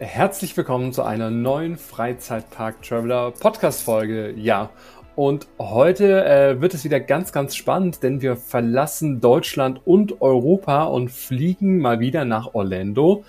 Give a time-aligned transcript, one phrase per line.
[0.00, 4.32] Herzlich willkommen zu einer neuen Freizeitpark Traveler Podcast Folge.
[4.36, 4.70] Ja,
[5.16, 10.84] und heute äh, wird es wieder ganz, ganz spannend, denn wir verlassen Deutschland und Europa
[10.84, 13.24] und fliegen mal wieder nach Orlando.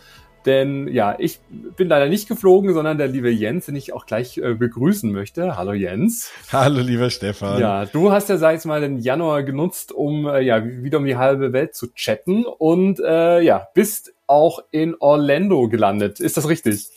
[0.46, 1.40] Denn ja, ich
[1.76, 5.58] bin leider nicht geflogen, sondern der liebe Jens, den ich auch gleich äh, begrüßen möchte.
[5.58, 6.32] Hallo Jens.
[6.52, 7.60] Hallo lieber Stefan.
[7.60, 11.06] Ja, du hast ja, sag ich mal, den Januar genutzt, um äh, ja wieder um
[11.06, 16.20] die halbe Welt zu chatten und äh, ja, bist auch in Orlando gelandet.
[16.20, 16.88] Ist das richtig?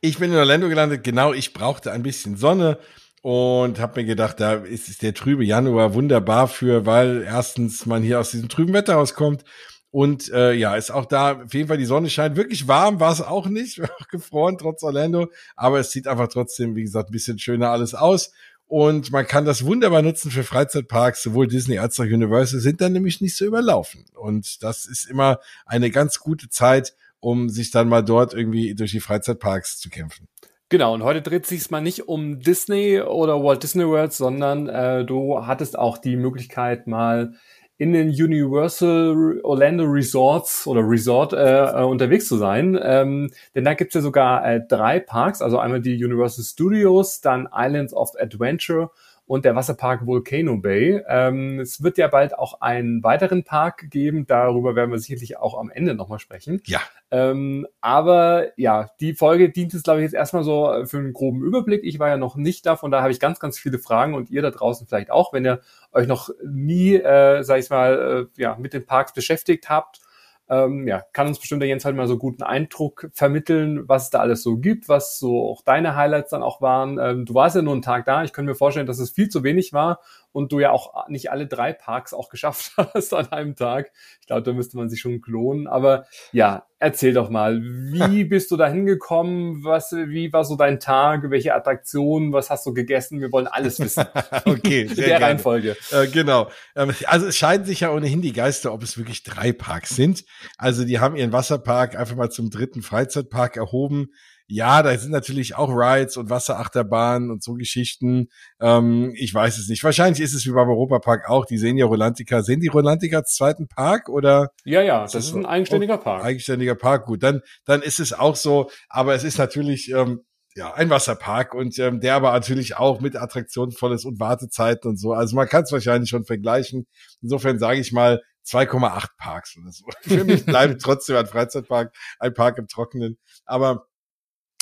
[0.00, 1.32] Ich bin in Orlando gelandet, genau.
[1.32, 2.78] Ich brauchte ein bisschen Sonne
[3.22, 8.20] und habe mir gedacht, da ist der trübe Januar wunderbar für, weil erstens man hier
[8.20, 9.44] aus diesem trüben Wetter rauskommt
[9.92, 12.34] und äh, ja, ist auch da auf jeden Fall die Sonne scheint.
[12.34, 16.82] Wirklich warm war es auch nicht, gefroren trotz Orlando, aber es sieht einfach trotzdem, wie
[16.82, 18.32] gesagt, ein bisschen schöner alles aus.
[18.72, 22.94] Und man kann das wunderbar nutzen für Freizeitparks, sowohl Disney als auch Universal sind dann
[22.94, 24.06] nämlich nicht so überlaufen.
[24.14, 28.92] Und das ist immer eine ganz gute Zeit, um sich dann mal dort irgendwie durch
[28.92, 30.26] die Freizeitparks zu kämpfen.
[30.70, 35.04] Genau, und heute dreht sich mal nicht um Disney oder Walt Disney World, sondern äh,
[35.04, 37.34] du hattest auch die Möglichkeit, mal
[37.78, 42.78] in den Universal Orlando Resorts oder Resort äh, äh, unterwegs zu sein.
[42.80, 47.48] Ähm, denn da gibt's ja sogar äh, drei Parks, also einmal die Universal Studios, dann
[47.52, 48.90] Islands of Adventure
[49.32, 51.02] und der Wasserpark Volcano Bay.
[51.08, 55.58] Ähm, es wird ja bald auch einen weiteren Park geben, darüber werden wir sicherlich auch
[55.58, 56.60] am Ende nochmal sprechen.
[56.66, 56.82] Ja.
[57.10, 61.40] Ähm, aber ja, die Folge dient es, glaube ich, jetzt erstmal so für einen groben
[61.42, 61.82] Überblick.
[61.82, 64.28] Ich war ja noch nicht da, von daher habe ich ganz, ganz viele Fragen und
[64.28, 68.42] ihr da draußen vielleicht auch, wenn ihr euch noch nie, äh, sag ich mal, äh,
[68.42, 70.02] ja, mit den Parks beschäftigt habt
[70.48, 74.10] ähm, ja, kann uns bestimmt der Jens halt mal so guten Eindruck vermitteln, was es
[74.10, 76.98] da alles so gibt, was so auch deine Highlights dann auch waren.
[76.98, 78.24] Ähm, du warst ja nur einen Tag da.
[78.24, 80.00] Ich könnte mir vorstellen, dass es viel zu wenig war
[80.32, 83.92] und du ja auch nicht alle drei Parks auch geschafft hast an einem Tag.
[84.20, 85.66] Ich glaube, da müsste man sich schon klonen.
[85.66, 89.62] Aber ja, erzähl doch mal, wie bist du da hingekommen?
[89.64, 91.30] Was, wie war so dein Tag?
[91.30, 92.32] Welche Attraktionen?
[92.32, 93.20] Was hast du gegessen?
[93.20, 94.04] Wir wollen alles wissen.
[94.44, 95.76] okay, sehr der Reihenfolge.
[95.90, 96.50] Äh, genau.
[96.74, 100.24] Ähm, also es scheiden sich ja ohnehin die Geister, ob es wirklich drei Parks sind.
[100.56, 104.10] Also die haben ihren Wasserpark einfach mal zum dritten Freizeitpark erhoben
[104.52, 108.28] ja, da sind natürlich auch Rides und Wasserachterbahnen und so Geschichten.
[108.60, 109.82] Ähm, ich weiß es nicht.
[109.82, 111.46] Wahrscheinlich ist es wie beim Europapark auch.
[111.46, 112.42] Die sehen ja Rolantica.
[112.42, 114.50] Sehen die Rolantica als zweiten Park oder?
[114.64, 116.24] Ja, ja, das, das ist ein eigenständiger oh, Park.
[116.24, 117.22] Eigenständiger Park, gut.
[117.22, 118.70] Dann, dann ist es auch so.
[118.90, 120.20] Aber es ist natürlich, ähm,
[120.54, 124.90] ja, ein Wasserpark und ähm, der aber natürlich auch mit Attraktionen voll ist und Wartezeiten
[124.90, 125.14] und so.
[125.14, 126.86] Also man kann es wahrscheinlich schon vergleichen.
[127.22, 129.86] Insofern sage ich mal 2,8 Parks oder so.
[130.02, 133.16] Für mich bleibt trotzdem ein Freizeitpark, ein Park im Trockenen.
[133.46, 133.86] Aber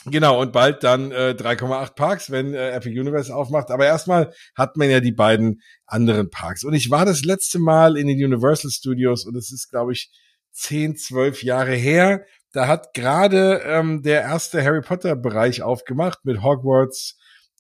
[0.07, 3.71] Genau, und bald dann äh, 3,8 Parks, wenn äh, Epic Universe aufmacht.
[3.71, 6.65] Aber erstmal hat man ja die beiden anderen Parks.
[6.65, 10.11] Und ich war das letzte Mal in den Universal Studios und es ist, glaube ich,
[10.53, 12.25] 10, 12 Jahre her.
[12.53, 17.19] Da hat gerade ähm, der erste Harry Potter Bereich aufgemacht mit Hogwarts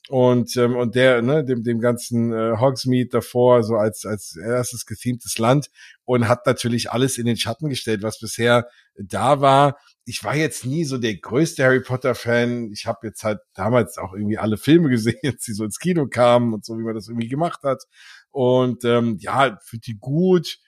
[0.09, 4.87] und ähm, und der ne dem dem ganzen äh, Hogsmeade davor so als als erstes
[4.87, 5.71] gethemtes Land
[6.05, 9.77] und hat natürlich alles in den Schatten gestellt, was bisher da war
[10.11, 12.73] ich war jetzt nie so der größte Harry Potter Fan.
[12.73, 16.53] Ich habe jetzt halt damals auch irgendwie alle Filme gesehen, die so ins Kino kamen
[16.53, 17.85] und so, wie man das irgendwie gemacht hat.
[18.31, 20.59] Und ähm, ja, finde die gut.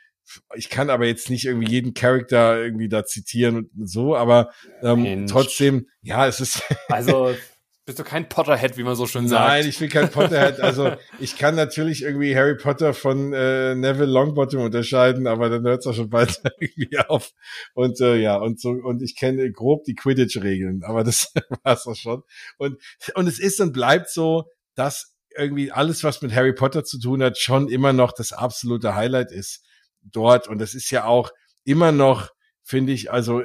[0.54, 5.26] Ich kann aber jetzt nicht irgendwie jeden Charakter irgendwie da zitieren und so, aber ähm,
[5.26, 6.62] trotzdem, ja, es ist.
[6.88, 7.34] Also
[7.84, 9.48] bist du kein Potterhead, wie man so schön sagt?
[9.48, 10.59] Nein, ich bin kein Potterhead.
[10.62, 15.81] Also ich kann natürlich irgendwie Harry Potter von äh, Neville Longbottom unterscheiden, aber dann hört
[15.81, 17.32] es auch schon bald irgendwie auf.
[17.75, 21.32] Und äh, ja, und so, und ich kenne grob die Quidditch-Regeln, aber das
[21.65, 22.22] war's auch schon.
[22.56, 22.76] Und,
[23.15, 24.44] und es ist und bleibt so,
[24.75, 28.94] dass irgendwie alles, was mit Harry Potter zu tun hat, schon immer noch das absolute
[28.94, 29.64] Highlight ist
[30.03, 30.47] dort.
[30.47, 31.31] Und das ist ja auch
[31.64, 32.31] immer noch,
[32.62, 33.43] finde ich, also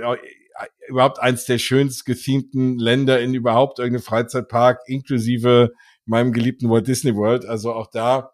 [0.88, 5.72] überhaupt eins der schönst gethemten Länder in überhaupt irgendeinem Freizeitpark, inklusive
[6.06, 7.46] meinem geliebten Walt Disney World.
[7.46, 8.32] Also auch da,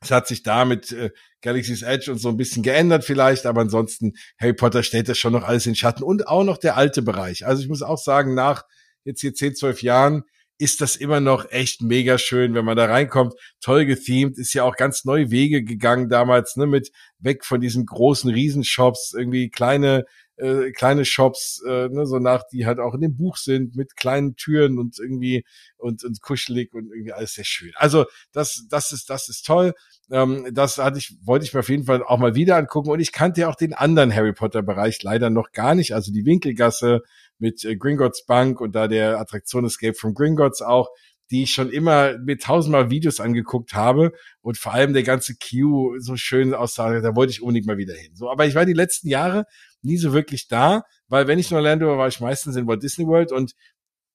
[0.00, 1.10] es hat sich da mit äh,
[1.42, 5.32] Galaxy's Edge und so ein bisschen geändert vielleicht, aber ansonsten Harry Potter stellt das schon
[5.32, 7.46] noch alles in Schatten und auch noch der alte Bereich.
[7.46, 8.64] Also ich muss auch sagen, nach
[9.04, 10.24] jetzt hier 10, 12 Jahren
[10.60, 13.34] ist das immer noch echt mega schön, wenn man da reinkommt.
[13.60, 17.86] Toll gethemed, ist ja auch ganz neue Wege gegangen damals, ne, mit weg von diesen
[17.86, 20.04] großen Riesenshops, irgendwie kleine
[20.40, 23.96] äh, kleine Shops, äh, ne, so nach, die halt auch in dem Buch sind, mit
[23.96, 25.44] kleinen Türen und irgendwie
[25.76, 27.72] und, und kuschelig und irgendwie alles sehr schön.
[27.74, 29.74] Also das, das ist, das ist toll.
[30.10, 32.90] Ähm, das hatte ich, wollte ich mir auf jeden Fall auch mal wieder angucken.
[32.90, 35.94] Und ich kannte ja auch den anderen Harry Potter Bereich leider noch gar nicht.
[35.94, 37.02] Also die Winkelgasse
[37.40, 40.88] mit äh, Gringotts Bank und da der Attraktion Escape from Gringotts auch
[41.30, 46.00] die ich schon immer mit tausendmal Videos angeguckt habe und vor allem der ganze Queue
[46.00, 48.14] so schön aussah, da wollte ich unbedingt mal wieder hin.
[48.16, 49.44] So, aber ich war die letzten Jahre
[49.82, 52.82] nie so wirklich da, weil wenn ich in Orlando war, war ich meistens in Walt
[52.82, 53.52] Disney World und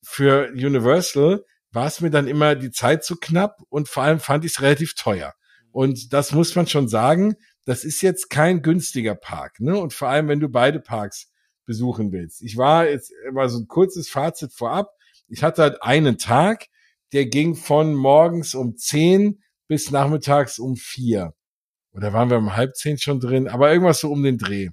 [0.03, 4.45] für Universal war es mir dann immer die Zeit zu knapp und vor allem fand
[4.45, 5.33] ich es relativ teuer.
[5.71, 7.35] Und das muss man schon sagen,
[7.65, 9.77] das ist jetzt kein günstiger Park, ne?
[9.77, 11.31] Und vor allem, wenn du beide Parks
[11.65, 12.41] besuchen willst.
[12.41, 14.91] Ich war jetzt mal so ein kurzes Fazit vorab.
[15.27, 16.67] Ich hatte halt einen Tag,
[17.13, 21.33] der ging von morgens um zehn bis nachmittags um vier.
[21.93, 23.47] Oder waren wir um halb zehn schon drin?
[23.47, 24.69] Aber irgendwas so um den Dreh.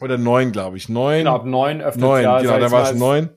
[0.00, 0.88] Oder neun, glaube ich.
[0.88, 1.18] Neun.
[1.18, 3.30] Genau, ab neun öffnet Neun, ja, genau, da war es neun.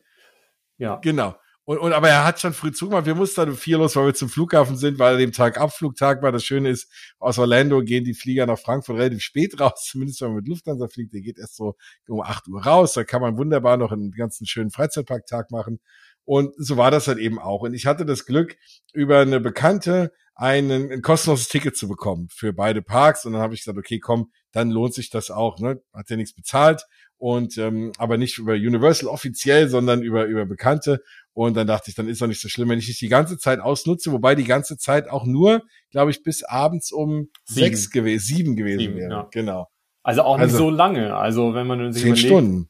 [0.77, 0.97] Ja.
[0.97, 1.35] Genau.
[1.69, 3.05] Und, und aber er hat schon früh zugemacht.
[3.05, 6.23] Wir mussten dann vier los, weil wir zum Flughafen sind, weil an dem Tag Abflugtag
[6.23, 6.31] war.
[6.31, 10.29] Das Schöne ist, aus Orlando gehen die Flieger nach Frankfurt relativ spät raus, zumindest wenn
[10.29, 11.13] man mit Lufthansa fliegt.
[11.13, 11.75] Der geht erst so
[12.07, 12.93] um acht Uhr raus.
[12.93, 15.79] Da kann man wunderbar noch einen ganzen schönen Freizeitparktag machen.
[16.25, 17.61] Und so war das halt eben auch.
[17.61, 18.57] Und ich hatte das Glück,
[18.93, 23.27] über eine Bekannte einen, ein kostenloses Ticket zu bekommen für beide Parks.
[23.27, 25.59] Und dann habe ich gesagt, okay, komm, dann lohnt sich das auch.
[25.59, 25.83] Ne?
[25.93, 26.87] Hat ja nichts bezahlt
[27.19, 31.03] und ähm, aber nicht über Universal offiziell, sondern über über Bekannte.
[31.39, 33.37] Und dann dachte ich, dann ist doch nicht so schlimm, wenn ich nicht die ganze
[33.37, 37.65] Zeit ausnutze, wobei die ganze Zeit auch nur, glaube ich, bis abends um sieben.
[37.65, 39.09] sechs gewesen, sieben gewesen sieben, wäre.
[39.09, 39.27] Ja.
[39.31, 39.69] Genau.
[40.03, 41.15] Also auch nicht also, so lange.
[41.15, 42.69] Also wenn man sich zehn überlegt, Stunden.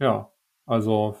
[0.00, 0.32] Ja,
[0.66, 1.16] also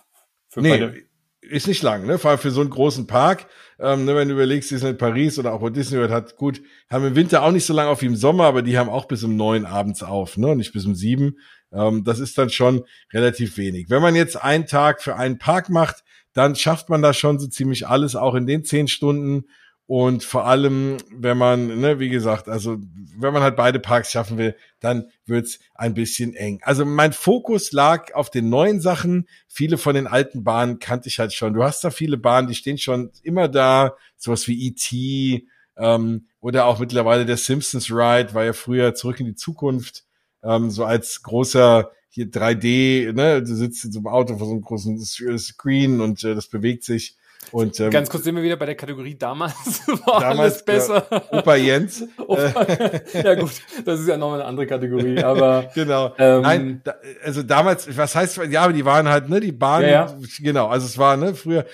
[0.48, 1.02] für nee, beide
[1.40, 2.18] ist nicht lang, ne?
[2.18, 3.46] Vor allem für so einen großen Park.
[3.78, 7.06] Ähm, ne, wenn du überlegst, in Paris oder auch wo Disney World hat, gut, haben
[7.06, 9.22] im Winter auch nicht so lange auf wie im Sommer, aber die haben auch bis
[9.22, 10.56] um neun abends auf, ne?
[10.56, 11.38] Nicht bis um sieben.
[11.72, 12.82] Ähm, das ist dann schon
[13.12, 13.88] relativ wenig.
[13.88, 16.02] Wenn man jetzt einen Tag für einen Park macht,
[16.32, 19.44] dann schafft man da schon so ziemlich alles, auch in den zehn Stunden.
[19.86, 22.78] Und vor allem, wenn man, ne, wie gesagt, also
[23.18, 26.60] wenn man halt beide Parks schaffen will, dann wird's ein bisschen eng.
[26.62, 29.26] Also mein Fokus lag auf den neuen Sachen.
[29.48, 31.54] Viele von den alten Bahnen kannte ich halt schon.
[31.54, 35.48] Du hast da viele Bahnen, die stehen schon immer da, sowas wie E.T.
[35.76, 40.04] Ähm, oder auch mittlerweile der Simpsons Ride, war ja früher zurück in die Zukunft,
[40.44, 44.52] ähm, so als großer hier 3D, ne, du sitzt in so einem Auto vor so
[44.52, 44.98] einem großen
[45.38, 47.16] Screen und äh, das bewegt sich.
[47.52, 51.06] Und, ähm, Ganz kurz sind wir wieder bei der Kategorie damals war damals, alles besser.
[51.10, 52.06] Ja, Opa Jens.
[52.18, 52.66] Opa,
[53.14, 53.50] ja gut,
[53.84, 56.14] das ist ja nochmal eine andere Kategorie, aber genau.
[56.18, 59.82] Ähm, Nein, da, also damals, was heißt, ja, aber die waren halt, ne, die Bahn,
[59.82, 60.16] ja, ja.
[60.38, 61.64] genau, also es war, ne, früher,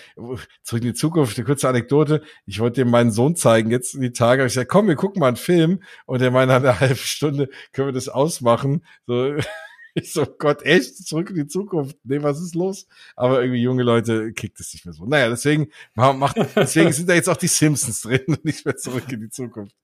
[0.62, 4.00] zurück in die Zukunft, eine kurze Anekdote, ich wollte dem meinen Sohn zeigen, jetzt in
[4.00, 6.94] die Tage, ich gesagt, komm, wir gucken mal einen Film und der meinte, eine halbe
[6.94, 9.34] Stunde können wir das ausmachen, so,
[9.96, 10.96] ich so, Gott, echt?
[11.06, 11.96] Zurück in die Zukunft.
[12.04, 12.86] Nee, was ist los?
[13.16, 15.06] Aber irgendwie junge Leute kickt es nicht mehr so.
[15.06, 19.10] Naja, deswegen macht, deswegen sind da jetzt auch die Simpsons drin und nicht mehr zurück
[19.10, 19.74] in die Zukunft.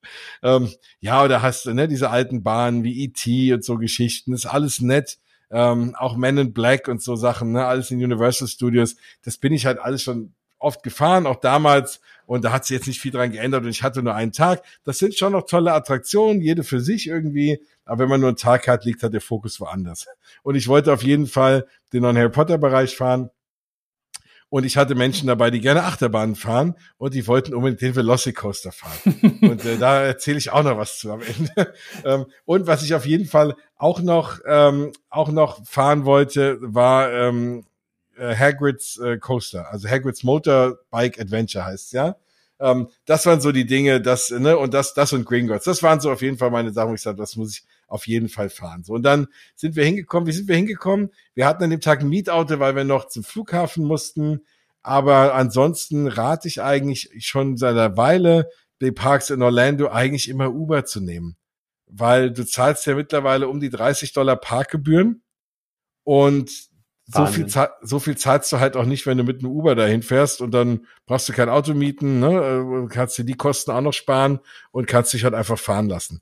[0.43, 0.69] Ähm,
[0.99, 3.53] ja, oder hast du, ne, diese alten Bahnen wie E.T.
[3.53, 5.17] und so Geschichten, ist alles nett.
[5.49, 8.95] Ähm, auch Men in Black und so Sachen, ne, alles in Universal Studios.
[9.23, 12.01] Das bin ich halt alles schon oft gefahren, auch damals.
[12.25, 14.63] Und da hat sich jetzt nicht viel dran geändert und ich hatte nur einen Tag.
[14.83, 17.59] Das sind schon noch tolle Attraktionen, jede für sich irgendwie.
[17.85, 20.05] Aber wenn man nur einen Tag hat, liegt halt der Fokus woanders.
[20.41, 23.29] Und ich wollte auf jeden Fall den neuen Harry Potter Bereich fahren.
[24.53, 28.71] Und ich hatte Menschen dabei, die gerne Achterbahnen fahren und die wollten unbedingt den Velocicoaster
[28.71, 29.39] fahren.
[29.41, 31.73] und äh, da erzähle ich auch noch was zu am Ende.
[32.05, 37.11] ähm, und was ich auf jeden Fall auch noch ähm, auch noch fahren wollte, war
[37.11, 37.65] ähm,
[38.17, 42.15] äh, Hagrid's äh, Coaster, also Hagrid's Motorbike Adventure heißt ja.
[42.59, 45.65] Ähm, das waren so die Dinge, das, ne, und das, das und Gringotts.
[45.65, 48.07] Das waren so auf jeden Fall meine Sachen, wo ich sagte, das muss ich auf
[48.07, 48.83] jeden Fall fahren.
[48.83, 50.27] So, und dann sind wir hingekommen.
[50.27, 51.11] Wie sind wir hingekommen?
[51.35, 54.45] Wir hatten an dem Tag ein Mietauto, weil wir noch zum Flughafen mussten.
[54.81, 58.49] Aber ansonsten rate ich eigentlich schon seit einer Weile,
[58.81, 61.37] die Parks in Orlando eigentlich immer Uber zu nehmen.
[61.87, 65.21] Weil du zahlst ja mittlerweile um die 30 Dollar Parkgebühren.
[66.03, 66.51] Und
[67.05, 67.47] so viel,
[67.81, 70.51] so viel zahlst du halt auch nicht, wenn du mit einem Uber dahin fährst und
[70.51, 72.85] dann brauchst du kein Auto mieten, ne?
[72.85, 74.39] Äh, kannst dir die Kosten auch noch sparen
[74.71, 76.21] und kannst dich halt einfach fahren lassen.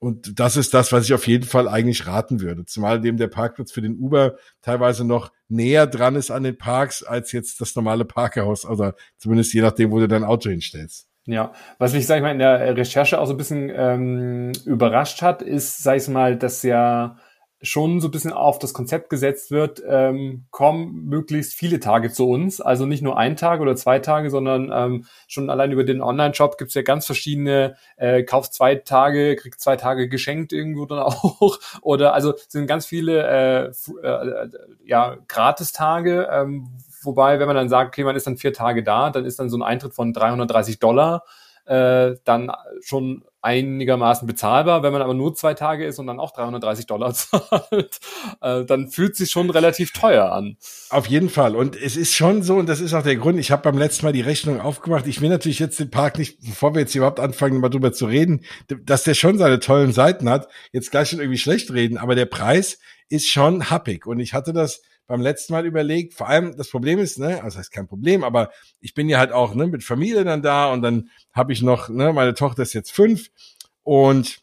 [0.00, 2.64] Und das ist das, was ich auf jeden Fall eigentlich raten würde.
[2.64, 7.02] Zumal dem der Parkplatz für den Uber teilweise noch näher dran ist an den Parks
[7.02, 11.08] als jetzt das normale Parkhaus, oder zumindest je nachdem, wo du dein Auto hinstellst.
[11.26, 15.20] Ja, was mich, sag ich mal, in der Recherche auch so ein bisschen ähm, überrascht
[15.20, 17.18] hat, ist, sag ich mal, dass ja
[17.60, 22.28] schon so ein bisschen auf das Konzept gesetzt wird, ähm, kommen möglichst viele Tage zu
[22.28, 22.60] uns.
[22.60, 26.56] Also nicht nur ein Tag oder zwei Tage, sondern ähm, schon allein über den Online-Shop
[26.56, 31.58] gibt's ja ganz verschiedene, äh, kaufst zwei Tage, kriegst zwei Tage geschenkt irgendwo dann auch.
[31.82, 34.48] Oder also sind ganz viele äh, äh,
[34.84, 36.68] ja, Gratistage, ähm,
[37.02, 39.50] wobei, wenn man dann sagt, okay, man ist dann vier Tage da, dann ist dann
[39.50, 41.24] so ein Eintritt von 330 Dollar
[41.68, 42.50] äh, dann
[42.80, 44.82] schon einigermaßen bezahlbar.
[44.82, 47.98] Wenn man aber nur zwei Tage ist und dann auch 330 Dollar zahlt,
[48.40, 50.56] äh, dann fühlt sich schon relativ teuer an.
[50.90, 51.54] Auf jeden Fall.
[51.54, 54.06] Und es ist schon so, und das ist auch der Grund, ich habe beim letzten
[54.06, 55.06] Mal die Rechnung aufgemacht.
[55.06, 58.06] Ich will natürlich jetzt den Park nicht, bevor wir jetzt überhaupt anfangen, mal drüber zu
[58.06, 58.44] reden,
[58.84, 62.26] dass der schon seine tollen Seiten hat, jetzt gleich schon irgendwie schlecht reden, aber der
[62.26, 62.78] Preis
[63.08, 64.06] ist schon happig.
[64.06, 66.14] Und ich hatte das beim letzten Mal überlegt.
[66.14, 68.50] Vor allem das Problem ist, ne, also das heißt kein Problem, aber
[68.80, 71.88] ich bin ja halt auch ne, mit Familie dann da und dann habe ich noch,
[71.88, 73.30] ne, meine Tochter ist jetzt fünf
[73.82, 74.38] und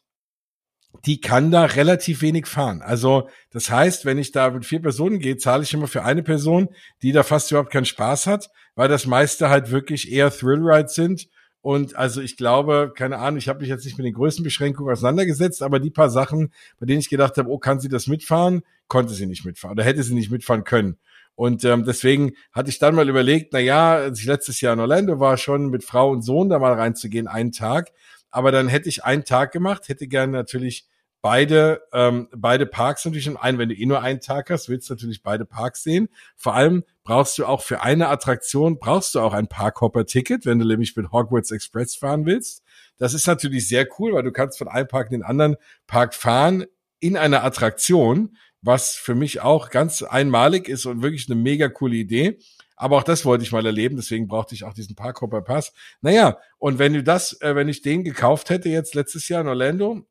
[1.06, 2.82] die kann da relativ wenig fahren.
[2.82, 6.24] Also das heißt, wenn ich da mit vier Personen gehe, zahle ich immer für eine
[6.24, 6.70] Person,
[7.04, 11.28] die da fast überhaupt keinen Spaß hat, weil das meiste halt wirklich eher Thrill-Rides sind
[11.66, 14.94] und also ich glaube, keine Ahnung, ich habe mich jetzt nicht mit den größten Beschränkungen
[14.94, 18.62] auseinandergesetzt, aber die paar Sachen, bei denen ich gedacht habe, oh, kann sie das mitfahren,
[18.88, 21.00] konnte sie nicht mitfahren oder hätte sie nicht mitfahren können.
[21.34, 24.80] Und ähm, deswegen hatte ich dann mal überlegt, na ja, als ich letztes Jahr in
[24.80, 27.92] Orlando war, schon mit Frau und Sohn da mal reinzugehen, einen Tag.
[28.30, 30.86] Aber dann hätte ich einen Tag gemacht, hätte gerne natürlich
[31.26, 34.88] beide, ähm, beide Parks natürlich im einen, wenn du eh nur einen Tag hast, willst
[34.88, 36.08] du natürlich beide Parks sehen.
[36.36, 40.68] Vor allem brauchst du auch für eine Attraktion, brauchst du auch ein Parkhopper-Ticket, wenn du
[40.68, 42.62] nämlich mit Hogwarts Express fahren willst.
[43.00, 45.56] Das ist natürlich sehr cool, weil du kannst von einem Park in den anderen
[45.88, 46.66] Park fahren
[47.00, 51.96] in einer Attraktion, was für mich auch ganz einmalig ist und wirklich eine mega coole
[51.96, 52.38] Idee.
[52.76, 55.74] Aber auch das wollte ich mal erleben, deswegen brauchte ich auch diesen Parkhopper Pass.
[56.02, 59.48] Naja, und wenn du das, äh, wenn ich den gekauft hätte jetzt letztes Jahr in
[59.48, 60.06] Orlando,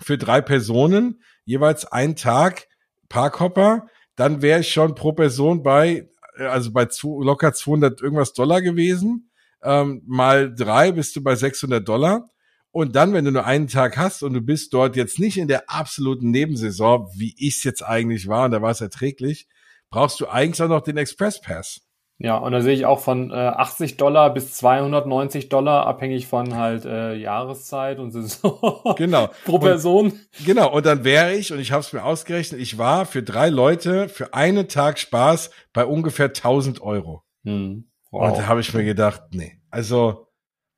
[0.00, 2.68] für drei Personen, jeweils ein Tag
[3.08, 8.32] Parkhopper, dann wäre ich schon pro Person bei, äh, also bei zu, locker 200 irgendwas
[8.32, 9.30] Dollar gewesen.
[9.62, 12.28] Ähm, mal drei bist du bei 600 Dollar.
[12.70, 15.46] Und dann, wenn du nur einen Tag hast und du bist dort jetzt nicht in
[15.46, 19.46] der absoluten Nebensaison, wie ich es jetzt eigentlich war, und da war es erträglich,
[19.90, 21.82] brauchst du eigentlich auch noch den Express Pass.
[22.22, 26.54] Ja, und da sehe ich auch von äh, 80 Dollar bis 290 Dollar, abhängig von
[26.54, 28.60] halt äh, Jahreszeit und Saison.
[28.96, 29.28] Genau.
[29.44, 30.12] Pro Person.
[30.12, 33.24] Und, genau, und dann wäre ich, und ich habe es mir ausgerechnet, ich war für
[33.24, 37.24] drei Leute für einen Tag Spaß bei ungefähr 1000 Euro.
[37.44, 37.90] Hm.
[38.12, 38.30] Wow.
[38.30, 40.28] Und da habe ich mir gedacht, nee, also,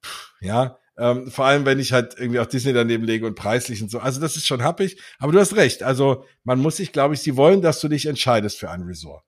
[0.02, 3.82] pff, ja, ähm, vor allem, wenn ich halt irgendwie auch Disney daneben lege und preislich
[3.82, 3.98] und so.
[3.98, 4.98] Also das ist schon happig.
[5.18, 5.82] Aber du hast recht.
[5.82, 9.24] Also man muss sich, glaube ich, sie wollen, dass du dich entscheidest für ein Resort.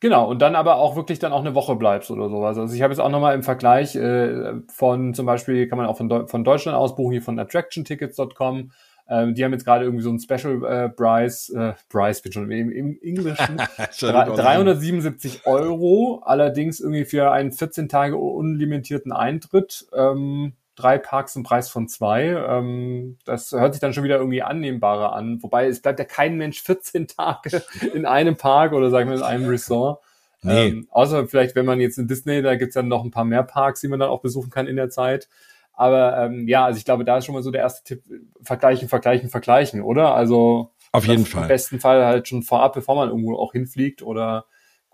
[0.00, 2.58] Genau, und dann aber auch wirklich dann auch eine Woche bleibst oder sowas.
[2.58, 5.96] Also ich habe jetzt auch nochmal im Vergleich äh, von zum Beispiel, kann man auch
[5.96, 8.72] von, Deu von Deutschland aus buchen, hier von attractiontickets.com.
[9.08, 12.50] Ähm, die haben jetzt gerade irgendwie so ein Special äh, Price, äh, Price, bin schon
[12.50, 13.56] im, im Englischen,
[14.00, 19.86] 377 Euro, allerdings irgendwie für einen 14 Tage unlimitierten Eintritt.
[19.94, 22.26] Ähm, drei Parks zum Preis von zwei.
[22.26, 25.42] Ähm, das hört sich dann schon wieder irgendwie annehmbarer an.
[25.42, 27.62] Wobei es bleibt ja kein Mensch 14 Tage
[27.94, 30.00] in einem Park oder sagen wir in einem Resort.
[30.42, 30.68] Nee.
[30.68, 33.42] Ähm, außer vielleicht, wenn man jetzt in Disney, da gibt's dann noch ein paar mehr
[33.42, 35.28] Parks, die man dann auch besuchen kann in der Zeit.
[35.72, 38.04] Aber ähm, ja, also ich glaube, da ist schon mal so der erste Tipp,
[38.42, 40.14] vergleichen, vergleichen, vergleichen, oder?
[40.14, 41.42] Also auf jeden Fall.
[41.42, 44.46] Im besten Fall halt schon vorab, bevor man irgendwo auch hinfliegt oder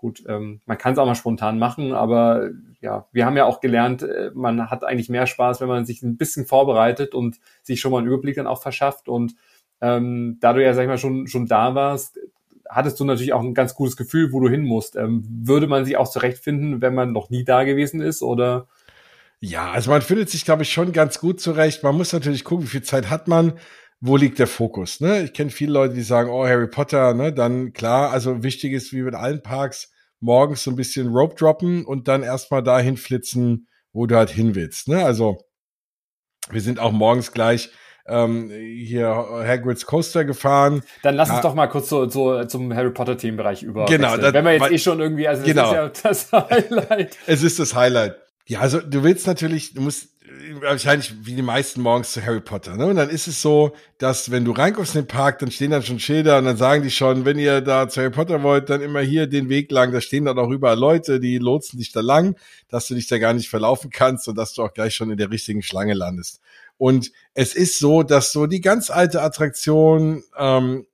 [0.03, 2.49] Gut, ähm, man kann es auch mal spontan machen, aber
[2.81, 6.03] ja, wir haben ja auch gelernt, äh, man hat eigentlich mehr Spaß, wenn man sich
[6.03, 9.07] ein bisschen vorbereitet und sich schon mal einen Überblick dann auch verschafft.
[9.07, 9.33] Und
[9.79, 12.19] ähm, da du ja, sag ich mal, schon, schon da warst,
[12.67, 14.97] hattest du natürlich auch ein ganz gutes Gefühl, wo du hin musst.
[14.97, 18.67] Ähm, würde man sich auch zurechtfinden, wenn man noch nie da gewesen ist oder?
[19.39, 21.81] Ja, also man findet sich, glaube ich, schon ganz gut zurecht.
[21.81, 23.53] Man muss natürlich gucken, wie viel Zeit hat man
[24.05, 24.99] wo liegt der Fokus?
[24.99, 25.23] Ne?
[25.23, 27.31] Ich kenne viele Leute, die sagen, oh, Harry Potter, ne?
[27.31, 29.92] dann klar, also wichtig ist, wie mit allen Parks,
[30.23, 34.55] morgens so ein bisschen Rope droppen und dann erstmal dahin flitzen, wo du halt hin
[34.55, 34.87] willst.
[34.87, 35.03] Ne?
[35.03, 35.37] Also
[36.49, 37.69] wir sind auch morgens gleich
[38.05, 40.81] ähm, hier Hagrid's Coaster gefahren.
[41.03, 43.85] Dann lass uns doch mal kurz so, so zum Harry Potter Themenbereich über.
[43.85, 44.17] Genau.
[44.17, 45.85] Das, Wenn wir jetzt weil, eh schon irgendwie, also das genau.
[45.85, 47.17] ist ja das Highlight.
[47.27, 48.15] es ist das Highlight.
[48.45, 50.09] Ja, also du willst natürlich, du musst
[50.61, 52.75] wahrscheinlich wie die meisten morgens zu Harry Potter.
[52.75, 52.87] Ne?
[52.87, 55.83] Und dann ist es so, dass wenn du reinkommst in den Park, dann stehen dann
[55.83, 58.81] schon Schilder und dann sagen die schon, wenn ihr da zu Harry Potter wollt, dann
[58.81, 59.91] immer hier den Weg lang.
[59.91, 62.35] Da stehen dann auch überall Leute, die lotsen dich da lang,
[62.67, 65.17] dass du dich da gar nicht verlaufen kannst und dass du auch gleich schon in
[65.17, 66.41] der richtigen Schlange landest.
[66.77, 70.85] Und es ist so, dass so die ganz alte Attraktion, ähm,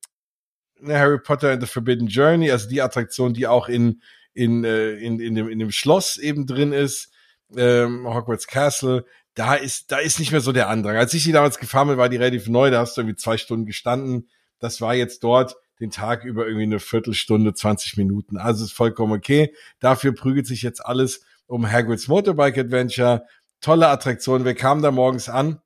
[0.79, 4.01] ne, Harry Potter and the Forbidden Journey, also die Attraktion, die auch in,
[4.34, 7.12] in, äh, in, in, dem, in dem Schloss eben drin ist,
[7.56, 10.98] ähm, Hogwarts Castle, da ist, da ist nicht mehr so der Andrang.
[10.98, 13.38] Als ich die damals gefahren bin, war die relativ neu, da hast du irgendwie zwei
[13.38, 14.29] Stunden gestanden.
[14.60, 18.38] Das war jetzt dort den Tag über irgendwie eine Viertelstunde, 20 Minuten.
[18.38, 19.53] Also ist vollkommen okay.
[19.79, 23.25] Dafür prügelt sich jetzt alles um Hagrid's Motorbike Adventure.
[23.62, 24.46] Tolle Attraktion.
[24.46, 25.62] Wir kamen da morgens an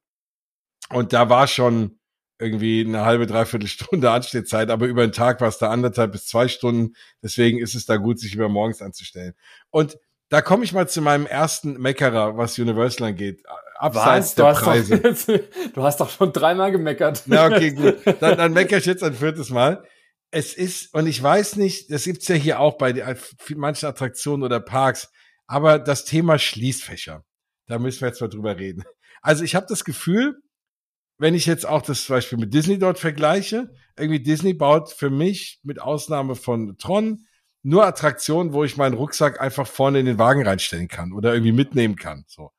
[0.89, 1.99] und da war schon
[2.39, 6.27] irgendwie eine halbe, dreiviertel Stunde Anstehzeit, aber über den Tag war es da anderthalb bis
[6.27, 6.95] zwei Stunden.
[7.21, 9.33] Deswegen ist es da gut, sich über morgens anzustellen.
[9.71, 9.97] Und
[10.33, 13.43] da komme ich mal zu meinem ersten Meckerer, was Universal angeht.
[13.75, 14.97] abseits der Preise.
[14.97, 15.39] Doch,
[15.75, 17.21] du hast doch schon dreimal gemeckert.
[17.27, 17.97] Na, okay, gut.
[18.19, 19.87] Dann, dann meckere ich jetzt ein viertes Mal.
[20.31, 23.15] Es ist, und ich weiß nicht, das gibt's ja hier auch bei
[23.55, 25.11] manchen Attraktionen oder Parks,
[25.45, 27.23] aber das Thema Schließfächer,
[27.67, 28.83] da müssen wir jetzt mal drüber reden.
[29.21, 30.41] Also ich habe das Gefühl,
[31.19, 35.11] wenn ich jetzt auch das zum Beispiel mit Disney dort vergleiche, irgendwie Disney baut für
[35.11, 37.27] mich mit Ausnahme von Tron
[37.63, 41.53] nur Attraktionen, wo ich meinen Rucksack einfach vorne in den Wagen reinstellen kann oder irgendwie
[41.53, 42.25] mitnehmen kann.
[42.27, 42.51] So.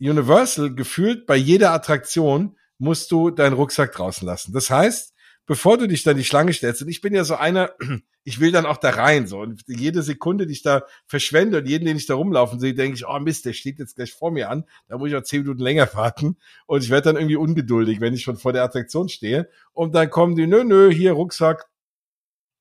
[0.00, 4.52] Universal gefühlt bei jeder Attraktion musst du deinen Rucksack draußen lassen.
[4.52, 5.14] Das heißt,
[5.46, 7.72] bevor du dich dann die Schlange stellst, und ich bin ja so einer,
[8.24, 11.66] ich will dann auch da rein, so, und jede Sekunde, die ich da verschwende und
[11.66, 14.30] jeden, den ich da rumlaufen sehe, denke ich, oh Mist, der steht jetzt gleich vor
[14.30, 16.36] mir an, da muss ich auch zehn Minuten länger warten,
[16.66, 20.10] und ich werde dann irgendwie ungeduldig, wenn ich schon vor der Attraktion stehe, und dann
[20.10, 21.66] kommen die, nö, nö, hier Rucksack,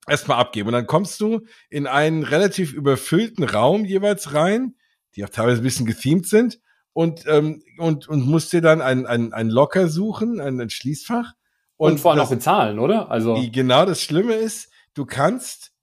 [0.07, 0.67] erstmal abgeben.
[0.67, 4.75] Und dann kommst du in einen relativ überfüllten Raum jeweils rein,
[5.15, 6.59] die auch teilweise ein bisschen gethemed sind,
[6.93, 11.33] und, ähm, und, und musst dir dann ein, ein, ein Locker suchen, ein, ein Schließfach.
[11.75, 13.11] Und, und vor allem auch bezahlen, oder?
[13.11, 15.73] Also genau, das Schlimme ist, du kannst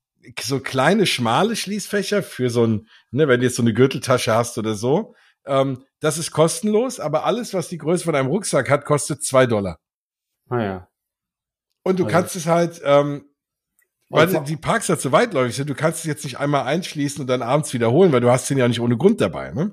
[0.40, 4.58] so kleine, schmale Schließfächer für so ein, ne, wenn du jetzt so eine Gürteltasche hast
[4.58, 5.14] oder so,
[5.46, 9.46] ähm, das ist kostenlos, aber alles, was die Größe von einem Rucksack hat, kostet zwei
[9.46, 9.78] Dollar.
[10.48, 10.88] Ah ja.
[11.84, 12.16] Und du also.
[12.16, 13.26] kannst es halt, ähm,
[14.10, 17.26] weil die Parks ja zu weitläufig sind, du kannst es jetzt nicht einmal einschließen und
[17.26, 19.72] dann abends wiederholen, weil du hast den ja nicht ohne Grund dabei, ne?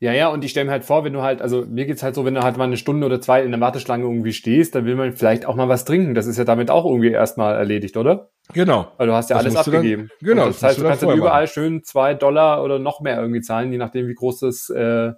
[0.00, 2.14] Ja, ja, und ich stelle mir halt vor, wenn du halt, also mir geht's halt
[2.14, 4.84] so, wenn du halt mal eine Stunde oder zwei in der Warteschlange irgendwie stehst, dann
[4.84, 6.14] will man vielleicht auch mal was trinken.
[6.14, 8.30] Das ist ja damit auch irgendwie erstmal erledigt, oder?
[8.52, 8.92] Genau.
[8.96, 10.08] Weil du hast ja das alles abgegeben.
[10.20, 10.42] Dann, genau.
[10.42, 11.52] Und das, das heißt, du kannst dann überall machen.
[11.52, 15.14] schön zwei Dollar oder noch mehr irgendwie zahlen, je nachdem, wie groß das äh,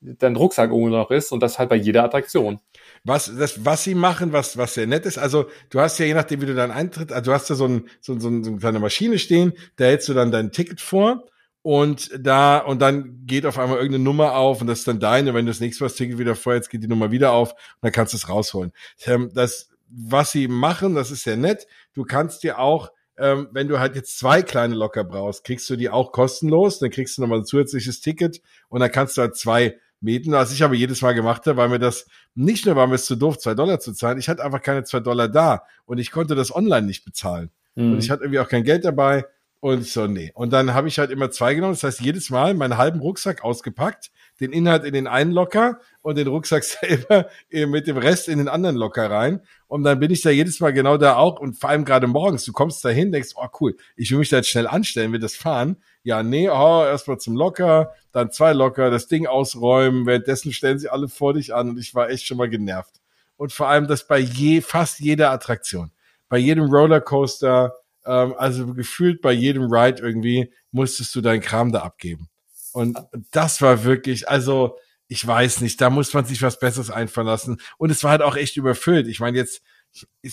[0.00, 2.58] dein Rucksack irgendwo noch ist und das halt bei jeder Attraktion.
[3.04, 6.14] Was, das, was sie machen, was, was sehr nett ist, also du hast ja je
[6.14, 8.78] nachdem, wie du dann eintritt, also du hast da so, ein, so, so, so eine
[8.78, 11.24] Maschine stehen, da hältst du dann dein Ticket vor
[11.62, 15.32] und da, und dann geht auf einmal irgendeine Nummer auf und das ist dann deine.
[15.32, 17.58] Wenn du das nächste Mal das Ticket wieder vorhältst, geht die Nummer wieder auf und
[17.82, 18.72] dann kannst du es rausholen.
[19.04, 21.68] Ähm, das, was sie machen, das ist sehr nett.
[21.94, 25.76] Du kannst dir auch, ähm, wenn du halt jetzt zwei kleine Locker brauchst, kriegst du
[25.76, 26.80] die auch kostenlos.
[26.80, 30.32] Dann kriegst du nochmal ein zusätzliches Ticket und dann kannst du halt zwei mieten.
[30.32, 33.06] Was ich aber jedes Mal gemacht habe, weil mir das nicht nur war mir es
[33.06, 34.18] zu doof, zwei Dollar zu zahlen.
[34.18, 37.50] Ich hatte einfach keine zwei Dollar da und ich konnte das online nicht bezahlen.
[37.74, 37.92] Mhm.
[37.92, 39.24] Und ich hatte irgendwie auch kein Geld dabei.
[39.60, 40.32] Und ich so, nee.
[40.34, 41.74] Und dann habe ich halt immer zwei genommen.
[41.74, 46.18] Das heißt, jedes Mal meinen halben Rucksack ausgepackt, den Inhalt in den einen Locker und
[46.18, 49.40] den Rucksack selber mit dem Rest in den anderen Locker rein.
[49.68, 51.40] Und dann bin ich da jedes Mal genau da auch.
[51.40, 54.28] Und vor allem gerade morgens, du kommst da hin, denkst, oh cool, ich will mich
[54.28, 55.76] da jetzt schnell anstellen, will das fahren.
[56.02, 60.06] Ja, nee, oh, erstmal zum Locker, dann zwei Locker, das Ding ausräumen.
[60.06, 63.00] Währenddessen stellen sie alle vor dich an und ich war echt schon mal genervt.
[63.36, 65.92] Und vor allem das bei je, fast jeder Attraktion.
[66.28, 71.80] Bei jedem Rollercoaster, ähm, also gefühlt bei jedem Ride irgendwie musstest du deinen Kram da
[71.80, 72.28] abgeben.
[72.72, 72.98] Und
[73.30, 74.76] das war wirklich, also
[75.08, 77.58] ich weiß nicht, da muss man sich was Besseres einfallen lassen.
[77.76, 79.08] Und es war halt auch echt überfüllt.
[79.08, 79.62] Ich meine, jetzt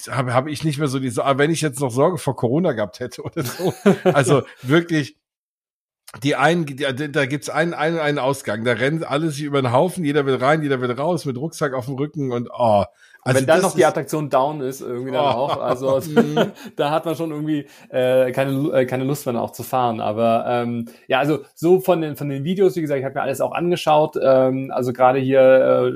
[0.10, 2.72] habe hab ich nicht mehr so diese, aber wenn ich jetzt noch Sorge vor Corona
[2.72, 3.74] gehabt hätte oder so,
[4.04, 5.18] also wirklich,
[6.24, 6.78] die einen, die,
[7.12, 10.36] da gibt's einen, einen, einen Ausgang, da rennen alle sich über den Haufen, jeder will
[10.36, 12.86] rein, jeder will raus, mit Rucksack auf dem Rücken und oh,
[13.22, 15.28] also wenn dann noch die Attraktion down ist, irgendwie dann oh.
[15.28, 16.00] auch, also
[16.76, 20.00] da hat man schon irgendwie äh, keine, äh, keine Lust mehr auch zu fahren.
[20.00, 23.22] Aber ähm, ja, also so von den von den Videos, wie gesagt, ich habe mir
[23.22, 24.18] alles auch angeschaut.
[24.22, 25.42] Ähm, also gerade hier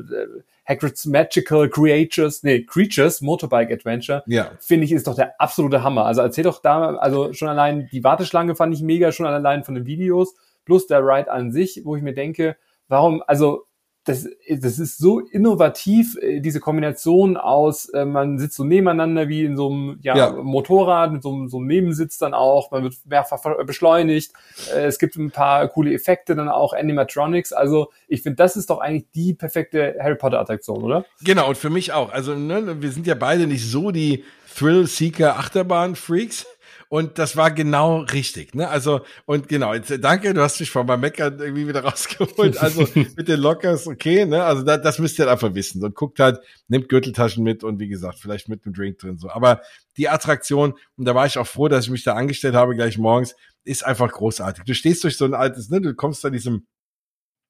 [0.06, 4.52] äh, Hagrid's Magical Creatures, nee, Creatures Motorbike Adventure, ja.
[4.60, 6.06] finde ich, ist doch der absolute Hammer.
[6.06, 9.76] Also erzähl doch da, also schon allein die Warteschlange fand ich mega, schon allein von
[9.76, 12.56] den Videos, plus der Ride an sich, wo ich mir denke,
[12.88, 13.66] warum, also
[14.06, 19.46] das, das ist so innovativ, äh, diese Kombination aus, äh, man sitzt so nebeneinander wie
[19.46, 20.32] in so einem ja, ja.
[20.32, 24.34] Motorrad, mit so, einem, so einem Nebensitz dann auch, man wird mehrfach beschleunigt,
[24.76, 28.70] äh, es gibt ein paar coole Effekte dann auch, Animatronics, also ich finde, das ist
[28.70, 31.06] doch eigentlich die perfekte Harry Potter Attraktion, oder?
[31.24, 36.46] Genau, und für mich auch, also ne, wir sind ja beide nicht so die Thrill-Seeker-Achterbahn-Freaks,
[36.93, 38.53] und das war genau richtig.
[38.53, 38.69] Ne?
[38.69, 42.60] Also, und genau, jetzt, danke, du hast mich von meinem Meckern irgendwie wieder rausgeholt.
[42.60, 44.43] Also mit den Lockers, okay, ne?
[44.43, 45.84] Also da, das müsst ihr halt einfach wissen.
[45.84, 49.32] Und guckt halt, nimmt Gürteltaschen mit und wie gesagt, vielleicht mit einem Drink drin so.
[49.32, 49.63] Aber
[49.97, 52.99] die Attraktion, und da war ich auch froh, dass ich mich da angestellt habe gleich
[52.99, 54.63] morgens, ist einfach großartig.
[54.63, 55.82] Du stehst durch so ein altes, ne?
[55.82, 56.67] Du kommst da diesem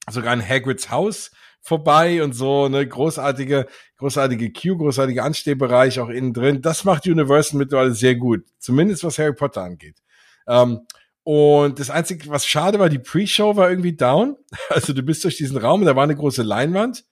[0.10, 1.32] sogar ein Hagrids Haus
[1.63, 6.62] vorbei und so, ne, großartige, großartige Queue, großartige Anstehbereich auch innen drin.
[6.62, 8.43] Das macht Universal mittlerweile sehr gut.
[8.60, 9.97] Zumindest was Harry Potter angeht.
[10.45, 10.82] Ähm,
[11.23, 14.36] und das Einzige, was schade war, die Pre-Show war irgendwie down.
[14.69, 17.06] Also du bist durch diesen Raum, da war eine große Leinwand.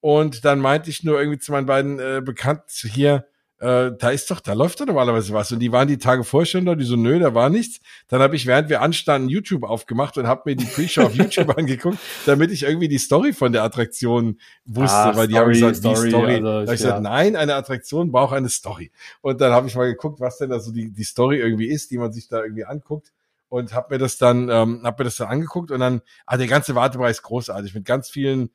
[0.00, 3.28] Und dann meinte ich nur irgendwie zu meinen beiden äh, Bekannten hier,
[3.62, 5.52] äh, da ist doch, da läuft doch normalerweise was.
[5.52, 7.78] Und die waren die Tage vorher schon da, die so, nö, da war nichts.
[8.08, 11.56] Dann habe ich, während wir anstanden, YouTube aufgemacht und habe mir die Pre-Show auf YouTube
[11.56, 15.52] angeguckt, damit ich irgendwie die Story von der Attraktion wusste, ah, weil Story, die haben
[15.52, 16.34] gesagt, Story, die Story.
[16.34, 16.74] Also, da ich ja.
[16.74, 18.90] gesagt, nein, eine Attraktion braucht eine Story.
[19.20, 21.92] Und dann habe ich mal geguckt, was denn da so die, die Story irgendwie ist,
[21.92, 23.12] die man sich da irgendwie anguckt
[23.48, 26.48] und habe mir das dann ähm, hab mir das dann angeguckt und dann ah der
[26.48, 28.50] ganze Wartebereich ist großartig mit ganz vielen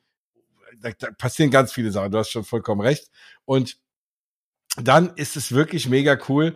[0.81, 3.09] da, da passieren ganz viele Sachen du hast schon vollkommen recht
[3.45, 3.77] und
[4.81, 6.55] dann ist es wirklich mega cool.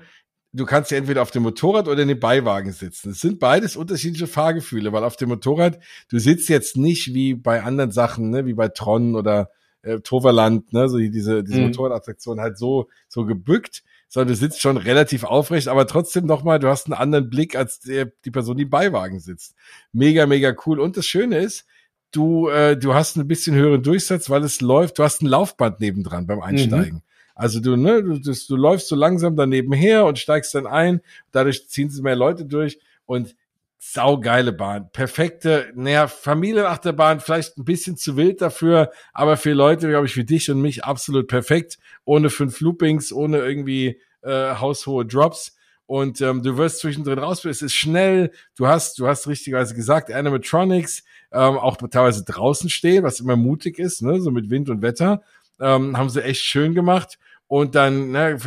[0.53, 3.11] Du kannst ja entweder auf dem Motorrad oder in dem Beiwagen sitzen.
[3.11, 5.79] Es sind beides unterschiedliche Fahrgefühle, weil auf dem Motorrad,
[6.09, 9.49] du sitzt jetzt nicht wie bei anderen Sachen, ne, wie bei Tron oder
[9.81, 11.67] äh, Toverland, ne, so diese, diese mhm.
[11.67, 16.67] Motorradattraktion halt so, so gebückt, sondern du sitzt schon relativ aufrecht, aber trotzdem nochmal, du
[16.67, 19.55] hast einen anderen Blick als der, die Person, die im Beiwagen sitzt.
[19.93, 20.81] Mega, mega cool.
[20.81, 21.65] Und das Schöne ist,
[22.11, 25.79] du, äh, du hast ein bisschen höheren Durchsatz, weil es läuft, du hast ein Laufband
[25.79, 26.95] nebendran beim Einsteigen.
[26.95, 27.10] Mhm.
[27.41, 31.01] Also du, ne, du, du, du läufst so langsam daneben her und steigst dann ein.
[31.31, 32.77] Dadurch ziehen sie mehr Leute durch
[33.07, 33.35] und
[33.79, 34.91] saugeile Bahn.
[34.91, 40.23] Perfekte, naja, Familienachterbahn, vielleicht ein bisschen zu wild dafür, aber für Leute, glaube ich, wie
[40.23, 41.79] dich und mich absolut perfekt.
[42.05, 45.55] Ohne fünf Loopings, ohne irgendwie äh, haushohe Drops.
[45.87, 50.11] Und ähm, du wirst zwischendrin raus, es ist schnell, du hast, du hast richtigerweise gesagt,
[50.11, 54.83] Animatronics, ähm, auch teilweise draußen stehen, was immer mutig ist, ne, so mit Wind und
[54.83, 55.23] Wetter.
[55.59, 57.17] Ähm, haben sie echt schön gemacht
[57.51, 58.37] und dann, ne,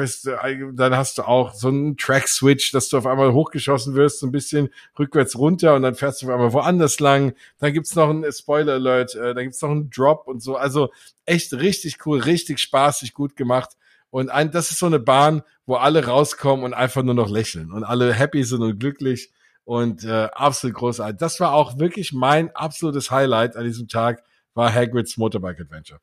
[0.73, 4.33] dann hast du auch so einen Track-Switch, dass du auf einmal hochgeschossen wirst, so ein
[4.33, 7.35] bisschen rückwärts runter und dann fährst du auf einmal woanders lang.
[7.59, 10.57] Dann gibt's noch einen Spoiler-Alert, äh, dann gibt's noch einen Drop und so.
[10.57, 10.89] Also
[11.27, 13.73] echt richtig cool, richtig spaßig, gut gemacht.
[14.09, 17.73] Und ein, das ist so eine Bahn, wo alle rauskommen und einfach nur noch lächeln
[17.73, 19.33] und alle happy sind und glücklich
[19.65, 21.19] und äh, absolut großartig.
[21.19, 26.01] Das war auch wirklich mein absolutes Highlight an diesem Tag, war Hagrid's Motorbike Adventure.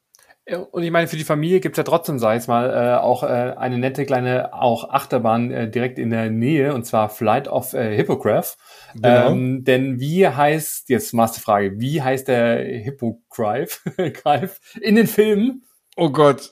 [0.58, 3.56] Und ich meine, für die Familie gibt's ja trotzdem, sag ich mal, äh, auch äh,
[3.58, 7.96] eine nette kleine auch Achterbahn äh, direkt in der Nähe, und zwar Flight of äh,
[7.96, 8.58] Hippogriff.
[8.94, 9.32] Genau.
[9.32, 13.82] Ähm, denn wie heißt, jetzt Frage, wie heißt der Hippogriff
[14.82, 15.64] in den Filmen?
[15.96, 16.52] Oh Gott,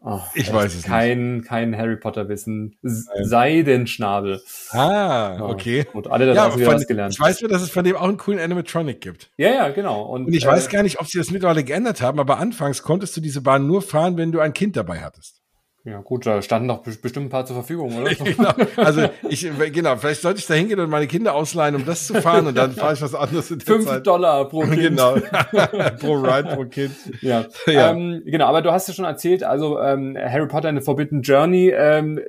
[0.00, 1.48] Oh, ich weiß es kein, nicht.
[1.48, 2.76] Kein Harry Potter Wissen.
[2.82, 4.40] Seidenschnabel.
[4.70, 5.86] Ah, okay.
[5.92, 7.14] Gut, alle da ja, von, gelernt.
[7.14, 9.30] Ich weiß nur, dass es von dem auch einen coolen Animatronic gibt.
[9.36, 10.02] Ja, ja, genau.
[10.02, 12.82] Und, Und ich äh, weiß gar nicht, ob sie das mittlerweile geändert haben, aber anfangs
[12.82, 15.42] konntest du diese Bahn nur fahren, wenn du ein Kind dabei hattest.
[15.84, 18.14] Ja, gut, da standen doch bestimmt ein paar zur Verfügung, oder?
[18.14, 18.52] genau.
[18.76, 22.20] Also ich, genau, vielleicht sollte ich da hingehen und meine Kinder ausleihen, um das zu
[22.20, 24.06] fahren und dann fahre ich was anderes in der Fünf Zeit.
[24.06, 24.76] Dollar pro Kind.
[24.76, 25.14] Genau.
[26.00, 26.94] pro Ride pro Kind.
[27.22, 27.46] Ja.
[27.66, 27.92] ja.
[27.92, 31.22] Ähm, genau, aber du hast ja schon erzählt, also ähm, Harry Potter and the Forbidden
[31.22, 32.20] Journey, ähm,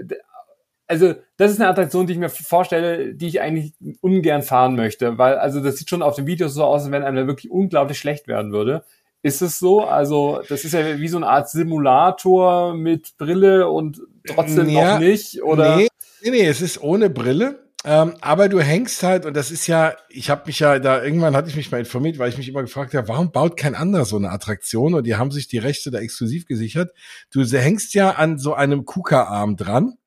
[0.88, 5.19] also das ist eine Attraktion, die ich mir vorstelle, die ich eigentlich ungern fahren möchte,
[5.19, 7.51] weil also das sieht schon auf den Videos so aus, als wenn einem da wirklich
[7.51, 8.83] unglaublich schlecht werden würde.
[9.21, 9.82] Ist es so?
[9.82, 14.99] Also, das ist ja wie so eine Art Simulator mit Brille und trotzdem ja, noch
[14.99, 15.75] nicht, oder?
[15.75, 15.88] Nee,
[16.21, 17.69] nee, nee, es ist ohne Brille.
[17.86, 21.36] Ähm, aber du hängst halt, und das ist ja, ich habe mich ja da, irgendwann
[21.36, 24.03] hatte ich mich mal informiert, weil ich mich immer gefragt habe, warum baut kein anderer
[24.03, 24.93] so eine Attraktion?
[24.93, 26.91] Und die haben sich die Rechte da exklusiv gesichert.
[27.32, 29.97] Du hängst ja an so einem KUKA-Arm dran.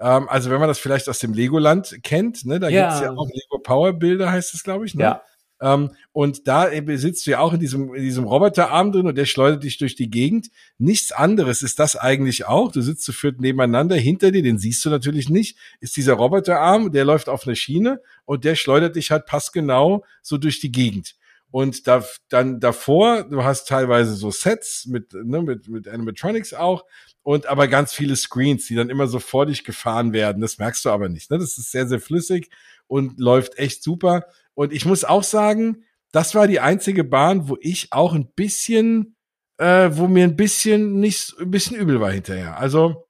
[0.00, 2.88] Ähm, also wenn man das vielleicht aus dem Legoland kennt, ne, da ja.
[2.88, 4.94] gibt's ja auch Lego Power Bilder, heißt es, glaube ich.
[4.96, 5.04] Ne?
[5.04, 5.22] Ja.
[5.60, 9.24] Ähm, und da sitzt du ja auch in diesem, in diesem Roboterarm drin und der
[9.24, 10.48] schleudert dich durch die Gegend.
[10.78, 12.72] Nichts anderes ist das eigentlich auch.
[12.72, 16.92] Du sitzt zu viert nebeneinander, hinter dir, den siehst du natürlich nicht, ist dieser Roboterarm,
[16.92, 21.14] der läuft auf einer Schiene und der schleudert dich halt passgenau so durch die Gegend.
[21.50, 26.84] Und da, dann davor, du hast teilweise so Sets mit, ne, mit, mit Animatronics auch
[27.22, 30.42] und aber ganz viele Screens, die dann immer so vor dich gefahren werden.
[30.42, 31.30] Das merkst du aber nicht.
[31.30, 31.38] Ne?
[31.38, 32.50] Das ist sehr, sehr flüssig
[32.88, 34.26] und läuft echt super.
[34.56, 39.16] Und ich muss auch sagen, das war die einzige Bahn, wo ich auch ein bisschen,
[39.58, 42.58] äh, wo mir ein bisschen nicht, ein bisschen übel war hinterher.
[42.58, 43.06] Also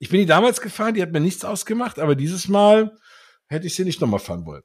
[0.00, 2.96] ich bin die damals gefahren, die hat mir nichts ausgemacht, aber dieses Mal
[3.48, 4.64] hätte ich sie nicht nochmal fahren wollen.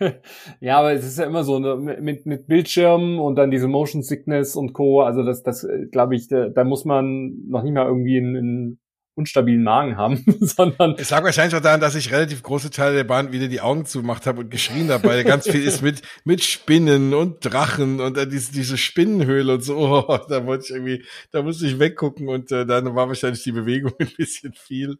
[0.60, 4.02] ja, aber es ist ja immer so ne, mit, mit Bildschirmen und dann diese Motion
[4.02, 5.00] Sickness und Co.
[5.00, 8.36] Also das, das äh, glaube ich, da, da muss man noch nicht mal irgendwie in,
[8.36, 8.78] in
[9.14, 10.94] unstabilen Magen haben, sondern.
[10.98, 13.84] Es lag wahrscheinlich auch daran, dass ich relativ große Teile der Bahn wieder die Augen
[13.86, 18.16] zugemacht habe und geschrien habe, weil ganz viel ist mit, mit Spinnen und Drachen und
[18.16, 19.76] äh, diese, diese Spinnenhöhle und so.
[19.76, 23.52] Oh, da wollte ich irgendwie, da musste ich weggucken und äh, dann war wahrscheinlich die
[23.52, 24.98] Bewegung ein bisschen viel.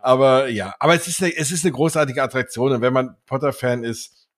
[0.00, 3.84] Aber ja, aber es ist eine, es ist eine großartige Attraktion und wenn man Potter-Fan
[3.84, 4.28] ist,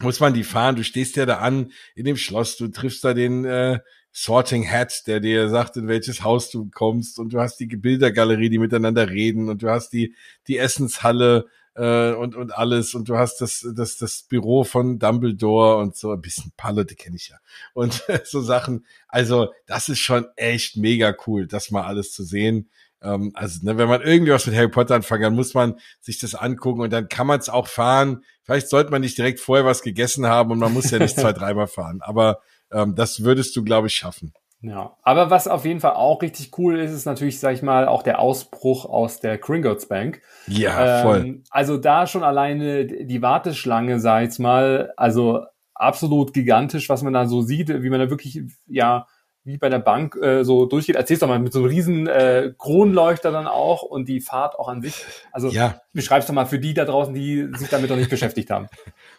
[0.00, 0.76] muss man die fahren.
[0.76, 3.80] Du stehst ja da an in dem Schloss, du triffst da den äh,
[4.18, 8.48] Sorting Hat, der dir sagt, in welches Haus du kommst und du hast die Bildergalerie,
[8.48, 10.14] die miteinander reden und du hast die,
[10.48, 15.76] die Essenshalle äh, und, und alles und du hast das, das, das Büro von Dumbledore
[15.76, 17.36] und so ein bisschen Palle, die kenne ich ja.
[17.74, 18.86] Und so Sachen.
[19.06, 22.70] Also, das ist schon echt mega cool, das mal alles zu sehen.
[23.02, 26.18] ähm, also ne, wenn man irgendwie was mit Harry Potter anfangen kann, muss man sich
[26.18, 28.24] das angucken und dann kann man es auch fahren.
[28.44, 31.34] Vielleicht sollte man nicht direkt vorher was gegessen haben und man muss ja nicht zwei,
[31.34, 32.00] dreimal fahren.
[32.00, 32.40] Aber
[32.72, 34.32] ähm, das würdest du, glaube ich, schaffen.
[34.62, 37.86] Ja, aber was auf jeden Fall auch richtig cool ist, ist natürlich, sag ich mal,
[37.86, 40.22] auch der Ausbruch aus der Gringotts Bank.
[40.46, 41.20] Ja, voll.
[41.20, 47.12] Ähm, also da schon alleine die Warteschlange, sag ich mal, also absolut gigantisch, was man
[47.12, 49.06] da so sieht, wie man da wirklich, ja,
[49.46, 50.96] wie bei der Bank äh, so durchgeht.
[50.96, 54.68] Erzähl's doch mal mit so einem riesen äh, Kronleuchter dann auch und die Fahrt auch
[54.68, 55.04] an sich.
[55.30, 55.80] Also ja.
[55.92, 58.66] beschreib's doch mal für die da draußen, die sich damit noch nicht beschäftigt haben.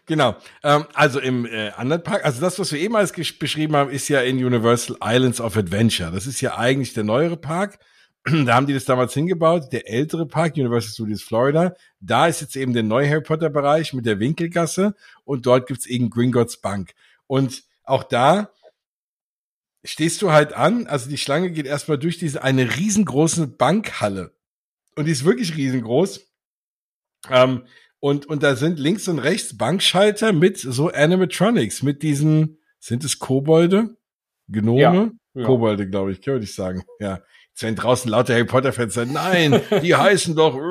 [0.09, 0.37] Genau.
[0.63, 4.07] Ähm, also im äh, anderen Park, also das, was wir eben alles beschrieben haben, ist
[4.07, 6.11] ja in Universal Islands of Adventure.
[6.11, 7.77] Das ist ja eigentlich der neuere Park.
[8.45, 9.73] da haben die das damals hingebaut.
[9.73, 13.91] Der ältere Park, Universal Studios Florida, da ist jetzt eben der neue Harry Potter Bereich
[13.91, 16.93] mit der Winkelgasse und dort gibt's eben Gringotts Bank.
[17.27, 18.51] Und auch da
[19.87, 24.35] stehst du halt an, also die Schlange geht erstmal durch diese eine riesengroße Bankhalle.
[24.95, 26.27] Und die ist wirklich riesengroß.
[27.29, 27.63] Ähm,
[27.99, 33.17] und, und da sind links und rechts Bankschalter mit so Animatronics, mit diesen, sind es
[33.17, 33.97] Kobolde?
[34.49, 34.81] Gnome?
[34.81, 35.45] Ja, ja.
[35.45, 36.83] Kobolde, glaube ich, würde ich sagen.
[36.99, 37.21] Ja.
[37.57, 40.61] Jetzt wenn draußen lauter Harry Potter-Fans sagen, nein, die heißen doch,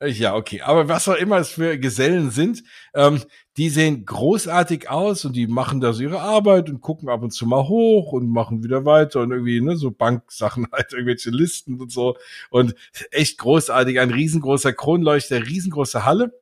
[0.00, 0.06] äh.
[0.10, 0.60] ja, okay.
[0.60, 3.22] Aber was auch immer es für Gesellen sind, ähm,
[3.56, 7.30] die sehen großartig aus und die machen da so ihre Arbeit und gucken ab und
[7.30, 11.80] zu mal hoch und machen wieder weiter und irgendwie, ne, so Banksachen halt, irgendwelche Listen
[11.80, 12.18] und so.
[12.50, 12.74] Und
[13.12, 16.38] echt großartig, ein riesengroßer Kronleuchter, riesengroße Halle.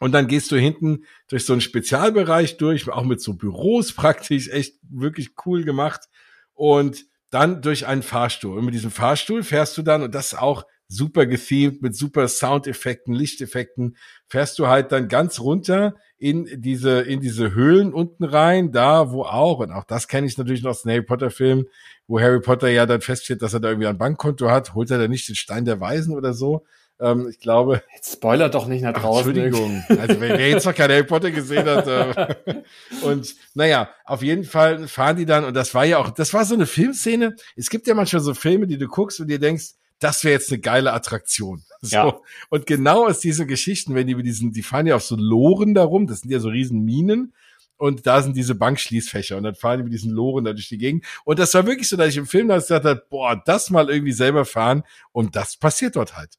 [0.00, 4.48] Und dann gehst du hinten durch so einen Spezialbereich durch, auch mit so Büros praktisch,
[4.48, 6.08] echt wirklich cool gemacht.
[6.54, 8.56] Und dann durch einen Fahrstuhl.
[8.56, 12.28] Und mit diesem Fahrstuhl fährst du dann, und das ist auch super gethemed, mit super
[12.28, 13.96] Soundeffekten, Lichteffekten,
[14.28, 19.24] fährst du halt dann ganz runter in diese, in diese Höhlen unten rein, da wo
[19.24, 21.66] auch, und auch das kenne ich natürlich noch aus dem Harry Potter Film,
[22.06, 24.98] wo Harry Potter ja dann feststellt, dass er da irgendwie ein Bankkonto hat, holt er
[24.98, 26.64] da nicht den Stein der Weisen oder so,
[27.04, 27.82] ähm, ich glaube.
[27.94, 29.30] Jetzt spoiler doch nicht nach draußen.
[29.32, 29.84] Ach, Entschuldigung.
[29.98, 31.86] Also wer, wer jetzt noch keine Harry Potter gesehen hat.
[31.86, 32.62] Äh,
[33.02, 36.44] und naja, auf jeden Fall fahren die dann, und das war ja auch, das war
[36.44, 37.36] so eine Filmszene.
[37.56, 40.50] Es gibt ja manchmal so Filme, die du guckst und dir denkst, das wäre jetzt
[40.50, 41.62] eine geile Attraktion.
[41.80, 41.96] So.
[41.96, 42.20] Ja.
[42.50, 45.74] Und genau aus diesen Geschichten, wenn die mit diesen, die fahren ja auf so Loren
[45.74, 47.32] darum, das sind ja so riesen Minen.
[47.76, 50.78] Und da sind diese Bankschließfächer und dann fahren die mit diesen Loren da durch die
[50.78, 51.04] Gegend.
[51.24, 53.90] Und das war wirklich so, dass ich im Film da gesagt habe, boah, das mal
[53.90, 54.84] irgendwie selber fahren.
[55.10, 56.38] Und das passiert dort halt.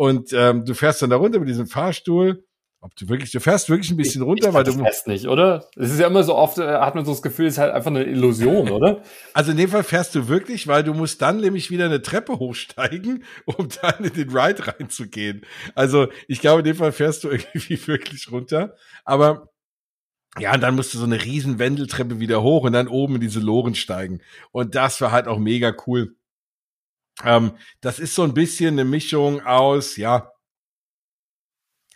[0.00, 2.42] Und ähm, du fährst dann da runter mit diesem Fahrstuhl.
[2.80, 4.72] Ob du wirklich, du fährst wirklich ein bisschen runter, ich weil du.
[4.72, 5.68] fährst nicht, oder?
[5.76, 7.74] Es ist ja immer so oft, äh, hat man so das Gefühl, es ist halt
[7.74, 9.02] einfach eine Illusion, oder?
[9.34, 12.38] Also in dem Fall fährst du wirklich, weil du musst dann nämlich wieder eine Treppe
[12.38, 15.42] hochsteigen, um dann in den Ride reinzugehen.
[15.74, 18.76] Also ich glaube, in dem Fall fährst du irgendwie wirklich runter.
[19.04, 19.50] Aber
[20.38, 23.20] ja, und dann musst du so eine riesen Wendeltreppe wieder hoch und dann oben in
[23.20, 24.22] diese Loren steigen.
[24.50, 26.16] Und das war halt auch mega cool.
[27.24, 30.32] Ähm, das ist so ein bisschen eine Mischung aus, ja,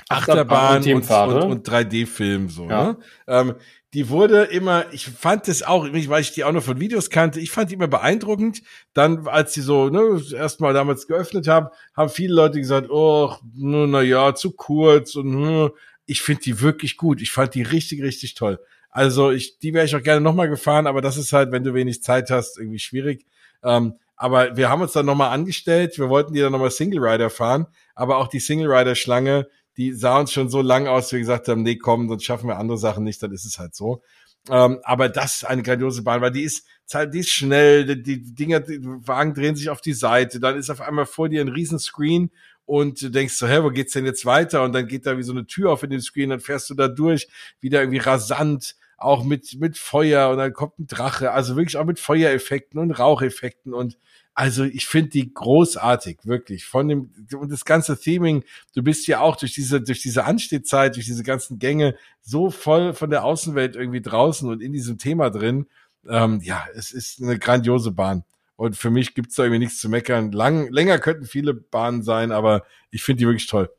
[0.08, 2.68] Achterbahn und, und, und, und 3D-Film so.
[2.68, 2.84] Ja.
[2.84, 2.98] Ne?
[3.26, 3.54] Ähm,
[3.94, 7.40] die wurde immer, ich fand es auch, weil ich die auch noch von Videos kannte,
[7.40, 8.62] ich fand die immer beeindruckend.
[8.92, 14.02] Dann, als die so ne, erstmal damals geöffnet haben, haben viele Leute gesagt, oh, na
[14.02, 15.70] ja, zu kurz und hm.
[16.06, 17.22] ich finde die wirklich gut.
[17.22, 18.58] Ich fand die richtig, richtig toll.
[18.90, 21.72] Also ich, die wäre ich auch gerne nochmal gefahren, aber das ist halt, wenn du
[21.72, 23.26] wenig Zeit hast, irgendwie schwierig.
[23.62, 25.98] Ähm, aber wir haben uns dann nochmal angestellt.
[25.98, 27.66] Wir wollten die dann nochmal Single Rider fahren.
[27.94, 31.20] Aber auch die Single Rider Schlange, die sah uns schon so lang aus, wie wir
[31.20, 34.02] gesagt haben, nee, komm, sonst schaffen wir andere Sachen nicht, dann ist es halt so.
[34.50, 36.66] Ähm, aber das ist eine grandiose Bahn, weil die ist,
[37.12, 40.70] die ist schnell, die, die Dinger, die Wagen drehen sich auf die Seite, dann ist
[40.70, 42.30] auf einmal vor dir ein riesen Screen
[42.66, 44.62] und du denkst so, hä, wo geht's denn jetzt weiter?
[44.62, 46.74] Und dann geht da wie so eine Tür auf in den Screen, dann fährst du
[46.74, 47.28] da durch,
[47.60, 51.84] wieder irgendwie rasant, auch mit, mit Feuer und dann kommt ein Drache, also wirklich auch
[51.84, 53.98] mit Feuereffekten und Raucheffekten und
[54.34, 56.64] also ich finde die großartig, wirklich.
[56.64, 60.96] Von dem, und das ganze Theming, du bist ja auch durch diese, durch diese Anstehzeit,
[60.96, 65.30] durch diese ganzen Gänge so voll von der Außenwelt irgendwie draußen und in diesem Thema
[65.30, 65.66] drin.
[66.08, 68.24] Ähm, ja, es ist eine grandiose Bahn.
[68.56, 70.32] Und für mich gibt's da irgendwie nichts zu meckern.
[70.32, 73.70] Lang, länger könnten viele Bahnen sein, aber ich finde die wirklich toll.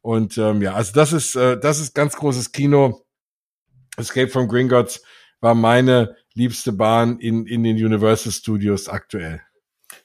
[0.00, 3.04] Und ähm, ja, also das ist, äh, das ist ganz großes Kino.
[3.98, 5.02] Escape from Gringotts
[5.40, 9.40] war meine liebste Bahn in, in den Universal Studios aktuell.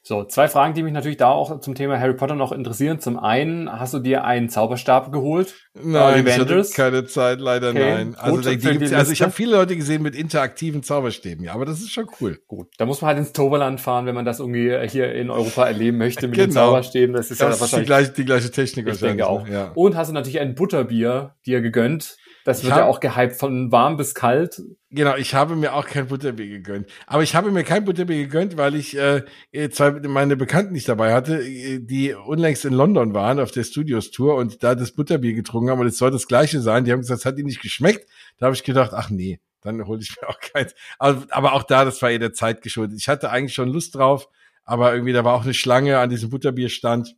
[0.06, 3.00] So, zwei Fragen, die mich natürlich da auch zum Thema Harry Potter noch interessieren.
[3.00, 5.54] Zum einen, hast du dir einen Zauberstab geholt?
[5.72, 7.94] Nein, ich hatte keine Zeit, leider okay.
[7.94, 8.14] nein.
[8.14, 11.80] Also, Gut, die also ich habe viele Leute gesehen mit interaktiven Zauberstäben, ja, aber das
[11.80, 12.38] ist schon cool.
[12.46, 15.66] Gut, da muss man halt ins Toverland fahren, wenn man das irgendwie hier in Europa
[15.66, 16.46] erleben möchte mit genau.
[16.46, 17.14] den Zauberstäben.
[17.14, 19.48] Das ist das ja wahrscheinlich die gleiche, die gleiche Technik ich denke auch.
[19.48, 19.72] Ja.
[19.74, 23.72] Und hast du natürlich ein Butterbier dir gegönnt Das wird hab, ja auch gehypt von
[23.72, 24.62] warm bis kalt.
[24.90, 26.88] Genau, ich habe mir auch kein Butterbier gegönnt.
[27.06, 29.22] Aber ich habe mir kein Butterbier gegönnt, weil ich äh,
[29.70, 34.10] zwei meine Bekannten nicht dabei hatte, äh, die unlängst in London waren auf der Studios
[34.10, 36.84] Tour und da das Butterbier getrunken haben und es soll das gleiche sein.
[36.84, 38.06] Die haben gesagt, es hat ihnen nicht geschmeckt.
[38.36, 40.74] Da habe ich gedacht, ach nee, dann hole ich mir auch keins.
[40.98, 42.98] Aber, aber auch da, das war eh der Zeit geschuldet.
[42.98, 44.28] Ich hatte eigentlich schon Lust drauf,
[44.64, 47.16] aber irgendwie da war auch eine Schlange an diesem Butterbierstand.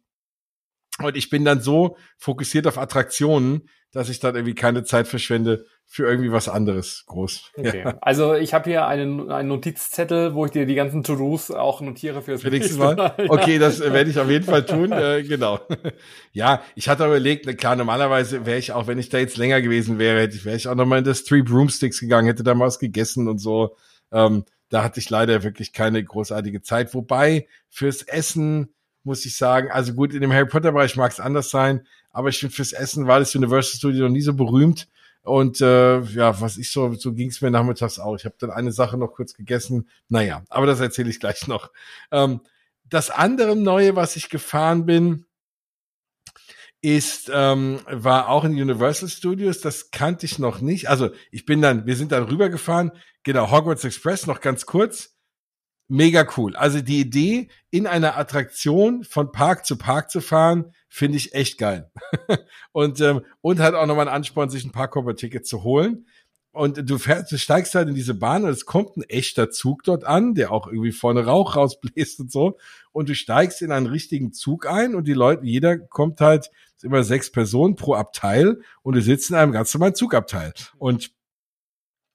[1.03, 5.65] Und ich bin dann so fokussiert auf Attraktionen, dass ich dann irgendwie keine Zeit verschwende
[5.87, 7.53] für irgendwie was anderes groß.
[7.59, 7.83] Okay.
[7.85, 7.99] Ja.
[8.01, 12.21] Also ich habe hier einen, einen Notizzettel, wo ich dir die ganzen To-Dos auch notiere
[12.23, 12.95] fürs für nächste Mal.
[12.95, 13.15] Mal.
[13.29, 14.93] Okay, das werde ich auf jeden Fall tun.
[14.93, 15.61] äh, genau.
[16.33, 19.99] ja, ich hatte überlegt, klar, normalerweise wäre ich auch, wenn ich da jetzt länger gewesen
[19.99, 22.67] wäre, hätte ich, wäre ich auch nochmal in das Three Broomsticks gegangen, hätte da mal
[22.67, 23.77] was gegessen und so.
[24.13, 26.95] Ähm, da hatte ich leider wirklich keine großartige Zeit.
[26.95, 28.75] Wobei fürs Essen
[29.07, 32.29] muss ich sagen, also gut, in dem Harry Potter Bereich mag es anders sein, aber
[32.29, 34.89] ich finde fürs Essen war das Universal Studio noch nie so berühmt.
[35.23, 38.15] Und äh, ja, was ich so, so ging es mir nachmittags auch.
[38.17, 39.89] Ich habe dann eine Sache noch kurz gegessen.
[40.09, 41.71] Naja, aber das erzähle ich gleich noch.
[42.13, 42.41] Ähm,
[42.85, 45.25] das andere Neue, was ich gefahren bin,
[46.81, 49.61] ist, ähm, war auch in Universal Studios.
[49.61, 50.89] Das kannte ich noch nicht.
[50.89, 52.93] Also ich bin dann, wir sind dann rübergefahren.
[53.25, 55.16] Genau, Hogwarts Express, noch ganz kurz
[55.89, 56.57] mega cool.
[56.57, 61.59] Also die Idee, in einer Attraktion von Park zu Park zu fahren, finde ich echt
[61.59, 61.91] geil.
[62.73, 66.07] und, ähm, und hat auch nochmal einen Ansporn, sich ein Parkhopper-Ticket zu holen.
[66.57, 69.83] Und du fährst, du steigst halt in diese Bahn und es kommt ein echter Zug
[69.83, 72.57] dort an, der auch irgendwie vorne Rauch rausbläst und so.
[72.93, 76.85] Und du steigst in einen richtigen Zug ein und die Leute, jeder kommt halt, ist
[76.85, 80.55] immer sechs Personen pro Abteil und du sitzt in einem ganz normalen Zugabteil.
[80.79, 81.11] Und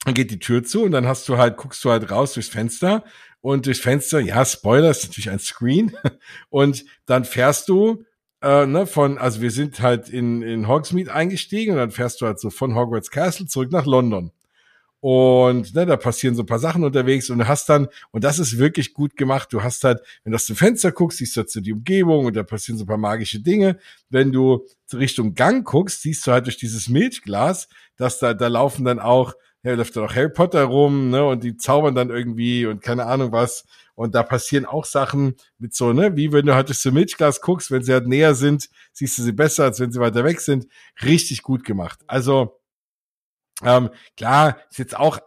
[0.05, 2.49] dann geht die Tür zu und dann hast du halt, guckst du halt raus durchs
[2.49, 3.03] Fenster
[3.41, 5.95] und durchs Fenster, ja, Spoiler, ist natürlich ein Screen.
[6.49, 8.05] Und dann fährst du
[8.41, 12.25] äh, ne, von, also wir sind halt in, in Hogsmeade eingestiegen und dann fährst du
[12.25, 14.31] halt so von Hogwarts Castle zurück nach London.
[14.99, 18.37] Und ne, da passieren so ein paar Sachen unterwegs und du hast dann, und das
[18.37, 21.41] ist wirklich gut gemacht, du hast halt, wenn du aus dem Fenster guckst, siehst du
[21.41, 23.79] halt die Umgebung und da passieren so ein paar magische Dinge.
[24.09, 28.85] Wenn du Richtung Gang guckst, siehst du halt durch dieses Milchglas, dass da, da laufen
[28.85, 32.65] dann auch ja, läuft da noch Harry Potter rum, ne, und die zaubern dann irgendwie
[32.65, 33.65] und keine Ahnung was.
[33.93, 37.41] Und da passieren auch Sachen mit so, ne, wie wenn du halt durch so Milchglas
[37.41, 40.41] guckst, wenn sie halt näher sind, siehst du sie besser, als wenn sie weiter weg
[40.41, 40.67] sind.
[41.03, 41.99] Richtig gut gemacht.
[42.07, 42.59] Also,
[43.63, 45.19] ähm, klar, ist jetzt auch,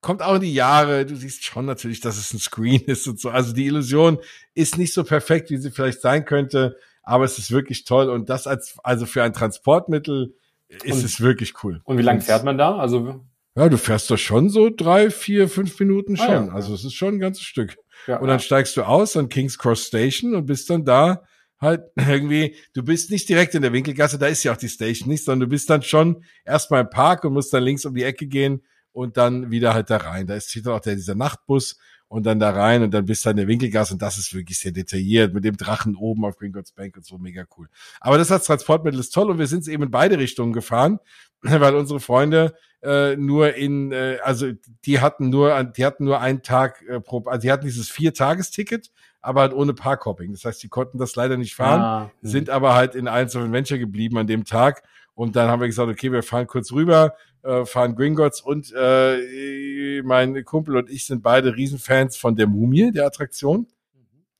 [0.00, 3.20] kommt auch in die Jahre, du siehst schon natürlich, dass es ein Screen ist und
[3.20, 3.28] so.
[3.28, 4.18] Also die Illusion
[4.54, 8.08] ist nicht so perfekt, wie sie vielleicht sein könnte, aber es ist wirklich toll.
[8.08, 10.34] Und das als, also für ein Transportmittel
[10.68, 11.82] ist und, es wirklich cool.
[11.84, 12.78] Und wie lange fährt man da?
[12.78, 13.22] Also
[13.56, 16.26] ja, du fährst doch schon so drei, vier, fünf Minuten schon.
[16.26, 16.52] Ah, ja.
[16.52, 17.76] Also es ist schon ein ganzes Stück.
[18.06, 21.22] Ja, und dann steigst du aus an King's Cross Station und bist dann da
[21.60, 25.08] halt irgendwie, du bist nicht direkt in der Winkelgasse, da ist ja auch die Station
[25.08, 28.02] nicht, sondern du bist dann schon erstmal im Park und musst dann links um die
[28.02, 28.62] Ecke gehen
[28.92, 30.26] und dann wieder halt da rein.
[30.26, 33.30] Da ist steht auch der, dieser Nachtbus und dann da rein und dann bist du
[33.30, 36.72] in der Winkelgasse und das ist wirklich sehr detailliert mit dem Drachen oben auf Gringotts
[36.72, 37.68] Bank und so mega cool.
[38.00, 40.98] Aber das als Transportmittel ist toll und wir sind eben in beide Richtungen gefahren,
[41.42, 44.52] weil unsere Freunde äh, nur in, äh, also
[44.84, 48.90] die hatten nur, die hatten nur einen Tag äh, pro, also die hatten dieses Vier-Tages-Ticket,
[49.22, 50.32] aber halt ohne Parkhopping.
[50.32, 52.28] Das heißt, die konnten das leider nicht fahren, ah, hm.
[52.28, 54.82] sind aber halt in Islands of Adventure geblieben an dem Tag.
[55.14, 60.02] Und dann haben wir gesagt, okay, wir fahren kurz rüber, äh, fahren Gringotts und äh,
[60.02, 63.68] mein Kumpel und ich sind beide Riesenfans von der Mumie, der Attraktion.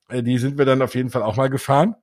[0.08, 1.94] Äh, die sind wir dann auf jeden Fall auch mal gefahren.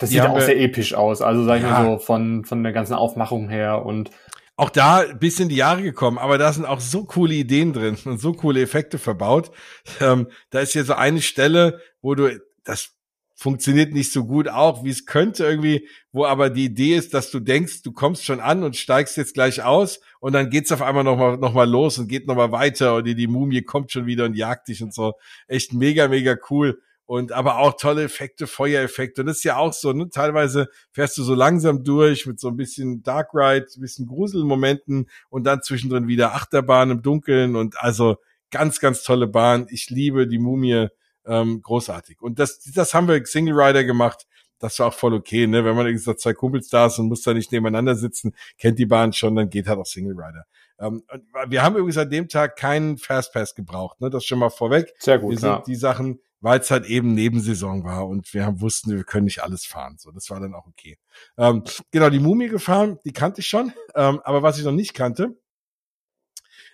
[0.00, 1.20] Das sieht auch sehr episch aus.
[1.20, 1.70] Also sag ich ja.
[1.70, 4.10] mal so von, von der ganzen Aufmachung her und
[4.58, 7.96] auch da bis in die Jahre gekommen, aber da sind auch so coole Ideen drin
[8.04, 9.52] und so coole Effekte verbaut.
[10.00, 12.90] Ähm, da ist hier so eine Stelle, wo du, das
[13.36, 17.30] funktioniert nicht so gut auch, wie es könnte irgendwie, wo aber die Idee ist, dass
[17.30, 20.82] du denkst, du kommst schon an und steigst jetzt gleich aus und dann geht's auf
[20.82, 24.06] einmal nochmal noch mal los und geht nochmal weiter und die, die Mumie kommt schon
[24.06, 25.14] wieder und jagt dich und so.
[25.46, 29.22] Echt mega, mega cool und aber auch tolle Effekte, Feuereffekte.
[29.22, 30.10] Und das ist ja auch so, ne?
[30.10, 35.08] Teilweise fährst du so langsam durch mit so ein bisschen Dark Ride, ein bisschen Gruselmomenten
[35.30, 38.16] und dann zwischendrin wieder Achterbahn im Dunkeln und also
[38.50, 39.68] ganz, ganz tolle Bahn.
[39.70, 40.88] Ich liebe die Mumie,
[41.24, 42.20] ähm, großartig.
[42.20, 44.26] Und das, das haben wir Single Rider gemacht.
[44.58, 45.64] Das war auch voll okay, ne?
[45.64, 48.84] Wenn man irgendwie zwei Kumpels da ist und muss da nicht nebeneinander sitzen, kennt die
[48.84, 50.44] Bahn schon, dann geht halt auch Single Rider.
[50.78, 51.02] Ähm,
[51.48, 54.10] wir haben übrigens an dem Tag keinen Fastpass gebraucht, ne?
[54.10, 54.92] Das schon mal vorweg.
[54.98, 55.30] Sehr gut.
[55.30, 55.62] Wir sind ja.
[55.66, 59.42] die Sachen weil es halt eben Nebensaison war und wir haben, wussten, wir können nicht
[59.42, 59.96] alles fahren.
[59.98, 60.98] So, das war dann auch okay.
[61.36, 64.94] Ähm, genau, die Mumie gefahren, die kannte ich schon, ähm, aber was ich noch nicht
[64.94, 65.36] kannte,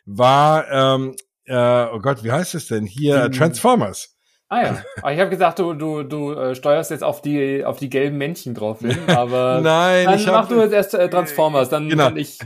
[0.05, 2.87] war, ähm, äh, oh Gott, wie heißt es denn?
[2.87, 4.17] Hier, die, Transformers.
[4.49, 7.79] Ah ja, ah, ich habe gesagt, du, du, du äh, steuerst jetzt auf die, auf
[7.79, 11.09] die gelben Männchen drauf hin, aber Nein, dann ich mach hab, du jetzt erst äh,
[11.09, 12.05] Transformers, dann Genau.
[12.05, 12.39] dann ich.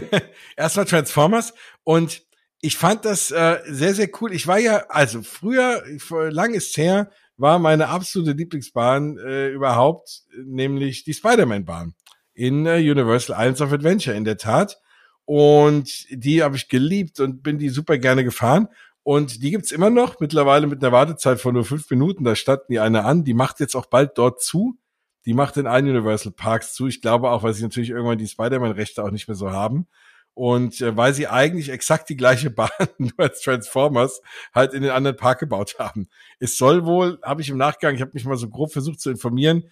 [0.56, 1.52] Erstmal Transformers
[1.82, 2.22] und
[2.60, 4.32] ich fand das äh, sehr, sehr cool.
[4.32, 5.82] Ich war ja, also früher,
[6.30, 11.94] lang ist her, war meine absolute Lieblingsbahn äh, überhaupt, nämlich die Spider-Man-Bahn
[12.34, 14.78] in äh, Universal Islands of Adventure, in der Tat.
[15.24, 18.68] Und die habe ich geliebt und bin die super gerne gefahren.
[19.02, 22.24] Und die gibt's immer noch, mittlerweile mit einer Wartezeit von nur fünf Minuten.
[22.24, 23.24] Da stand die eine an.
[23.24, 24.76] Die macht jetzt auch bald dort zu.
[25.24, 26.86] Die macht in allen Universal Parks zu.
[26.86, 29.86] Ich glaube auch, weil sie natürlich irgendwann die Spider-Man-Rechte auch nicht mehr so haben.
[30.34, 34.20] Und äh, weil sie eigentlich exakt die gleiche Bahn nur als Transformers
[34.54, 36.08] halt in den anderen Park gebaut haben.
[36.38, 39.10] Es soll wohl, habe ich im Nachgang, ich habe mich mal so grob versucht zu
[39.10, 39.64] informieren,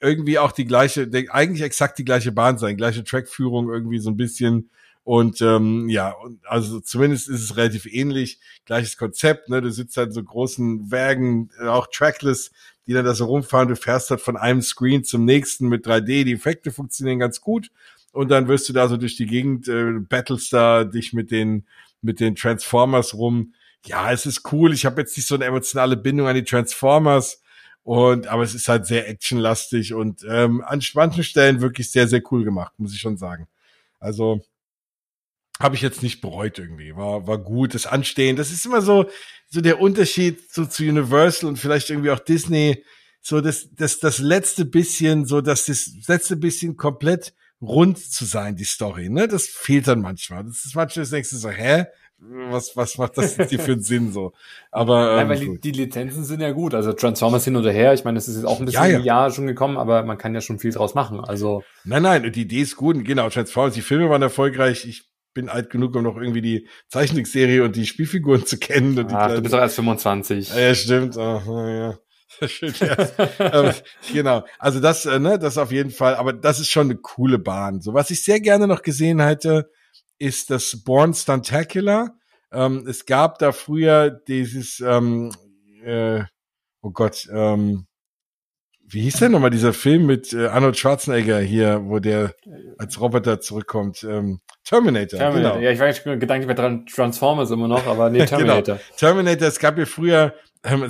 [0.00, 4.16] irgendwie auch die gleiche, eigentlich exakt die gleiche Bahn sein, gleiche Trackführung irgendwie so ein
[4.16, 4.70] bisschen.
[5.04, 9.60] Und ähm, ja, also zumindest ist es relativ ähnlich, gleiches Konzept, ne?
[9.62, 12.50] Du sitzt halt in so großen Wägen, äh, auch trackless,
[12.86, 16.24] die dann da so rumfahren, du fährst halt von einem Screen zum nächsten mit 3D,
[16.24, 17.70] die Effekte funktionieren ganz gut
[18.12, 21.66] und dann wirst du da so durch die Gegend, äh, battlest da dich mit den,
[22.02, 23.54] mit den Transformers rum.
[23.86, 24.72] Ja, es ist cool.
[24.72, 27.42] Ich habe jetzt nicht so eine emotionale Bindung an die Transformers.
[27.82, 32.22] Und aber es ist halt sehr actionlastig und ähm, an manchen Stellen wirklich sehr, sehr
[32.30, 33.48] cool gemacht, muss ich schon sagen.
[33.98, 34.42] Also
[35.58, 36.94] habe ich jetzt nicht bereut irgendwie.
[36.94, 37.74] War, war gut.
[37.74, 39.10] Das Anstehen, das ist immer so,
[39.48, 42.84] so der Unterschied so zu Universal und vielleicht irgendwie auch Disney.
[43.22, 48.56] So das, das, das letzte bisschen, so dass das letzte bisschen komplett rund zu sein,
[48.56, 49.28] die Story, ne?
[49.28, 50.44] Das fehlt dann manchmal.
[50.44, 51.86] Das ist manchmal das nächste so, hä?
[52.22, 54.32] Was, was macht das jetzt hier für einen Sinn so?
[54.70, 56.74] Aber Nein, ähm, weil die, die Lizenzen sind ja gut.
[56.74, 57.94] Also Transformers hin oder her.
[57.94, 58.98] Ich meine, das ist jetzt auch ein bisschen Ja, ja.
[58.98, 61.20] Jahr schon gekommen, aber man kann ja schon viel draus machen.
[61.20, 63.02] Also nein, nein, die Idee ist gut.
[63.06, 64.84] Genau, Transformers, die Filme waren erfolgreich.
[64.86, 68.98] Ich bin alt genug, um noch irgendwie die Zeichentrickserie und die Spielfiguren zu kennen.
[68.98, 70.50] Und die ach, du kleinen- bist doch erst 25.
[70.50, 71.16] Ja, ja, stimmt.
[71.16, 71.98] Na ja.
[72.46, 72.96] Schön, ja.
[73.38, 73.72] ähm,
[74.12, 74.44] genau.
[74.58, 76.14] Also das, äh, ne, das auf jeden Fall.
[76.14, 77.80] Aber das ist schon eine coole Bahn.
[77.80, 79.70] So was ich sehr gerne noch gesehen hätte,
[80.18, 82.14] ist das Born Stuntacular.
[82.52, 85.32] Ähm, es gab da früher dieses, ähm,
[85.84, 86.22] äh,
[86.82, 87.86] oh Gott, ähm,
[88.92, 92.34] wie hieß denn nochmal dieser Film mit äh, Arnold Schwarzenegger hier, wo der
[92.76, 94.02] als Roboter zurückkommt?
[94.02, 95.18] Ähm, Terminator.
[95.18, 95.58] Terminator.
[95.58, 95.64] Genau.
[95.64, 98.28] Ja, ich war gedanklich bei Tran- Transformers immer noch, aber nee, Genau.
[98.30, 98.80] Terminator.
[98.96, 100.34] Terminator, es gab ja früher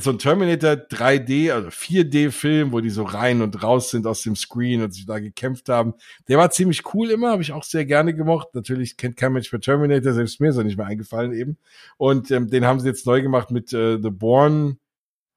[0.01, 4.35] so ein Terminator 3D, also 4D-Film, wo die so rein und raus sind aus dem
[4.35, 5.95] Screen und sich da gekämpft haben.
[6.27, 8.49] Der war ziemlich cool immer, habe ich auch sehr gerne gemocht.
[8.55, 11.57] Natürlich kennt kein Mensch mehr Terminator, selbst mir ist er nicht mehr eingefallen eben.
[11.99, 14.77] Und ähm, den haben sie jetzt neu gemacht mit äh, The Bourne,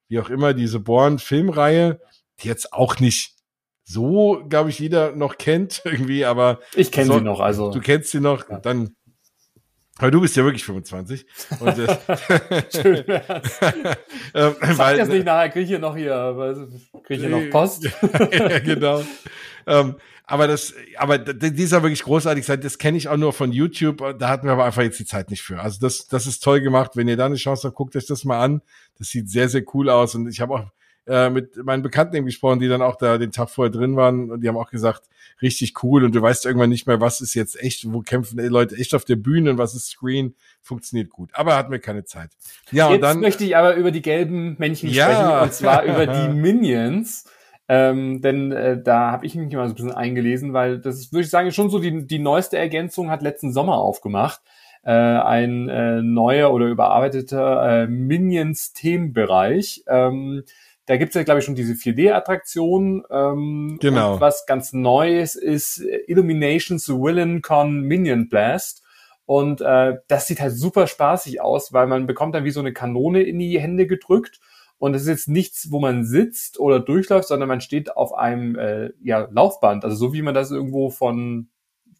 [0.08, 2.00] wie auch immer, diese Bourne-Filmreihe,
[2.42, 3.36] die jetzt auch nicht
[3.84, 7.72] so, glaube ich, jeder noch kennt irgendwie, aber Ich kenne So, sie noch, also.
[7.72, 8.60] du kennst sie noch, Ja.
[8.60, 8.96] dann
[10.00, 11.26] aber du bist ja wirklich 25.
[11.60, 11.98] Und, äh,
[12.82, 13.60] Schön wär's.
[14.34, 16.58] ähm, Sag weil, das nicht nachher, krieg ich hier noch hier, was-
[17.06, 17.84] krieg ich hier noch Post.
[18.32, 19.04] ja, genau.
[19.68, 23.52] ähm, aber das, aber d- dieser wirklich großartig sein, das kenne ich auch nur von
[23.52, 24.16] YouTube.
[24.18, 25.60] Da hatten wir aber einfach jetzt die Zeit nicht für.
[25.60, 26.92] Also das, das ist toll gemacht.
[26.96, 28.62] Wenn ihr da eine Chance habt, guckt euch das mal an.
[28.98, 30.16] Das sieht sehr, sehr cool aus.
[30.16, 30.66] Und ich habe auch
[31.08, 34.32] äh, mit meinen Bekannten eben gesprochen, die dann auch da den Tag vorher drin waren.
[34.32, 35.04] Und die haben auch gesagt,
[35.42, 36.04] richtig cool.
[36.04, 38.96] Und du weißt irgendwann nicht mehr, was ist jetzt echt, wo kämpfen die Leute echt
[38.96, 40.36] auf der Bühne und was ist Screen.
[40.62, 41.30] Funktioniert gut.
[41.34, 42.30] Aber hatten wir keine Zeit.
[42.72, 43.20] Ja, Jetzt und dann.
[43.20, 45.06] möchte ich aber über die gelben Männchen Ja.
[45.12, 47.26] sprechen, und zwar über die Minions.
[47.70, 51.14] Ähm, denn äh, da habe ich mich mal so ein bisschen eingelesen, weil das ist,
[51.14, 54.42] würde ich sagen, schon so die, die neueste Ergänzung hat letzten Sommer aufgemacht.
[54.86, 59.84] Äh, ein äh, neuer oder überarbeiteter äh, Minions-Themenbereich.
[59.88, 60.44] Ähm,
[60.86, 63.04] da gibt's ja, glaube ich, schon diese 4D-Attraktion.
[63.10, 64.20] Ähm, Genau.
[64.20, 68.84] Was ganz Neues ist Illuminations VillainCon Minion Blast.
[69.26, 72.74] Und äh, das sieht halt super spaßig aus, weil man bekommt dann wie so eine
[72.74, 74.40] Kanone in die Hände gedrückt.
[74.80, 78.58] Und es ist jetzt nichts, wo man sitzt oder durchläuft, sondern man steht auf einem
[78.58, 79.86] äh, ja, Laufband.
[79.86, 81.48] Also so wie man das irgendwo von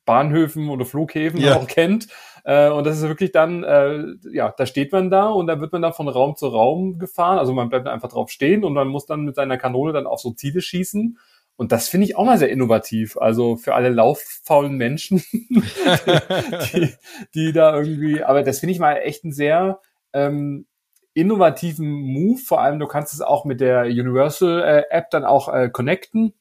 [0.06, 1.56] Bahnhöfen oder Flughäfen Ja.
[1.56, 2.10] auch kennt.
[2.44, 5.72] Äh, und das ist wirklich dann, äh, ja, da steht man da und da wird
[5.72, 7.38] man dann von Raum zu Raum gefahren.
[7.40, 10.20] Also man bleibt einfach drauf stehen und man muss dann mit seiner Kanone dann auf
[10.20, 11.18] so Ziele schießen.
[11.56, 13.16] Und das finde ich auch mal sehr innovativ.
[13.18, 15.24] Also für alle lauffaulen Menschen,
[16.74, 16.94] die,
[17.34, 19.80] die da irgendwie, aber das finde ich mal echt ein sehr
[20.14, 20.66] ähm,
[21.14, 22.40] innovativen Move.
[22.40, 26.34] Vor allem, du kannst es auch mit der Universal äh, App dann auch äh, connecten,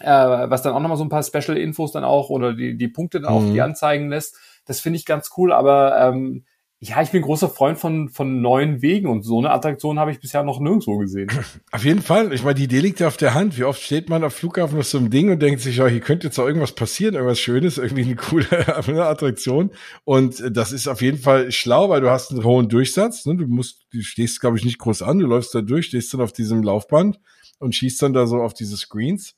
[0.00, 2.88] äh, was dann auch nochmal so ein paar Special Infos dann auch oder die, die
[2.88, 3.52] Punkte dann auch Mhm.
[3.52, 4.36] die anzeigen lässt.
[4.68, 6.44] Das finde ich ganz cool, aber ähm,
[6.80, 10.20] Ja, ich bin großer Freund von, von neuen Wegen und so eine Attraktion habe ich
[10.20, 11.28] bisher noch nirgendwo gesehen.
[11.72, 12.32] Auf jeden Fall.
[12.32, 13.58] Ich meine, die Idee liegt ja auf der Hand.
[13.58, 15.98] Wie oft steht man auf Flughafen auf so einem Ding und denkt sich, ja, hier
[16.00, 18.46] könnte jetzt auch irgendwas passieren, irgendwas Schönes, irgendwie eine coole
[19.08, 19.72] Attraktion.
[20.04, 23.26] Und das ist auf jeden Fall schlau, weil du hast einen hohen Durchsatz.
[23.26, 23.34] Ne?
[23.34, 25.18] Du musst, du stehst, glaube ich, nicht groß an.
[25.18, 27.18] Du läufst da durch, stehst dann auf diesem Laufband
[27.58, 29.34] und schießt dann da so auf diese Screens.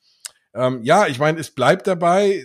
[0.52, 2.44] Ähm, ja, ich meine, es bleibt dabei.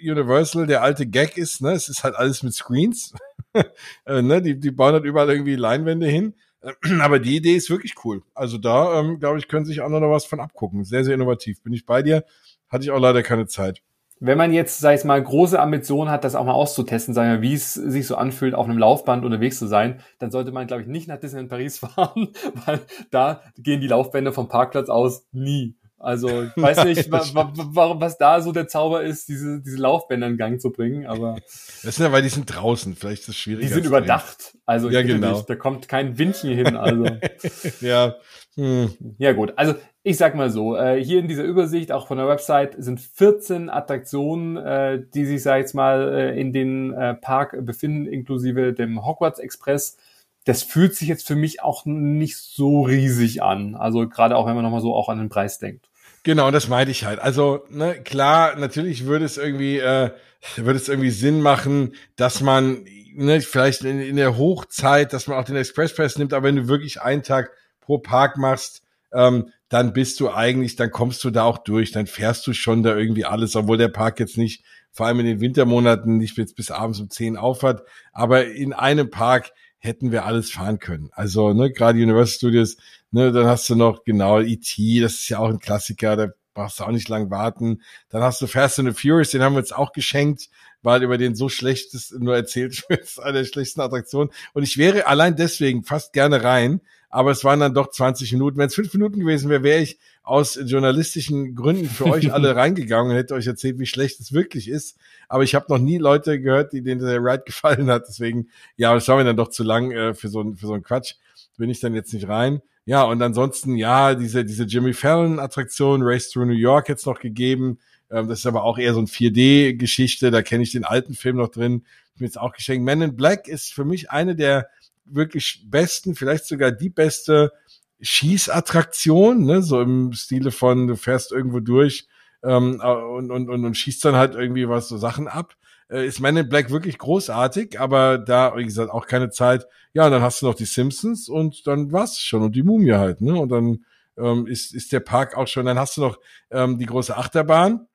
[0.00, 3.14] Universal, der alte Gag ist, ne, es ist halt alles mit Screens.
[4.06, 6.34] äh, ne, die, die bauen halt überall irgendwie Leinwände hin.
[7.00, 8.22] Aber die Idee ist wirklich cool.
[8.34, 10.84] Also da, ähm, glaube ich, können sich andere noch was von abgucken.
[10.84, 11.62] Sehr, sehr innovativ.
[11.62, 12.24] Bin ich bei dir.
[12.68, 13.82] Hatte ich auch leider keine Zeit.
[14.24, 17.42] Wenn man jetzt, sag ich mal, große Ambitionen hat, das auch mal auszutesten, sagen wir,
[17.42, 20.82] wie es sich so anfühlt, auf einem Laufband unterwegs zu sein, dann sollte man, glaube
[20.82, 22.28] ich, nicht nach Disneyland Paris fahren,
[22.64, 22.78] weil
[23.10, 25.74] da gehen die Laufbänder vom Parkplatz aus nie.
[26.02, 30.26] Also ich weiß nicht, wa wa was da so der Zauber ist, diese, diese Laufbänder
[30.26, 31.36] in Gang zu bringen, aber.
[31.82, 33.66] Das sind ja, weil die sind draußen, vielleicht ist es schwierig.
[33.66, 34.56] Die sind überdacht.
[34.66, 35.36] Also ja, genau.
[35.36, 36.76] Nicht, da kommt kein Windchen hin.
[36.76, 37.06] Also.
[37.80, 38.16] ja.
[38.54, 38.92] Hm.
[39.18, 39.54] Ja, gut.
[39.56, 43.00] Also ich sag mal so, äh, hier in dieser Übersicht, auch von der Website, sind
[43.00, 48.06] 14 Attraktionen, äh, die sich, sag ich jetzt mal, äh, in den äh, Park befinden,
[48.06, 49.96] inklusive dem Hogwarts Express
[50.44, 53.76] das fühlt sich jetzt für mich auch nicht so riesig an.
[53.76, 55.88] Also gerade auch, wenn man nochmal so auch an den Preis denkt.
[56.24, 57.18] Genau, das meinte ich halt.
[57.18, 60.10] Also, ne, klar, natürlich würde es irgendwie, äh,
[60.56, 65.38] würde es irgendwie Sinn machen, dass man, ne, vielleicht in, in der Hochzeit, dass man
[65.38, 67.50] auch den Expresspress nimmt, aber wenn du wirklich einen Tag
[67.80, 72.06] pro Park machst, ähm, dann bist du eigentlich, dann kommst du da auch durch, dann
[72.06, 75.40] fährst du schon da irgendwie alles, obwohl der Park jetzt nicht, vor allem in den
[75.40, 80.52] Wintermonaten, nicht bis, bis abends um 10 aufhat, aber in einem Park hätten wir alles
[80.52, 81.10] fahren können.
[81.12, 82.76] Also, ne, gerade Universal Studios,
[83.12, 86.80] ne, dann hast du noch, genau, E.T., das ist ja auch ein Klassiker, da brauchst
[86.80, 87.82] du auch nicht lang warten.
[88.10, 90.48] Dann hast du Fast and the Furious, den haben wir uns auch geschenkt,
[90.82, 94.30] weil über den so schlechtes nur erzählt wird, ist eine der schlechtesten Attraktionen.
[94.52, 98.58] Und ich wäre allein deswegen fast gerne rein, aber es waren dann doch 20 Minuten.
[98.58, 103.10] Wenn es fünf Minuten gewesen wäre, wäre ich aus journalistischen Gründen für euch alle reingegangen
[103.10, 104.96] und hätte euch erzählt, wie schlecht es wirklich ist.
[105.28, 108.04] Aber ich habe noch nie Leute gehört, die denen der Ride gefallen hat.
[108.08, 110.82] Deswegen, ja, das war mir dann doch zu lang äh, für so für so einen
[110.82, 111.14] Quatsch.
[111.58, 112.62] Bin ich dann jetzt nicht rein.
[112.84, 117.78] Ja, und ansonsten, ja, diese, diese Jimmy Fallon-Attraktion, Race Through New York jetzt noch gegeben.
[118.10, 120.30] Ähm, das ist aber auch eher so ein 4D-Geschichte.
[120.30, 121.84] Da kenne ich den alten Film noch drin.
[122.14, 122.84] Ich mir jetzt auch geschenkt.
[122.84, 124.68] Man in Black ist für mich eine der
[125.04, 127.52] wirklich besten, vielleicht sogar die beste
[128.00, 129.62] Schießattraktion, ne?
[129.62, 132.08] so im Stile von, du fährst irgendwo durch
[132.42, 135.54] ähm, und, und, und, und schießt dann halt irgendwie was so Sachen ab.
[135.88, 139.66] Äh, ist Man in Black wirklich großartig, aber da, wie gesagt, auch keine Zeit.
[139.94, 142.92] Ja, und dann hast du noch die Simpsons und dann war's schon und die Mumie
[142.92, 143.38] halt, ne?
[143.38, 143.84] Und dann
[144.16, 146.18] ähm, ist, ist der Park auch schon, dann hast du noch
[146.50, 147.86] ähm, die große Achterbahn,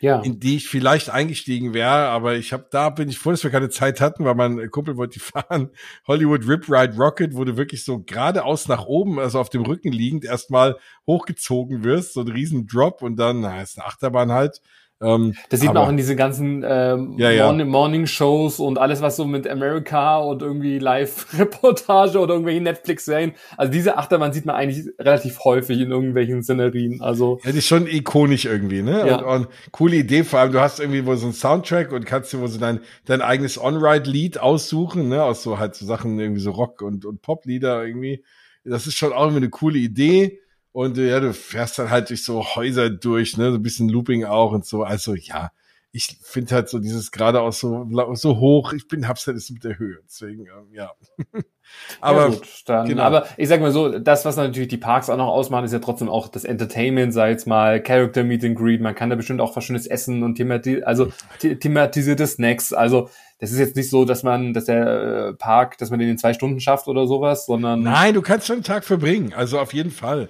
[0.00, 0.20] ja.
[0.20, 3.50] in die ich vielleicht eingestiegen wäre, aber ich habe da bin ich froh, dass wir
[3.50, 5.70] keine Zeit hatten, weil mein Kumpel wollte die fahren.
[6.06, 9.92] Hollywood Rip Ride Rocket, wo du wirklich so geradeaus nach oben, also auf dem Rücken
[9.92, 14.60] liegend, erstmal hochgezogen wirst, so ein riesen Drop und dann, na, ist eine Achterbahn halt.
[15.02, 17.46] Ähm, das sieht aber, man auch in diese ganzen ähm, ja, ja.
[17.46, 23.32] Morning, Morning Shows und alles, was so mit America und irgendwie Live-Reportage oder irgendwelche Netflix-Serien.
[23.56, 27.00] Also diese Achterbahn sieht man eigentlich relativ häufig in irgendwelchen Szenerien.
[27.00, 29.06] Also ja, die ist schon ikonisch irgendwie, ne?
[29.06, 29.16] Ja.
[29.22, 32.32] Und, und coole Idee, vor allem du hast irgendwie wo so ein Soundtrack und kannst
[32.32, 35.22] dir wo so dein, dein eigenes On-Ride-Lied aussuchen, ne?
[35.24, 38.24] Aus so halt so Sachen irgendwie so Rock und, und Pop-Lieder irgendwie.
[38.64, 40.41] Das ist schon auch irgendwie eine coole Idee.
[40.72, 43.88] Und äh, ja, du fährst dann halt durch so Häuser durch, ne, so ein bisschen
[43.88, 44.82] Looping auch und so.
[44.84, 45.52] Also ja,
[45.92, 49.78] ich finde halt so dieses geradeaus so, so hoch, ich bin hab's halt mit der
[49.78, 50.00] Höhe.
[50.04, 50.92] Deswegen, ähm, ja.
[52.00, 53.02] aber, ja gut, dann, genau.
[53.02, 55.78] aber ich sag mal so, das, was natürlich die Parks auch noch ausmachen, ist ja
[55.78, 59.40] trotzdem auch das Entertainment, sei jetzt mal Character Meet and Greet, man kann da bestimmt
[59.40, 62.72] auch was schönes essen und themati also thematisierte Snacks.
[62.72, 63.08] Also
[63.42, 66.16] das ist jetzt nicht so, dass man, dass der äh, Park, dass man den in
[66.16, 67.82] zwei Stunden schafft oder sowas, sondern.
[67.82, 69.34] Nein, du kannst schon einen Tag verbringen.
[69.34, 70.28] Also auf jeden Fall.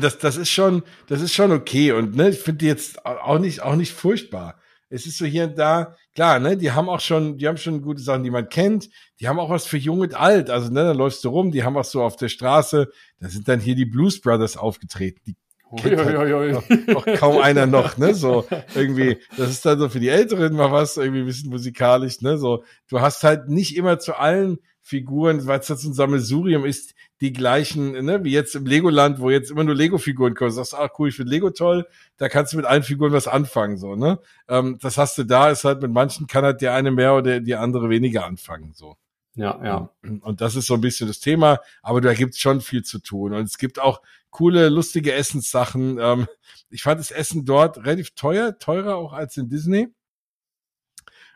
[0.00, 1.92] Das, das ist schon, das ist schon okay.
[1.92, 4.56] Und ne, ich finde die jetzt auch nicht, auch nicht furchtbar.
[4.90, 7.82] Es ist so hier und da, klar, ne, die haben auch schon, die haben schon
[7.82, 8.88] gute Sachen, die man kennt.
[9.20, 10.50] Die haben auch was für jung und alt.
[10.50, 13.48] Also, ne, da läufst du rum, die haben auch so auf der Straße, da sind
[13.48, 15.20] dann hier die Blues Brothers aufgetreten.
[15.24, 18.14] Die kennt halt noch, noch kaum einer noch, ne?
[18.14, 22.22] So irgendwie, das ist dann so für die Älteren mal was, irgendwie ein bisschen musikalisch,
[22.22, 22.38] ne?
[22.38, 26.94] So, du hast halt nicht immer zu allen Figuren, weil es das ein Sammelsurium ist,
[27.20, 30.50] die gleichen, ne, wie jetzt im Legoland, wo jetzt immer nur Lego-Figuren kommen.
[30.50, 33.26] Du sagst, ah cool, ich finde Lego toll, da kannst du mit allen Figuren was
[33.26, 34.20] anfangen, so, ne?
[34.48, 37.40] Ähm, das hast du da, ist halt mit manchen kann halt der eine mehr oder
[37.40, 38.96] die andere weniger anfangen, so.
[39.34, 39.90] Ja, ja.
[40.02, 43.32] Und das ist so ein bisschen das Thema, aber da gibt's schon viel zu tun.
[43.32, 45.98] Und es gibt auch coole, lustige Essenssachen.
[46.00, 46.26] Ähm,
[46.70, 49.88] ich fand das Essen dort relativ teuer, teurer auch als in Disney.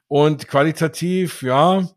[0.09, 1.89] Und qualitativ, ja,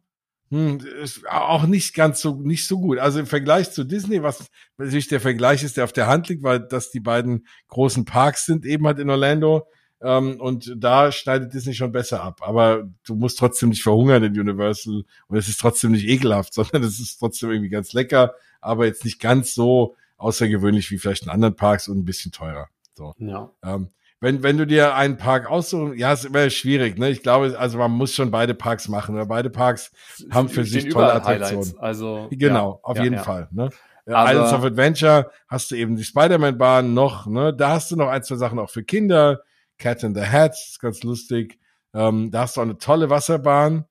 [0.51, 2.99] hm, ist auch nicht ganz so, nicht so gut.
[2.99, 6.43] Also im Vergleich zu Disney, was natürlich der Vergleich ist, der auf der Hand liegt,
[6.43, 9.67] weil das die beiden großen Parks sind, eben halt in Orlando.
[10.01, 12.41] Ähm, und da schneidet Disney schon besser ab.
[12.43, 15.03] Aber du musst trotzdem nicht verhungern in Universal.
[15.27, 19.03] Und es ist trotzdem nicht ekelhaft, sondern es ist trotzdem irgendwie ganz lecker, aber jetzt
[19.03, 22.67] nicht ganz so außergewöhnlich wie vielleicht in anderen Parks und ein bisschen teurer.
[22.93, 23.13] So.
[23.17, 23.51] Ja.
[23.63, 23.89] Ähm,
[24.21, 27.09] wenn, wenn du dir einen Park aussuchen, ja, es wäre schwierig, ne?
[27.09, 29.91] Ich glaube, also man muss schon beide Parks machen, oder beide Parks
[30.31, 31.75] haben für sich tolle Attraktionen.
[31.79, 33.23] Also, genau, ja, auf ja, jeden ja.
[33.23, 33.69] Fall, ne?
[34.07, 37.53] Aber, Islands of Adventure hast du eben die Spider-Man-Bahn noch, ne?
[37.53, 39.41] Da hast du noch ein, zwei Sachen auch für Kinder.
[39.77, 41.59] Cat in the Hat, ist ganz lustig.
[41.93, 43.85] Ähm, da hast du auch eine tolle Wasserbahn.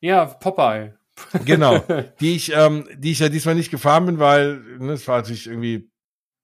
[0.00, 0.94] Ja, Popeye.
[1.44, 1.78] genau,
[2.20, 5.46] die ich, ähm, die ich ja diesmal nicht gefahren bin, weil ne, es war natürlich
[5.46, 5.90] irgendwie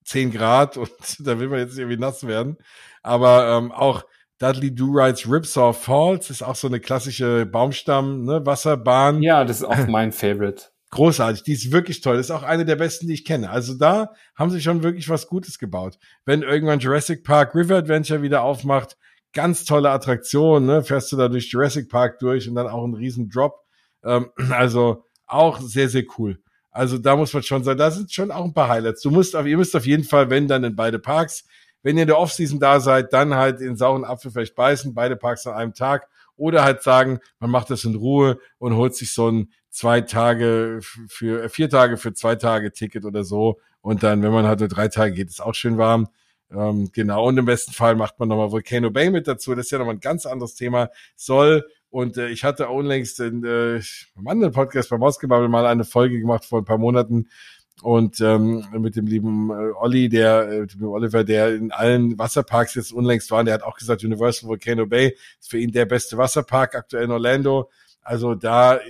[0.04, 0.90] 10 Grad und
[1.20, 2.56] da will man jetzt irgendwie nass werden.
[3.02, 4.04] Aber ähm, auch
[4.38, 9.22] Dudley Do-Rides Ripsaw Falls ist auch so eine klassische Baumstamm, ne, Wasserbahn.
[9.22, 10.66] Ja, das ist auch mein Favorite.
[10.90, 12.16] Großartig, die ist wirklich toll.
[12.16, 13.50] Das ist auch eine der besten, die ich kenne.
[13.50, 15.98] Also da haben sie schon wirklich was Gutes gebaut.
[16.24, 18.96] Wenn irgendwann Jurassic Park River Adventure wieder aufmacht,
[19.32, 20.84] ganz tolle Attraktion, ne?
[20.84, 23.64] Fährst du da durch Jurassic Park durch und dann auch ein riesen Drop.
[24.04, 26.38] Ähm, also auch sehr, sehr cool.
[26.74, 29.00] Also da muss man schon sagen, da sind schon auch ein paar Highlights.
[29.00, 31.44] Du musst, ihr müsst auf jeden Fall, wenn dann in beide Parks,
[31.84, 35.14] wenn ihr in der Offseason da seid, dann halt den sauren Apfel vielleicht beißen, beide
[35.14, 36.08] Parks an einem Tag.
[36.36, 40.80] Oder halt sagen, man macht das in Ruhe und holt sich so ein zwei Tage
[40.82, 43.60] für, äh, vier Tage für zwei Tage Ticket oder so.
[43.80, 46.08] Und dann, wenn man halt nur drei Tage geht, ist auch schön warm.
[46.50, 47.24] Ähm, genau.
[47.28, 49.54] Und im besten Fall macht man nochmal Volcano Bay mit dazu.
[49.54, 50.90] Das ist ja nochmal ein ganz anderes Thema.
[51.14, 51.64] Soll
[51.94, 53.80] und äh, ich hatte unlängst in äh,
[54.16, 57.28] einem anderen Podcast beim Ausgebubble mal eine Folge gemacht vor ein paar Monaten
[57.82, 62.74] und ähm, mit dem lieben äh, Olli, der, äh, dem Oliver, der in allen Wasserparks
[62.74, 66.18] jetzt unlängst war, der hat auch gesagt, Universal Volcano Bay ist für ihn der beste
[66.18, 67.70] Wasserpark aktuell in Orlando.
[68.02, 68.80] Also da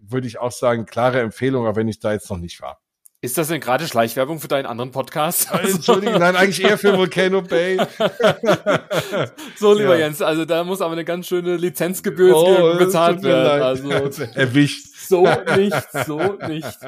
[0.00, 2.80] würde ich auch sagen, klare Empfehlung, aber wenn ich da jetzt noch nicht war.
[3.24, 5.48] Ist das denn gerade Schleichwerbung für deinen anderen Podcast?
[5.52, 7.76] Entschuldigung, nein, eigentlich eher für Volcano Bay.
[9.56, 10.06] so, lieber ja.
[10.06, 13.62] Jens, also da muss aber eine ganz schöne Lizenzgebühr oh, bezahlt werden.
[13.62, 13.90] Also
[14.34, 14.88] erwischt.
[15.06, 16.18] So nicht, so
[16.48, 16.78] nicht.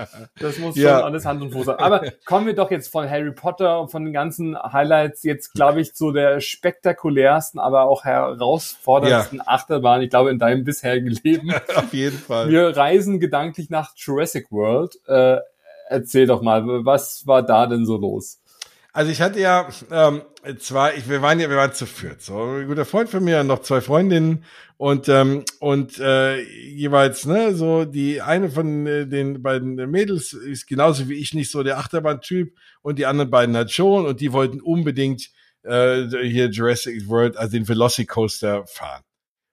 [0.41, 0.97] Das muss ja.
[0.97, 1.79] schon alles Hand und Fuß haben.
[1.79, 5.83] Aber kommen wir doch jetzt von Harry Potter und von den ganzen Highlights jetzt, glaube
[5.83, 9.45] ich, zu der spektakulärsten, aber auch herausforderndsten ja.
[9.47, 11.53] Achterbahn, ich glaube, in deinem bisherigen Leben.
[11.77, 12.49] Auf jeden Fall.
[12.49, 14.99] Wir reisen gedanklich nach Jurassic World.
[15.07, 15.39] Äh,
[15.95, 18.41] erzähl doch mal, was war da denn so los?
[18.93, 20.23] Also ich hatte ja ähm,
[20.61, 22.23] zwei, ich, wir waren ja, wir waren zu viert.
[22.23, 24.45] So ein guter Freund von mir, noch zwei Freundinnen
[24.77, 30.69] und ähm, und äh, jeweils ne so die eine von äh, den beiden Mädels ist
[30.69, 34.33] genauso wie ich nicht so der Achterbahn-Typ und die anderen beiden halt schon und die
[34.33, 35.31] wollten unbedingt
[35.65, 39.03] äh, hier Jurassic World, also den Velocicoaster fahren.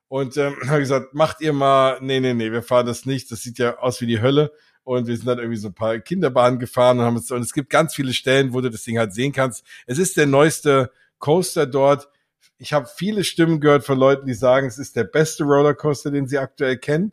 [0.08, 3.42] Und ähm, habe gesagt, macht ihr mal, nee, nee, nee, wir fahren das nicht, das
[3.42, 4.52] sieht ja aus wie die Hölle
[4.84, 7.54] und wir sind dann irgendwie so ein paar Kinderbahnen gefahren und haben es, und es
[7.54, 9.66] gibt ganz viele Stellen, wo du das Ding halt sehen kannst.
[9.86, 12.10] Es ist der neueste Coaster dort.
[12.58, 16.28] Ich habe viele Stimmen gehört von Leuten, die sagen, es ist der beste Rollercoaster, den
[16.28, 17.12] sie aktuell kennen.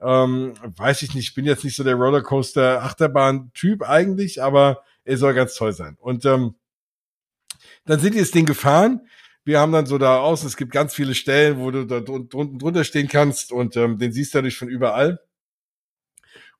[0.00, 5.34] Ähm, weiß ich nicht, ich bin jetzt nicht so der Rollercoaster-Achterbahn-Typ eigentlich, aber er soll
[5.34, 5.96] ganz toll sein.
[6.00, 6.56] Und ähm,
[7.84, 9.02] dann sind die das Ding gefahren.
[9.44, 12.84] Wir haben dann so da außen, es gibt ganz viele Stellen, wo du da drunter
[12.84, 15.20] stehen kannst und ähm, den siehst du dadurch von überall.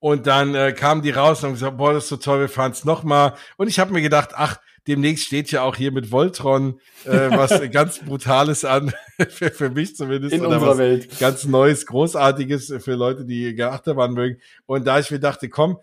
[0.03, 2.49] Und dann äh, kamen die raus und haben gesagt, boah, das ist so toll, wir
[2.49, 3.35] fahren es nochmal.
[3.57, 7.63] Und ich habe mir gedacht, ach, demnächst steht ja auch hier mit Voltron äh, was
[7.71, 8.93] ganz Brutales an,
[9.29, 10.35] für, für mich zumindest.
[10.35, 11.21] In unserer Welt.
[11.21, 14.41] Ganz Neues, Großartiges für Leute, die Achterbahn mögen.
[14.67, 15.79] Und da ich mir dachte, komm,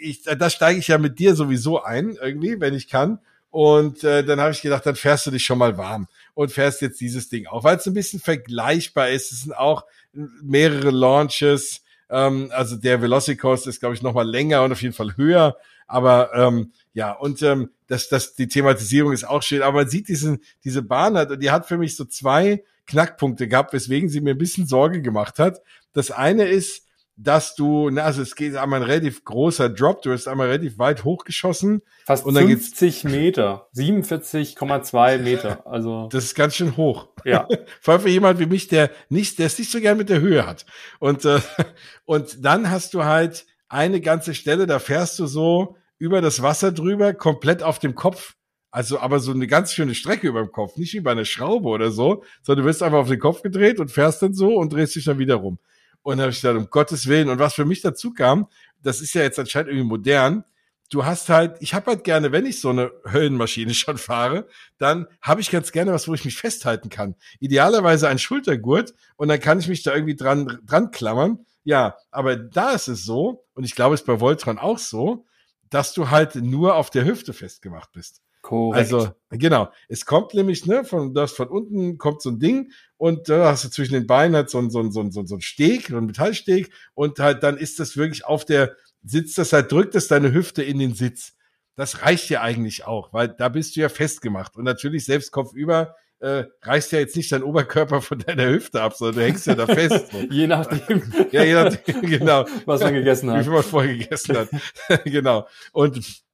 [0.00, 3.20] ich, da steige ich ja mit dir sowieso ein, irgendwie, wenn ich kann.
[3.50, 6.82] Und äh, dann habe ich gedacht, dann fährst du dich schon mal warm und fährst
[6.82, 9.30] jetzt dieses Ding auch, weil es ein bisschen vergleichbar ist.
[9.30, 11.83] Es sind auch mehrere Launches
[12.14, 15.56] ähm, also der Velocicoaster ist, glaube ich, noch mal länger und auf jeden Fall höher.
[15.86, 19.62] Aber ähm, ja, und ähm, das, das, die Thematisierung ist auch schön.
[19.62, 23.48] Aber man sieht diesen, diese Bahn hat, und die hat für mich so zwei Knackpunkte
[23.48, 25.60] gehabt, weswegen sie mir ein bisschen Sorge gemacht hat.
[25.92, 26.83] Das eine ist,
[27.16, 30.78] dass du, na, also es geht einmal ein relativ großer Drop, du hast einmal relativ
[30.78, 31.82] weit hochgeschossen.
[32.04, 36.08] Fast und dann 50 Meter, 47,2 Meter, also.
[36.10, 37.08] Das ist ganz schön hoch.
[37.24, 37.46] Ja.
[37.80, 40.20] Vor allem für jemand wie mich, der nicht, der es nicht so gern mit der
[40.20, 40.66] Höhe hat.
[40.98, 41.40] Und, äh,
[42.04, 46.72] und dann hast du halt eine ganze Stelle, da fährst du so über das Wasser
[46.72, 48.34] drüber, komplett auf dem Kopf.
[48.72, 51.68] Also, aber so eine ganz schöne Strecke über dem Kopf, nicht wie bei einer Schraube
[51.68, 54.72] oder so, sondern du wirst einfach auf den Kopf gedreht und fährst dann so und
[54.72, 55.60] drehst dich dann wieder rum.
[56.04, 57.28] Und habe ich gedacht, um Gottes Willen.
[57.28, 58.46] Und was für mich dazu kam,
[58.82, 60.44] das ist ja jetzt anscheinend irgendwie modern.
[60.90, 64.46] Du hast halt, ich habe halt gerne, wenn ich so eine Höllenmaschine schon fahre,
[64.78, 67.16] dann habe ich ganz gerne was, wo ich mich festhalten kann.
[67.40, 71.46] Idealerweise ein Schultergurt und dann kann ich mich da irgendwie dran, dran klammern.
[71.64, 75.24] Ja, aber da ist es so, und ich glaube, es ist bei Voltron auch so,
[75.70, 78.20] dass du halt nur auf der Hüfte festgemacht bist.
[78.44, 78.92] Korrekt.
[78.92, 79.70] Also, genau.
[79.88, 83.64] Es kommt nämlich, ne, von, das von unten kommt so ein Ding und da hast
[83.64, 85.96] du zwischen den Beinen halt so ein, so ein, so ein, so ein, Steg, so
[85.96, 90.08] ein Metallsteg und halt dann ist das wirklich auf der, sitzt das halt, drückt es
[90.08, 91.32] deine Hüfte in den Sitz.
[91.74, 95.96] Das reicht ja eigentlich auch, weil da bist du ja festgemacht und natürlich selbst kopfüber
[96.20, 99.54] äh, reißt ja jetzt nicht dein Oberkörper von deiner Hüfte ab, sondern du hängst ja
[99.54, 100.12] da fest.
[100.12, 100.18] So.
[100.30, 101.02] je nachdem.
[101.32, 102.44] ja, je nachdem, genau.
[102.66, 103.40] Was man gegessen hat.
[103.40, 104.48] Wie viel man vorher gegessen hat.
[105.04, 105.48] genau.
[105.72, 106.24] Und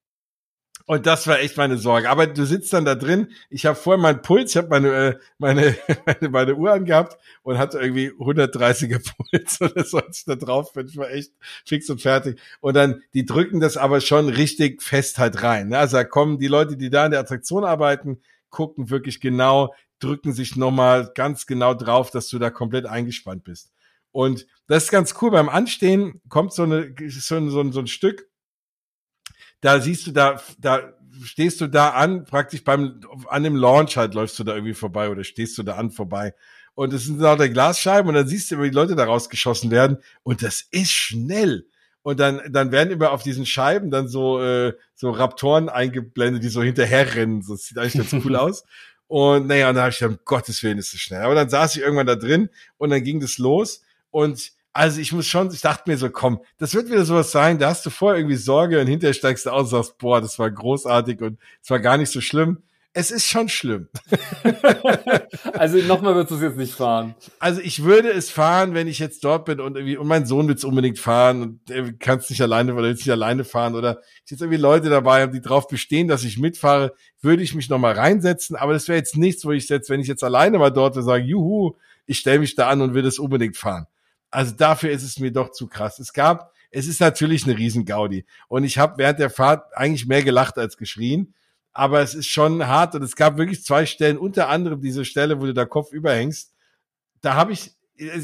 [0.90, 2.10] und das war echt meine Sorge.
[2.10, 3.28] Aber du sitzt dann da drin.
[3.48, 7.58] Ich habe vorher meinen Puls, ich habe meine, äh, meine, meine, meine Uhr angehabt und
[7.58, 10.88] hatte irgendwie 130er Puls und das sollte ich da drauf bin.
[10.88, 11.30] Ich war echt
[11.64, 12.40] fix und fertig.
[12.60, 15.68] Und dann, die drücken das aber schon richtig fest halt rein.
[15.68, 15.78] Ne?
[15.78, 20.32] Also da kommen die Leute, die da in der Attraktion arbeiten, gucken wirklich genau, drücken
[20.32, 23.70] sich nochmal ganz genau drauf, dass du da komplett eingespannt bist.
[24.10, 25.30] Und das ist ganz cool.
[25.30, 28.28] Beim Anstehen kommt so, eine, so, ein, so, ein, so ein Stück,
[29.60, 34.14] da siehst du da, da stehst du da an, praktisch beim, an dem Launch halt
[34.14, 36.34] läufst du da irgendwie vorbei oder stehst du da an vorbei.
[36.74, 39.98] Und es sind lauter Glasscheiben und dann siehst du, wie die Leute da rausgeschossen werden.
[40.22, 41.66] Und das ist schnell.
[42.02, 46.48] Und dann, dann werden immer auf diesen Scheiben dann so, äh, so Raptoren eingeblendet, die
[46.48, 47.42] so hinterherrennen.
[47.42, 48.64] So, das sieht eigentlich ganz cool aus.
[49.06, 51.22] Und naja, und da habe ich gedacht, um Gottes Willen ist es schnell.
[51.22, 52.48] Aber dann saß ich irgendwann da drin
[52.78, 53.82] und dann ging das los.
[54.10, 57.58] Und also ich muss schon, ich dachte mir so, komm, das wird wieder sowas sein,
[57.58, 60.38] da hast du vorher irgendwie Sorge und hinterher steigst du aus und sagst, boah, das
[60.38, 62.62] war großartig und es war gar nicht so schlimm.
[62.92, 63.86] Es ist schon schlimm.
[65.52, 67.14] also nochmal würdest du es jetzt nicht fahren.
[67.38, 70.48] Also ich würde es fahren, wenn ich jetzt dort bin und irgendwie, und mein Sohn
[70.48, 73.76] will es unbedingt fahren und er kann es nicht alleine oder will nicht alleine fahren
[73.76, 77.54] oder ich jetzt irgendwie Leute dabei habe, die drauf bestehen, dass ich mitfahre, würde ich
[77.54, 80.58] mich nochmal reinsetzen, aber das wäre jetzt nichts, wo ich jetzt, wenn ich jetzt alleine
[80.58, 83.86] mal dort sage, juhu, ich stelle mich da an und will das unbedingt fahren.
[84.30, 85.98] Also dafür ist es mir doch zu krass.
[85.98, 88.24] Es gab, es ist natürlich eine Riesen-Gaudi.
[88.48, 91.34] Und ich habe während der Fahrt eigentlich mehr gelacht als geschrien.
[91.72, 95.40] Aber es ist schon hart und es gab wirklich zwei Stellen, unter anderem diese Stelle,
[95.40, 96.52] wo du da Kopf überhängst.
[97.20, 97.72] Da habe ich,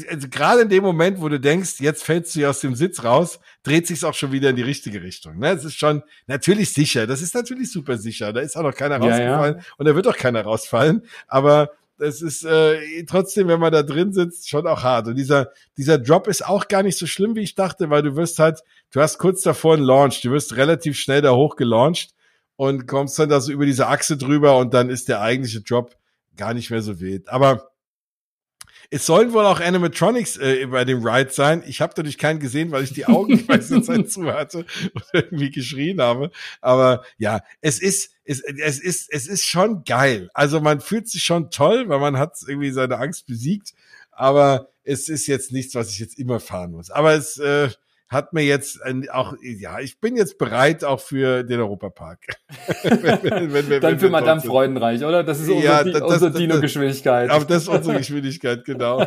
[0.09, 3.39] also gerade in dem Moment, wo du denkst, jetzt fällst du aus dem Sitz raus,
[3.63, 5.39] dreht sich's auch schon wieder in die richtige Richtung.
[5.39, 5.51] Ne?
[5.51, 7.07] Es ist schon natürlich sicher.
[7.07, 8.33] Das ist natürlich super sicher.
[8.33, 9.73] Da ist auch noch keiner rausgefallen ja, ja.
[9.77, 11.03] und da wird auch keiner rausfallen.
[11.27, 15.07] Aber das ist äh, trotzdem, wenn man da drin sitzt, schon auch hart.
[15.07, 18.15] Und dieser, dieser Drop ist auch gar nicht so schlimm, wie ich dachte, weil du
[18.15, 22.11] wirst halt, du hast kurz davor einen Launch, du wirst relativ schnell da hoch gelauncht
[22.55, 25.95] und kommst dann da so über diese Achse drüber und dann ist der eigentliche Drop
[26.35, 27.29] gar nicht mehr so wild.
[27.29, 27.71] Aber
[28.89, 31.63] es sollen wohl auch Animatronics äh, bei dem Ride sein.
[31.67, 35.03] Ich habe natürlich keinen gesehen, weil ich die Augen die meiste Zeit zu hatte und
[35.13, 36.31] irgendwie geschrien habe.
[36.61, 40.29] Aber ja, es ist, es, es ist, es ist schon geil.
[40.33, 43.73] Also man fühlt sich schon toll, weil man hat irgendwie seine Angst besiegt.
[44.11, 46.89] Aber es ist jetzt nichts, was ich jetzt immer fahren muss.
[46.89, 47.69] Aber es, äh,
[48.09, 48.79] hat mir jetzt
[49.11, 52.19] auch, ja, ich bin jetzt bereit auch für den Europapark.
[52.83, 55.23] wenn, wenn, wenn, Dann für Madame Freudenreich, oder?
[55.23, 57.29] Das ist unsere, ja, das, unsere Dino-Geschwindigkeit.
[57.29, 59.05] Aber das ist unsere Geschwindigkeit, genau.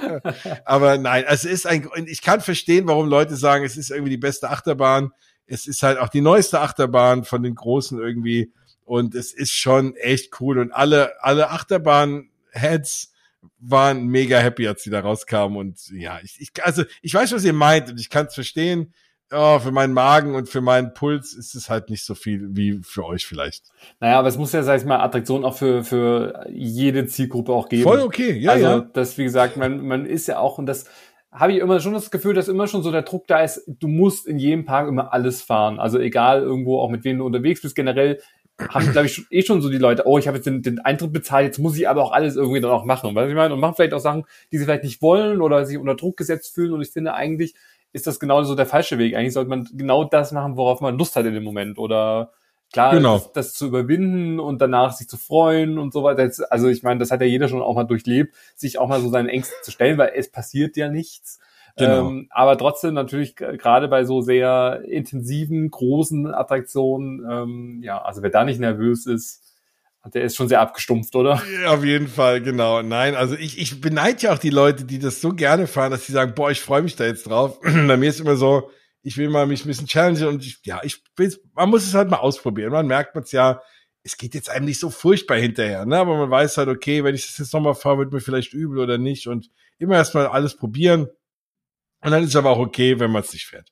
[0.64, 4.18] aber nein, es ist ein, ich kann verstehen, warum Leute sagen, es ist irgendwie die
[4.18, 5.10] beste Achterbahn.
[5.46, 8.52] Es ist halt auch die neueste Achterbahn von den großen irgendwie.
[8.84, 10.58] Und es ist schon echt cool.
[10.58, 13.12] Und alle, alle Achterbahn-Heads,
[13.58, 15.56] waren mega happy, als sie da rauskamen.
[15.56, 18.92] Und ja, ich, ich also ich weiß, was ihr meint und ich kann es verstehen.
[19.30, 22.80] Oh, für meinen Magen und für meinen Puls ist es halt nicht so viel wie
[22.82, 23.64] für euch vielleicht.
[24.00, 27.68] Naja, aber es muss ja, sag ich mal, Attraktion auch für, für jede Zielgruppe auch
[27.68, 27.82] geben.
[27.82, 28.80] Voll okay, ja, also, ja.
[28.80, 30.86] das, wie gesagt, man, man ist ja auch, und das
[31.30, 33.86] habe ich immer schon das Gefühl, dass immer schon so der Druck da ist, du
[33.86, 35.78] musst in jedem Park immer alles fahren.
[35.78, 38.20] Also egal irgendwo, auch mit wem du unterwegs bist, generell
[38.58, 41.12] haben, glaube ich, eh schon so die Leute, oh, ich habe jetzt den, den Eintritt
[41.12, 43.14] bezahlt, jetzt muss ich aber auch alles irgendwie dann auch machen.
[43.14, 43.54] Weißt du, ich meine?
[43.54, 46.54] Und machen vielleicht auch Sachen, die sie vielleicht nicht wollen oder sich unter Druck gesetzt
[46.54, 46.72] fühlen.
[46.72, 47.54] Und ich finde eigentlich,
[47.92, 49.16] ist das genau so der falsche Weg.
[49.16, 51.78] Eigentlich sollte man genau das machen, worauf man Lust hat in dem Moment.
[51.78, 52.32] Oder
[52.72, 53.18] klar, genau.
[53.18, 56.30] das, das, zu überwinden und danach sich zu freuen und so weiter.
[56.50, 59.08] Also ich meine, das hat ja jeder schon auch mal durchlebt, sich auch mal so
[59.08, 61.38] seinen Ängsten zu stellen, weil es passiert ja nichts.
[61.78, 62.08] Genau.
[62.08, 68.30] Ähm, aber trotzdem natürlich gerade bei so sehr intensiven, großen Attraktionen, ähm, ja, also wer
[68.30, 69.44] da nicht nervös ist,
[70.14, 71.42] der ist schon sehr abgestumpft, oder?
[71.62, 72.82] Ja, auf jeden Fall, genau.
[72.82, 76.06] Nein, also ich, ich beneide ja auch die Leute, die das so gerne fahren, dass
[76.06, 77.60] sie sagen, boah, ich freue mich da jetzt drauf.
[77.62, 78.70] bei mir ist immer so,
[79.02, 81.94] ich will mal mich ein bisschen challengen und ich, ja, ich will, man muss es
[81.94, 82.72] halt mal ausprobieren.
[82.72, 83.60] Man merkt man es ja,
[84.02, 85.98] es geht jetzt einem nicht so furchtbar hinterher, ne?
[85.98, 88.78] Aber man weiß halt, okay, wenn ich das jetzt nochmal fahre, wird mir vielleicht übel
[88.78, 91.08] oder nicht und immer erstmal alles probieren.
[92.02, 93.70] Und dann ist es aber auch okay, wenn man es nicht fährt.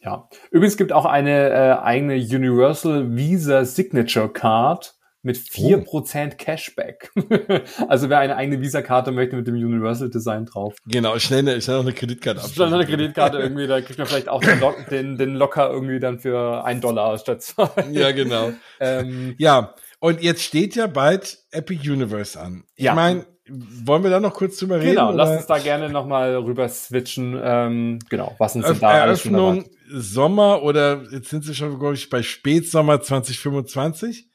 [0.00, 0.28] Ja.
[0.50, 4.94] Übrigens gibt auch eine äh, eigene Universal Visa Signature Card
[5.26, 7.10] mit vier Prozent Cashback.
[7.88, 10.76] also wer eine eigene Visa-Karte möchte mit dem Universal Design drauf.
[10.86, 12.48] Genau, schnell, eine, schnell noch eine Kreditkarte ab.
[12.48, 15.68] Schnell noch eine Kreditkarte irgendwie, da kriegt man vielleicht auch den, Lock, den, den Locker
[15.68, 17.68] irgendwie dann für ein Dollar statt zwei.
[17.90, 18.52] Ja, genau.
[18.78, 22.62] ähm, ja, und jetzt steht ja bald Epic Universe an.
[22.76, 22.94] Ich ja.
[22.94, 24.90] meine, wollen wir da noch kurz drüber reden?
[24.90, 25.16] Genau, oder?
[25.16, 27.38] lass uns da gerne nochmal rüber switchen.
[27.42, 32.10] Ähm, genau, was uns denn da Eröffnung Sommer oder jetzt sind sie schon, glaube ich,
[32.10, 34.28] bei Spätsommer 2025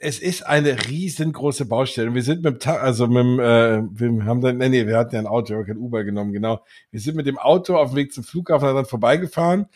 [0.00, 2.14] es ist eine riesengroße Baustelle.
[2.14, 4.96] Wir sind mit dem, Ta also mit dem, äh, wir haben dann, nee, nee, wir
[4.96, 6.64] hatten ja ein Auto, wir haben kein Uber genommen, genau.
[6.90, 9.66] Wir sind mit dem Auto auf dem Weg zum Flughafen dann vorbeigefahren.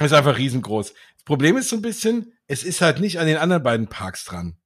[0.00, 0.92] Ist einfach riesengroß.
[0.92, 4.24] Das Problem ist so ein bisschen, es ist halt nicht an den anderen beiden Parks
[4.24, 4.56] dran.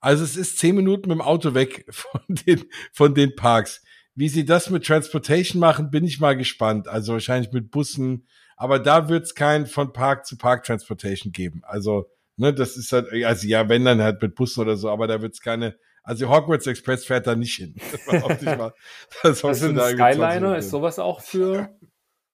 [0.00, 3.82] Also es ist zehn Minuten mit dem Auto weg von den, von den Parks.
[4.14, 6.88] Wie sie das mit Transportation machen, bin ich mal gespannt.
[6.88, 8.26] Also wahrscheinlich mit Bussen.
[8.56, 11.62] Aber da wird es kein von Park zu Park Transportation geben.
[11.64, 15.06] Also Ne, das ist halt, also ja, wenn dann halt mit Bussen oder so, aber
[15.06, 17.76] da wird's keine, also Hogwarts Express fährt da nicht hin.
[17.92, 18.72] Das, mal,
[19.22, 21.68] das da Skyliner, ist sowas auch für?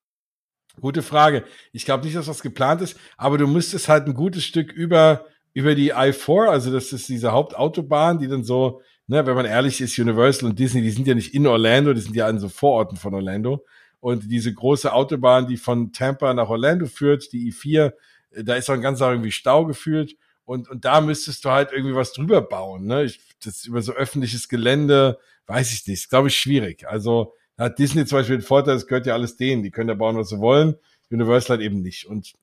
[0.80, 1.42] Gute Frage.
[1.72, 5.26] Ich glaube nicht, dass das geplant ist, aber du müsstest halt ein gutes Stück über,
[5.56, 9.80] über die I4, also das ist diese Hauptautobahn, die dann so, ne, wenn man ehrlich
[9.80, 12.50] ist, Universal und Disney, die sind ja nicht in Orlando, die sind ja an so
[12.50, 13.64] Vororten von Orlando.
[14.00, 17.94] Und diese große Autobahn, die von Tampa nach Orlando führt, die I4,
[18.42, 22.12] da ist dann ganz irgendwie Stau gefühlt und, und da müsstest du halt irgendwie was
[22.12, 22.84] drüber bauen.
[22.84, 23.04] Ne?
[23.04, 26.86] Ich, das über so öffentliches Gelände, weiß ich nicht, glaube ich schwierig.
[26.86, 29.88] Also da hat Disney zum Beispiel den Vorteil, es gehört ja alles denen, die können
[29.88, 30.74] da bauen, was sie wollen.
[31.10, 32.04] Universal halt eben nicht.
[32.04, 32.34] Und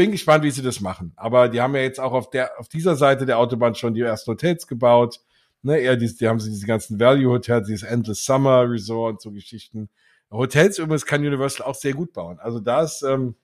[0.00, 1.12] bin gespannt, wie sie das machen.
[1.16, 4.00] Aber die haben ja jetzt auch auf der, auf dieser Seite der Autobahn schon die
[4.00, 5.20] ersten Hotels gebaut.
[5.60, 9.20] Ne, eher die, die haben sie diese ganzen Value Hotels, dieses Endless Summer Resort und
[9.20, 9.90] so Geschichten.
[10.30, 12.38] Hotels übrigens kann Universal auch sehr gut bauen.
[12.40, 13.34] Also da ist, ähm,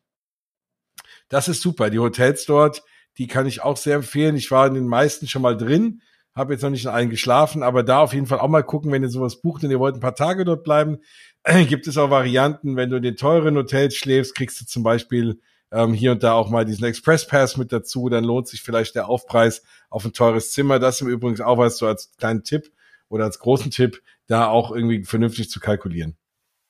[1.28, 1.90] das ist super.
[1.90, 2.82] Die Hotels dort,
[3.18, 4.34] die kann ich auch sehr empfehlen.
[4.34, 6.00] Ich war in den meisten schon mal drin,
[6.34, 8.90] habe jetzt noch nicht in allen geschlafen, aber da auf jeden Fall auch mal gucken,
[8.92, 11.00] wenn ihr sowas bucht und ihr wollt ein paar Tage dort bleiben,
[11.68, 12.76] gibt es auch Varianten.
[12.76, 15.38] Wenn du in den teuren Hotels schläfst, kriegst du zum Beispiel
[15.72, 18.08] ähm, hier und da auch mal diesen Express Pass mit dazu.
[18.08, 20.78] Dann lohnt sich vielleicht der Aufpreis auf ein teures Zimmer.
[20.78, 22.70] Das im Übrigen auch was so als kleinen Tipp
[23.08, 26.16] oder als großen Tipp, da auch irgendwie vernünftig zu kalkulieren.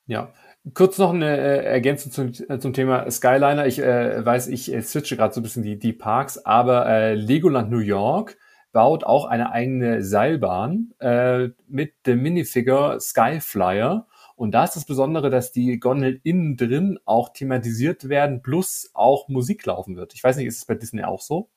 [0.05, 0.33] Ja,
[0.73, 3.67] Kurz noch eine äh, Ergänzung zum, äh, zum Thema Skyliner.
[3.67, 7.15] Ich äh, weiß, ich äh, switche gerade so ein bisschen die, die Parks, aber äh,
[7.15, 8.37] Legoland New York
[8.73, 14.07] baut auch eine eigene Seilbahn äh, mit dem Minifigure Skyflyer.
[14.37, 19.27] Und da ist das Besondere, dass die Gondel innen drin auch thematisiert werden, plus auch
[19.29, 20.13] Musik laufen wird.
[20.13, 21.49] Ich weiß nicht, ist es bei Disney auch so?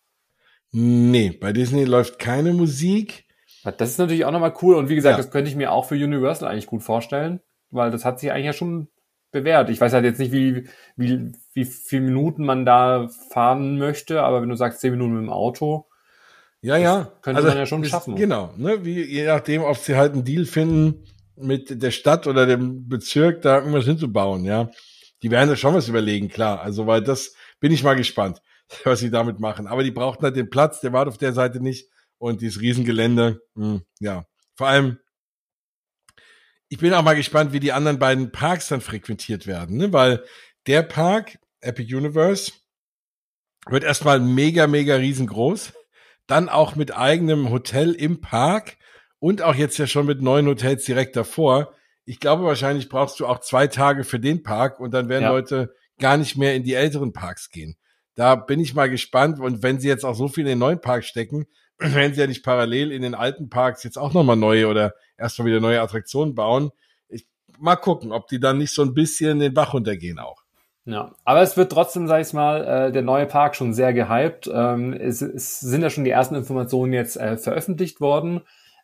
[0.72, 3.26] Nee, bei Disney läuft keine Musik.
[3.64, 4.76] Das ist natürlich auch nochmal cool.
[4.76, 5.22] Und wie gesagt, ja.
[5.22, 8.46] das könnte ich mir auch für Universal eigentlich gut vorstellen, weil das hat sich eigentlich
[8.46, 8.88] ja schon
[9.30, 9.68] bewährt.
[9.68, 10.66] Ich weiß halt jetzt nicht, wie,
[10.96, 15.22] wie, wie viele Minuten man da fahren möchte, aber wenn du sagst zehn Minuten mit
[15.24, 15.86] dem Auto,
[16.62, 18.16] ja, ja, könnte also, man ja schon schaffen.
[18.16, 21.04] Genau, ne, wie, je nachdem, ob sie halt einen Deal finden
[21.42, 24.70] mit der Stadt oder dem Bezirk, da irgendwas hinzubauen, ja.
[25.22, 26.60] Die werden da schon was überlegen, klar.
[26.60, 28.40] Also, weil das bin ich mal gespannt,
[28.84, 29.66] was sie damit machen.
[29.66, 31.88] Aber die brauchten halt den Platz, der war auf der Seite nicht.
[32.18, 34.24] Und dieses Riesengelände, mh, hm, ja.
[34.54, 34.98] Vor allem,
[36.68, 39.92] ich bin auch mal gespannt, wie die anderen beiden Parks dann frequentiert werden, ne?
[39.92, 40.24] weil
[40.66, 42.52] der Park, Epic Universe,
[43.66, 45.72] wird erstmal mega, mega riesengroß.
[46.26, 48.76] Dann auch mit eigenem Hotel im Park
[49.20, 51.72] und auch jetzt ja schon mit neuen Hotels direkt davor.
[52.04, 55.30] Ich glaube, wahrscheinlich brauchst du auch zwei Tage für den Park und dann werden ja.
[55.30, 57.76] Leute gar nicht mehr in die älteren Parks gehen.
[58.16, 59.38] Da bin ich mal gespannt.
[59.38, 61.46] Und wenn sie jetzt auch so viel in den neuen Park stecken,
[61.78, 65.46] werden sie ja nicht parallel in den alten Parks jetzt auch nochmal neue oder erstmal
[65.46, 66.70] wieder neue Attraktionen bauen.
[67.08, 67.26] Ich,
[67.58, 70.42] mal gucken, ob die dann nicht so ein bisschen den Bach runtergehen auch.
[70.86, 74.50] Ja, aber es wird trotzdem, sag ich mal, äh, der neue Park schon sehr gehypt.
[74.52, 78.40] Ähm, es, es sind ja schon die ersten Informationen jetzt äh, veröffentlicht worden.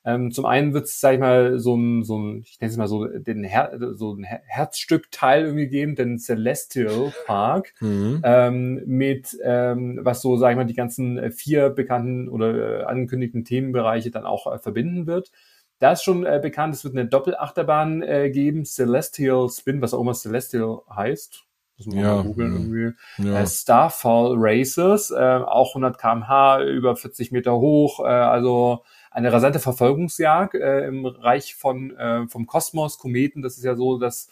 [0.06, 2.76] Ähm, zum einen wird es, sag ich mal, so ein, so ein ich nenne es
[2.76, 8.20] mal so, den Her so ein Herzstückteil irgendwie geben, den Celestial Park, mhm.
[8.22, 12.84] ähm, mit, ähm, was so, sag ich mal, die ganzen äh, vier bekannten oder äh,
[12.84, 15.32] angekündigten Themenbereiche dann auch äh, verbinden wird.
[15.80, 20.00] Da ist schon äh, bekannt, es wird eine Doppelachterbahn äh, geben, Celestial Spin, was auch
[20.00, 21.42] immer Celestial heißt.
[21.78, 23.28] Muss man ja, mal googeln irgendwie.
[23.28, 23.40] Ja.
[23.40, 28.84] Äh, Starfall Races, äh, auch 100 kmh, über 40 Meter hoch, äh, also
[29.16, 33.40] eine rasante Verfolgungsjagd äh, im Reich von äh, vom Kosmos, Kometen.
[33.40, 34.28] Das ist ja so das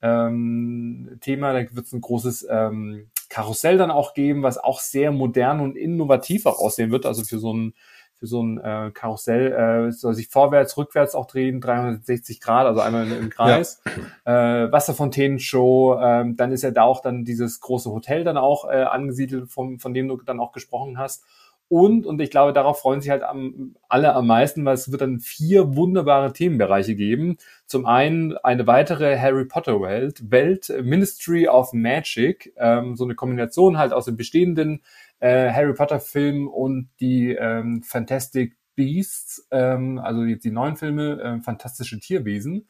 [0.00, 1.52] ähm, Thema.
[1.52, 5.76] Da wird es ein großes ähm, Karussell dann auch geben, was auch sehr modern und
[5.76, 7.04] innovativ auch aussehen wird.
[7.04, 7.74] Also für so ein
[8.14, 9.52] für so ein äh, Karussell
[9.88, 13.80] äh, soll sich vorwärts, rückwärts auch drehen, 360 Grad, also einmal im Kreis.
[14.26, 14.64] Ja.
[14.64, 18.82] Äh, Wasserfontänenshow, äh, dann ist ja da auch dann dieses große Hotel dann auch äh,
[18.82, 21.24] angesiedelt, von, von dem du dann auch gesprochen hast.
[21.68, 25.02] Und, und ich glaube, darauf freuen sich halt am, alle am meisten, weil es wird
[25.02, 27.36] dann vier wunderbare Themenbereiche geben.
[27.66, 33.76] Zum einen eine weitere Harry Potter Welt, Welt Ministry of Magic, ähm, so eine Kombination
[33.76, 34.80] halt aus den bestehenden
[35.20, 41.20] äh, Harry Potter Filmen und die ähm, Fantastic Beasts, ähm, also jetzt die neuen Filme,
[41.20, 42.66] äh, fantastische Tierwesen.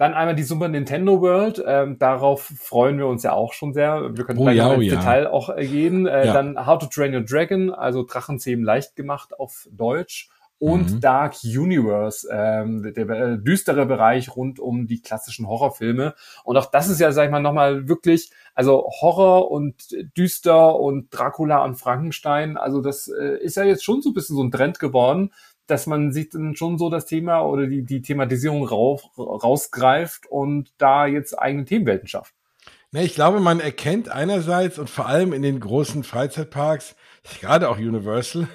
[0.00, 1.62] Dann einmal die Super Nintendo World.
[1.66, 4.16] Ähm, darauf freuen wir uns ja auch schon sehr.
[4.16, 5.30] Wir können oh, gleich ja, ins oh, Detail ja.
[5.30, 6.06] auch äh, gehen.
[6.06, 6.32] Äh, ja.
[6.32, 10.30] Dann How to Train Your Dragon, also Drachenzähmen leicht gemacht auf Deutsch.
[10.58, 11.00] Und mhm.
[11.00, 16.14] Dark Universe, ähm, der äh, düstere Bereich rund um die klassischen Horrorfilme.
[16.44, 19.74] Und auch das ist ja, sag ich mal, nochmal wirklich, also Horror und
[20.16, 24.36] düster und Dracula und Frankenstein, also das äh, ist ja jetzt schon so ein bisschen
[24.36, 25.32] so ein Trend geworden,
[25.70, 30.72] dass man sich dann schon so das Thema oder die, die Thematisierung rauf, rausgreift und
[30.78, 32.34] da jetzt eigene Themenwelten schafft.
[32.92, 36.96] Ne, ich glaube, man erkennt einerseits und vor allem in den großen Freizeitparks,
[37.40, 38.48] gerade auch Universal,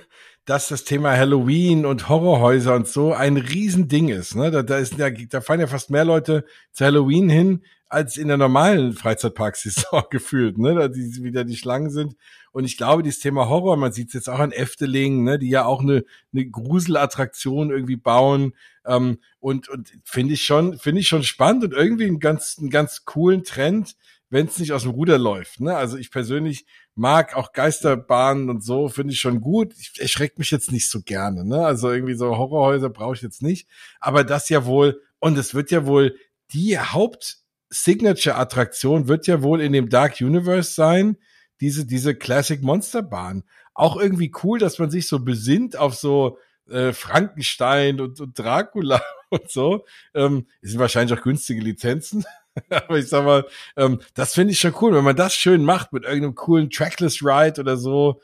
[0.45, 4.36] dass das Thema Halloween und Horrorhäuser und so ein Riesending ist.
[4.36, 4.51] Ne?
[4.51, 8.28] Da, da, ist da, da fahren ja fast mehr Leute zu Halloween hin, als in
[8.28, 10.76] der normalen Freizeitparksaison gefühlt, ne?
[10.76, 12.16] Da die, wieder die Schlangen sind.
[12.56, 15.49] Und ich glaube, dieses Thema Horror, man sieht es jetzt auch an Efteling, ne, die
[15.49, 18.53] ja auch eine, eine Gruselattraktion irgendwie bauen.
[18.86, 22.70] Ähm, und und finde ich schon, finde ich schon spannend und irgendwie einen ganz, einen
[22.70, 23.97] ganz coolen Trend,
[24.30, 25.60] wenn es nicht aus dem Ruder läuft.
[25.60, 25.76] Ne?
[25.76, 29.74] Also ich persönlich mag auch Geisterbahnen und so, finde ich schon gut.
[29.78, 31.43] Ich erschreckt mich jetzt nicht so gerne.
[31.43, 31.66] Ne?
[31.66, 33.68] Also irgendwie so Horrorhäuser brauche ich jetzt nicht.
[33.99, 36.16] Aber das ja wohl, und es wird ja wohl
[36.53, 41.18] die Haupt-Signature-Attraktion wird ja wohl in dem Dark Universe sein,
[41.62, 43.43] diese, diese Classic Monster Bahn.
[43.74, 46.38] Auch irgendwie cool, dass man sich so besinnt auf so
[46.70, 49.86] äh, Frankenstein und, und Dracula und so.
[50.14, 52.26] Ähm, sind wahrscheinlich auch günstige Lizenzen.
[52.70, 53.45] aber ich sag mal,
[53.76, 57.22] ähm, das finde ich schon cool, wenn man das schön macht mit irgendeinem coolen Trackless
[57.22, 58.22] Ride oder so.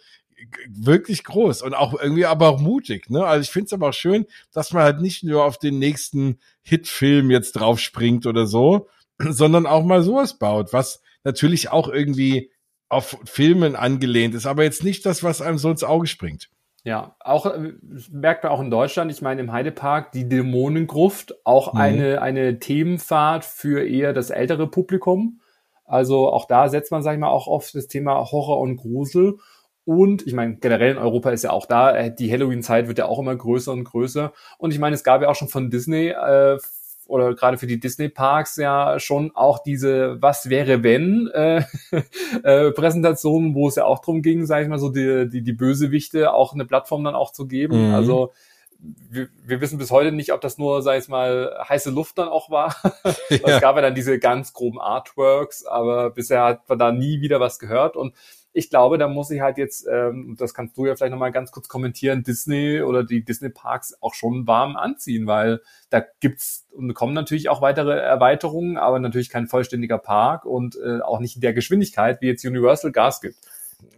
[0.67, 3.09] Wirklich groß und auch irgendwie aber auch mutig.
[3.11, 3.23] Ne?
[3.23, 6.39] Also ich finde es aber auch schön, dass man halt nicht nur auf den nächsten
[6.63, 8.87] Hitfilm jetzt drauf springt oder so,
[9.19, 12.49] sondern auch mal sowas baut, was natürlich auch irgendwie
[12.91, 16.49] auf Filmen angelehnt ist, aber jetzt nicht das, was einem so ins Auge springt.
[16.83, 17.73] Ja, auch äh,
[18.11, 21.79] merkt man auch in Deutschland, ich meine im Heidepark die Dämonengruft, auch mhm.
[21.79, 25.41] eine, eine Themenfahrt für eher das ältere Publikum.
[25.85, 29.37] Also auch da setzt man, sag ich mal, auch auf das Thema Horror und Grusel.
[29.85, 33.05] Und ich meine, generell in Europa ist ja auch da, äh, die Halloween-Zeit wird ja
[33.05, 34.33] auch immer größer und größer.
[34.57, 36.57] Und ich meine, es gab ja auch schon von Disney äh,
[37.11, 41.63] oder gerade für die Disney-Parks ja schon auch diese Was wäre wenn äh,
[42.43, 45.53] äh, Präsentationen, wo es ja auch drum ging, sage ich mal, so die, die, die
[45.53, 47.89] Bösewichte auch eine Plattform dann auch zu geben.
[47.89, 47.93] Mhm.
[47.93, 48.31] Also
[49.09, 52.29] wir, wir wissen bis heute nicht, ob das nur, sag ich mal, heiße Luft dann
[52.29, 52.75] auch war.
[53.29, 53.39] ja.
[53.43, 57.39] Es gab ja dann diese ganz groben Artworks, aber bisher hat man da nie wieder
[57.39, 57.95] was gehört.
[57.95, 58.15] Und
[58.53, 61.51] ich glaube, da muss ich halt jetzt, ähm, das kannst du ja vielleicht nochmal ganz
[61.51, 67.13] kurz kommentieren, Disney oder die Disney-Parks auch schon warm anziehen, weil da gibt's und kommen
[67.13, 71.53] natürlich auch weitere Erweiterungen, aber natürlich kein vollständiger Park und äh, auch nicht in der
[71.53, 73.37] Geschwindigkeit, wie jetzt Universal Gas gibt.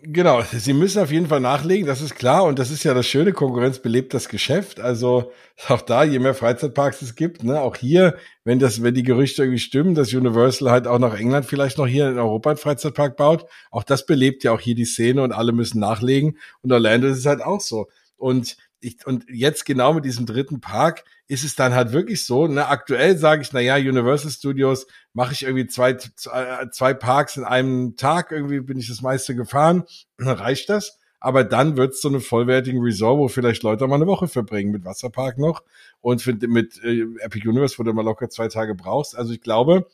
[0.06, 2.44] Genau, sie müssen auf jeden Fall nachlegen, das ist klar.
[2.44, 4.80] Und das ist ja das Schöne, Konkurrenz belebt das Geschäft.
[4.80, 5.32] Also
[5.70, 9.44] auch da, je mehr Freizeitparks es gibt, ne, auch hier, wenn das, wenn die Gerüchte
[9.44, 13.16] irgendwie stimmen, dass Universal halt auch nach England vielleicht noch hier in Europa einen Freizeitpark
[13.16, 16.38] baut, auch das belebt ja auch hier die Szene und alle müssen nachlegen.
[16.62, 17.88] Und Orlando ist es halt auch so.
[18.18, 22.48] Und ich, und jetzt genau mit diesem dritten Park ist es dann halt wirklich so,
[22.48, 27.46] ne, aktuell sage ich, na ja, Universal Studios mache ich irgendwie zwei, zwei Parks in
[27.46, 29.84] einem Tag, irgendwie bin ich das meiste gefahren,
[30.20, 31.00] reicht das.
[31.20, 34.84] Aber dann wird's so eine vollwertigen Resort, wo vielleicht Leute mal eine Woche verbringen mit
[34.84, 35.64] Wasserpark noch
[36.02, 39.18] und mit äh, Epic Universe, wo du mal locker zwei Tage brauchst.
[39.18, 39.88] Also ich glaube,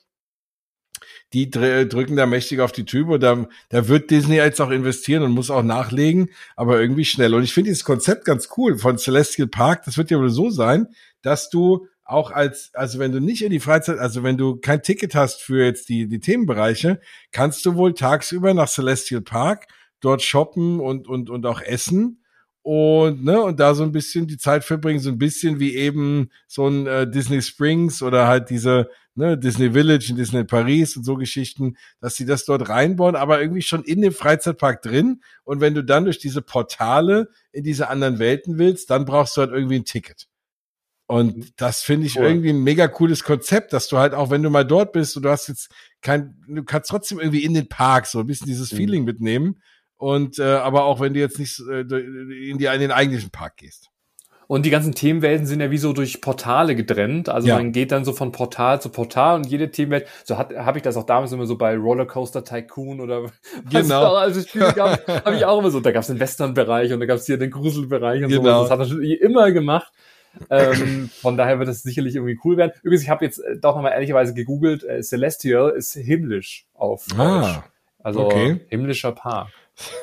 [1.34, 5.32] die drücken da mächtig auf die Tübe da, da wird Disney jetzt auch investieren und
[5.32, 7.36] muss auch nachlegen, aber irgendwie schnell.
[7.36, 9.84] Und ich finde dieses Konzept ganz cool von Celestial Park.
[9.86, 10.88] Das wird ja wohl so sein,
[11.22, 14.82] dass du auch als, also wenn du nicht in die Freizeit, also wenn du kein
[14.82, 17.00] Ticket hast für jetzt die, die Themenbereiche,
[17.32, 19.68] kannst du wohl tagsüber nach Celestial Park
[20.00, 22.18] dort shoppen und, und, und auch essen
[22.70, 26.30] und ne und da so ein bisschen die Zeit verbringen, so ein bisschen wie eben
[26.47, 31.03] so ein äh, Disney Springs oder halt diese ne, Disney Village in Disney Paris und
[31.03, 35.24] so Geschichten, dass sie das dort reinbauen, aber irgendwie schon in dem Freizeitpark drin.
[35.43, 39.41] Und wenn du dann durch diese Portale in diese anderen Welten willst, dann brauchst du
[39.41, 40.28] halt irgendwie ein Ticket.
[41.07, 42.26] Und das finde ich cool.
[42.26, 45.24] irgendwie ein mega cooles Konzept, dass du halt auch, wenn du mal dort bist und
[45.24, 45.72] du hast jetzt
[46.03, 48.78] kein, du kannst trotzdem irgendwie in den Park so ein bisschen dieses mhm.
[48.78, 49.59] Feeling mitnehmen.
[50.00, 53.58] Und äh, aber auch wenn du jetzt nicht äh, in, die, in den eigentlichen Park
[53.58, 53.89] gehst.
[54.47, 57.30] Und die ganzen Themenwelten sind ja wie so durch Portale getrennt.
[57.30, 57.58] Also Ja.
[57.58, 60.82] man geht dann so von Portal zu Portal und jede Themenwelt, so hat habe ich
[60.82, 63.32] das auch damals immer so bei Rollercoaster Tycoon oder was
[63.70, 64.16] Genau.
[64.16, 67.06] also Spiele gab, habe ich auch immer so, da gab es den Western-Bereich und da
[67.06, 68.41] gab es hier den Gruselbereich und Genau.
[68.41, 68.62] so.
[68.64, 69.91] Das hat er schon immer gemacht.
[70.50, 72.72] ähm, von daher wird es sicherlich irgendwie cool werden.
[72.82, 77.20] Übrigens, ich habe jetzt äh, doch nochmal ehrlicherweise gegoogelt, äh, Celestial ist himmlisch auf Deutsch.
[77.20, 77.64] Ah,
[78.02, 78.62] Also okay.
[78.70, 79.50] himmlischer Park.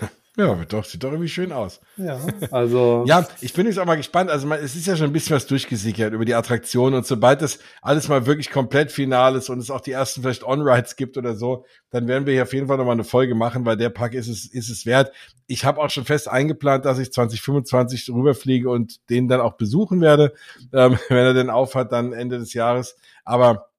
[0.38, 1.80] Ja, doch, sieht doch irgendwie schön aus.
[1.96, 2.20] Ja,
[2.50, 4.28] also Ja, ich bin jetzt auch mal gespannt.
[4.28, 7.40] Also man, es ist ja schon ein bisschen was durchgesickert über die Attraktion und sobald
[7.40, 11.16] das alles mal wirklich komplett final ist und es auch die ersten vielleicht On-Rides gibt
[11.16, 13.88] oder so, dann werden wir hier auf jeden Fall nochmal eine Folge machen, weil der
[13.88, 15.10] Park ist es, ist es wert.
[15.46, 20.02] Ich habe auch schon fest eingeplant, dass ich 2025 rüberfliege und den dann auch besuchen
[20.02, 20.34] werde,
[20.74, 22.96] ähm, wenn er denn aufhat, dann Ende des Jahres.
[23.24, 23.70] Aber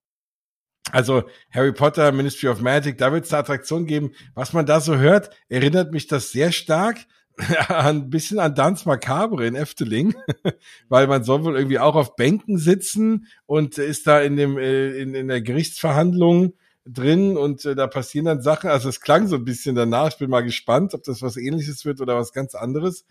[0.92, 4.12] also Harry Potter, Ministry of Magic, da wird es eine Attraktion geben.
[4.34, 6.98] Was man da so hört, erinnert mich das sehr stark
[7.70, 10.16] ein bisschen an Dance Macabre in Efteling,
[10.90, 14.98] weil man soll wohl irgendwie auch auf Bänken sitzen und ist da in dem äh,
[14.98, 16.54] in, in der Gerichtsverhandlung
[16.86, 18.70] drin und äh, da passieren dann Sachen.
[18.70, 20.10] Also es klang so ein bisschen danach.
[20.10, 23.06] Ich bin mal gespannt, ob das was Ähnliches wird oder was ganz anderes.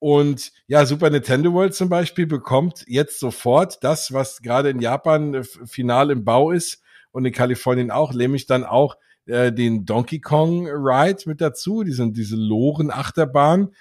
[0.00, 4.80] Ähm, und ja, Super Nintendo World zum Beispiel bekommt jetzt sofort das, was gerade in
[4.80, 6.82] Japan äh, final im Bau ist
[7.12, 8.96] und in Kalifornien auch, nämlich dann auch
[9.26, 13.74] äh, den Donkey Kong Ride mit dazu, diese, diese Loren-Achterbahn.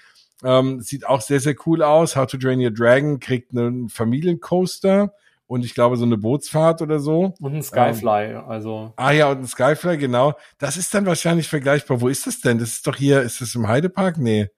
[0.44, 2.16] Ähm, sieht auch sehr, sehr cool aus.
[2.16, 5.14] How to Drain Your Dragon kriegt einen Familiencoaster
[5.48, 7.34] und ich glaube so eine Bootsfahrt oder so.
[7.40, 10.36] und ein Skyfly, also Ah ja, und ein Skyfly, genau.
[10.60, 12.00] Das ist dann wahrscheinlich vergleichbar.
[12.00, 12.60] Wo ist das denn?
[12.60, 14.18] Das ist doch hier, ist das im Heidepark?
[14.18, 14.50] Nee.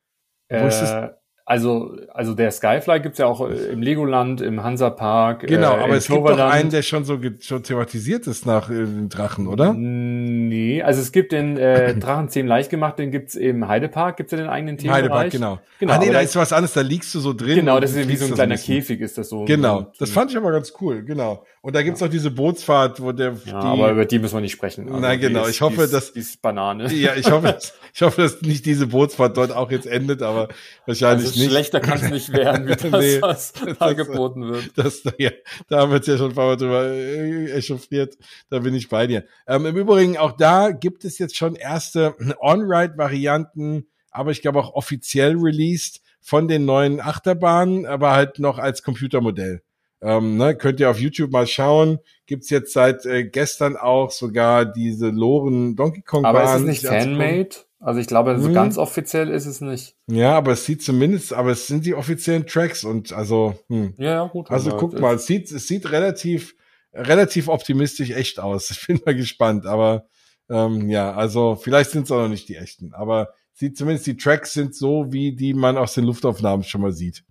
[0.50, 1.21] Wo ist das?
[1.52, 5.48] Äh, also also der Skyfly gibt's ja auch äh, im Legoland, im Hansapark.
[5.48, 8.86] Genau, äh, aber es gibt doch einen, der schon so schon thematisiert ist nach äh,
[9.10, 9.74] Drachen, oder?
[9.74, 14.38] Nee, also es gibt den äh, Drachenzähmen leicht gemacht, den gibt's im Heidepark, gibt's ja
[14.38, 15.04] den eigenen Themenbereich.
[15.04, 15.60] Heidepark, genau.
[15.80, 17.56] Genau, ah, nee, da ist was anderes, da liegst du so drin.
[17.56, 18.58] Genau, das ist wie so ein kleiner.
[18.58, 19.46] Käfig, ist das so.
[19.46, 21.44] Genau, das fand ich aber ganz cool, genau.
[21.64, 24.42] Und da gibt's auch diese Bootsfahrt, wo der ja, die, aber über die müssen wir
[24.42, 24.88] nicht sprechen.
[24.88, 26.92] Also Nein, genau, ist- ich hoffe, ist, dass- die ist Banane.
[26.92, 30.48] ja, ich hoffe, dass, ich hoffe, dass nicht diese Bootsfahrt dort auch jetzt endet, aber
[30.88, 31.52] wahrscheinlich also nicht.
[31.52, 34.72] schlechter kann es nicht werden, wie das, Nee, was da geboten wird.
[34.76, 35.30] Das, ja,
[35.70, 38.18] da haben wir ja schon ein paar Mal drüber äh, echauffiert.
[38.50, 39.26] Da bin ich bei dir.
[39.46, 44.74] Ähm, Im Übrigen, auch da gibt es jetzt schon erste On-Ride-Varianten, aber ich glaube auch
[44.74, 49.62] offiziell released von den neuen Achterbahnen, aber halt noch als Computermodell.
[50.04, 52.00] Ähm, ne, könnt ihr auf YouTube mal schauen.
[52.26, 56.86] Gibt's jetzt seit äh, gestern auch sogar diese Loren Donkey Kong Aber ist es nicht.
[56.86, 57.50] Fanmade?
[57.80, 58.54] Also ich glaube, so Hm.
[58.54, 59.96] ganz offiziell ist es nicht.
[60.08, 63.94] Ja, aber es sieht zumindest, aber es sind die offiziellen Tracks und also, hm.
[63.98, 64.52] Ja, ja, gut.
[64.52, 66.56] Also guck mal, es sieht, es sieht relativ,
[66.94, 68.70] relativ optimistisch echt aus.
[68.72, 70.06] Ich bin mal gespannt, aber
[70.50, 74.18] ähm, ja, also vielleicht sind es auch noch nicht die echten, aber sieht zumindest die
[74.18, 77.24] Tracks sind so, wie die man aus den Luftaufnahmen schon mal sieht.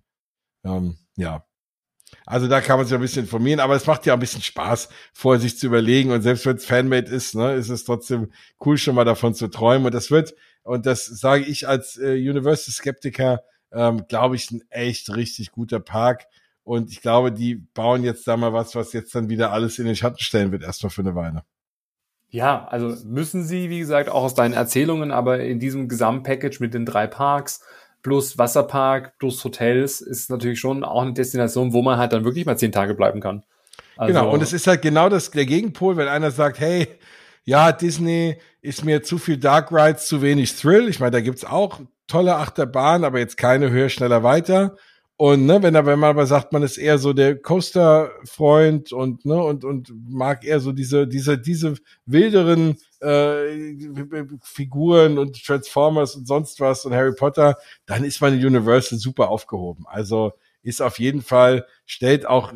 [0.65, 1.45] Ähm, ja.
[2.25, 4.89] Also da kann man sich ein bisschen informieren, aber es macht ja ein bisschen Spaß,
[5.13, 8.31] vorher sich zu überlegen und selbst wenn es Fanmade ist, ne, ist es trotzdem
[8.65, 12.13] cool, schon mal davon zu träumen und das wird, und das sage ich als äh,
[12.13, 13.41] Universal-Skeptiker,
[13.71, 16.25] ähm, glaube ich, ein echt richtig guter Park.
[16.63, 19.85] Und ich glaube, die bauen jetzt da mal was, was jetzt dann wieder alles in
[19.85, 21.43] den Schatten stellen wird, erstmal für eine Weile.
[22.29, 26.73] Ja, also müssen sie, wie gesagt, auch aus deinen Erzählungen, aber in diesem Gesamtpackage mit
[26.73, 27.61] den drei Parks
[28.03, 32.45] plus Wasserpark plus Hotels ist natürlich schon auch eine Destination, wo man halt dann wirklich
[32.45, 33.43] mal zehn Tage bleiben kann.
[33.97, 36.87] Also, genau, und es ist halt genau das, der Gegenpol, wenn einer sagt, hey,
[37.43, 40.87] ja, Disney ist mir zu viel Dark Rides, zu wenig Thrill.
[40.89, 44.75] Ich meine, da gibt's auch tolle Achterbahnen, aber jetzt keine höher, schneller, weiter.
[45.17, 49.41] Und ne, wenn, wenn man aber sagt, man ist eher so der Coaster-Freund und ne
[49.41, 51.75] und und mag eher so diese diese diese
[52.07, 53.87] wilderen äh,
[54.43, 59.29] Figuren und Transformers und sonst was und Harry Potter, dann ist man in Universal super
[59.29, 59.85] aufgehoben.
[59.87, 60.33] Also
[60.63, 62.53] ist auf jeden Fall stellt auch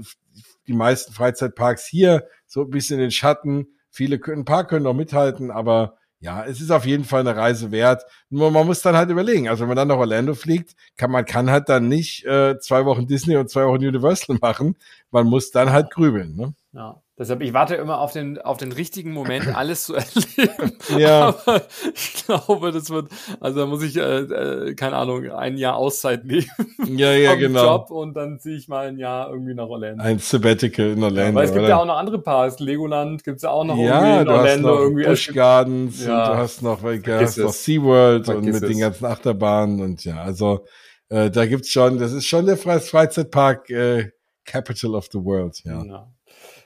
[0.68, 3.68] die meisten Freizeitparks hier so ein bisschen in den Schatten.
[3.90, 7.36] Viele können, ein paar können noch mithalten, aber ja, es ist auf jeden Fall eine
[7.36, 8.04] Reise wert.
[8.30, 9.48] Nur man muss dann halt überlegen.
[9.48, 12.86] Also wenn man dann nach Orlando fliegt, kann man kann halt dann nicht äh, zwei
[12.86, 14.76] Wochen Disney und zwei Wochen Universal machen.
[15.16, 16.36] Man muss dann halt grübeln.
[16.36, 16.54] Ne?
[16.74, 20.74] Ja, deshalb, ich warte immer auf den, auf den richtigen Moment, alles zu erleben.
[20.98, 21.30] Ja.
[21.46, 21.62] Aber
[21.94, 23.08] ich glaube, das wird,
[23.40, 26.46] also da muss ich, äh, äh, keine Ahnung, ein Jahr Auszeit nehmen
[26.98, 27.64] Ja, ja, genau.
[27.64, 30.04] Job und dann ziehe ich mal ein Jahr irgendwie nach Orlando.
[30.04, 31.36] Ein Sabbatical in Orlando.
[31.40, 31.70] Weil es gibt oder?
[31.70, 32.60] ja auch noch andere Parks.
[32.60, 35.06] Legoland gibt's ja auch noch irgendwie ja, in du hast Orlando noch irgendwie.
[35.06, 36.24] Busch Gardens Ja.
[36.24, 37.64] und du hast noch, du hast noch es.
[37.64, 38.80] SeaWorld und Vergiss mit den es.
[38.82, 40.66] ganzen Achterbahnen und ja, also
[41.08, 44.10] äh, da gibt's schon, das ist schon der Fre- Freizeitpark äh,
[44.46, 45.84] Capital of the World, ja.
[45.84, 46.08] Ja.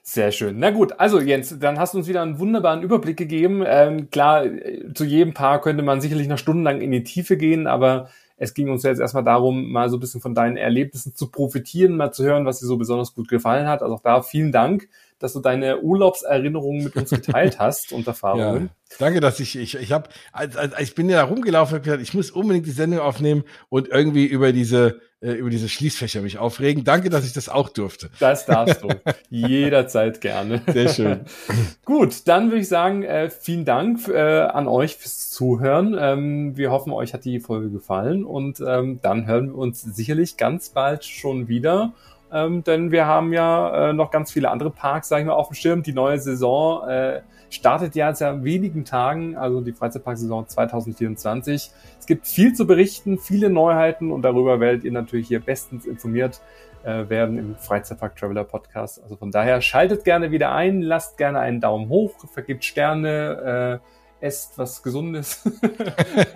[0.02, 0.60] Sehr schön.
[0.60, 3.64] Na gut, also Jens, dann hast du uns wieder einen wunderbaren Überblick gegeben.
[3.66, 7.68] Ähm, klar, äh, zu jedem Paar könnte man sicherlich noch stundenlang in die Tiefe gehen,
[7.68, 11.30] aber es ging uns jetzt erstmal darum, mal so ein bisschen von deinen Erlebnissen zu
[11.30, 13.84] profitieren, mal zu hören, was dir so besonders gut gefallen hat.
[13.84, 14.88] Also auch da vielen Dank
[15.20, 18.70] dass du deine Urlaubserinnerungen mit uns geteilt hast und Erfahrungen.
[18.90, 22.02] Ja, danke, dass ich, ich, ich habe, als, als, ich bin ja rumgelaufen und gesagt,
[22.02, 26.38] ich muss unbedingt die Sendung aufnehmen und irgendwie über diese, äh, über diese Schließfächer mich
[26.38, 26.86] aufregen.
[26.86, 28.10] Danke, dass ich das auch durfte.
[28.20, 28.88] Das darfst du.
[29.30, 30.62] Jederzeit gerne.
[30.68, 31.20] Sehr schön.
[31.86, 35.96] Gut, dann würde ich sagen, äh, vielen Dank äh, an euch fürs Zuhören.
[36.00, 40.38] Ähm, wir hoffen, euch hat die Folge gefallen und ähm, dann hören wir uns sicherlich
[40.38, 41.94] ganz bald schon wieder.
[42.32, 45.48] Ähm, denn wir haben ja äh, noch ganz viele andere Parks, sag ich mal, auf
[45.48, 45.84] dem Schirm.
[45.84, 51.72] Die neue Saison äh, startet ja jetzt ja wenigen Tagen, also die Freizeitparksaison 2024.
[52.00, 56.42] Es gibt viel zu berichten, viele Neuheiten und darüber werdet ihr natürlich hier bestens informiert
[56.84, 59.02] äh, werden im Freizeitpark Traveler Podcast.
[59.04, 63.99] Also von daher schaltet gerne wieder ein, lasst gerne einen Daumen hoch, vergibt Sterne, äh,
[64.22, 65.42] esst was Gesundes,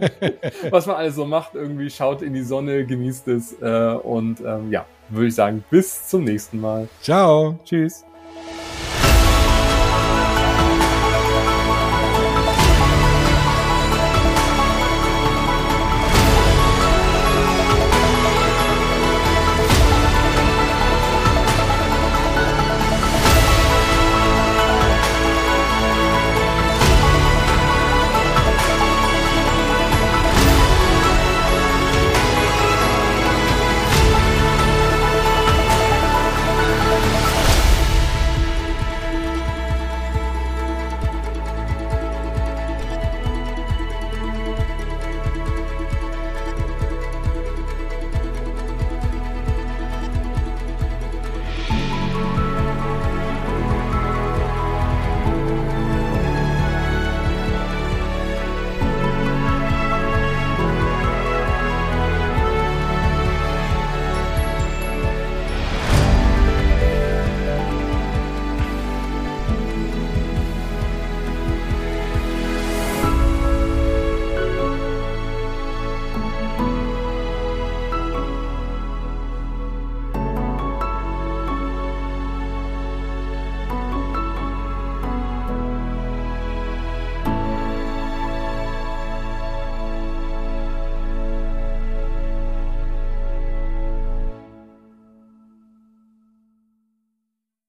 [0.70, 4.72] was man alles so macht, irgendwie schaut in die Sonne, genießt es äh, und ähm,
[4.72, 6.88] ja, würde ich sagen, bis zum nächsten Mal.
[7.02, 7.60] Ciao.
[7.66, 8.04] Tschüss.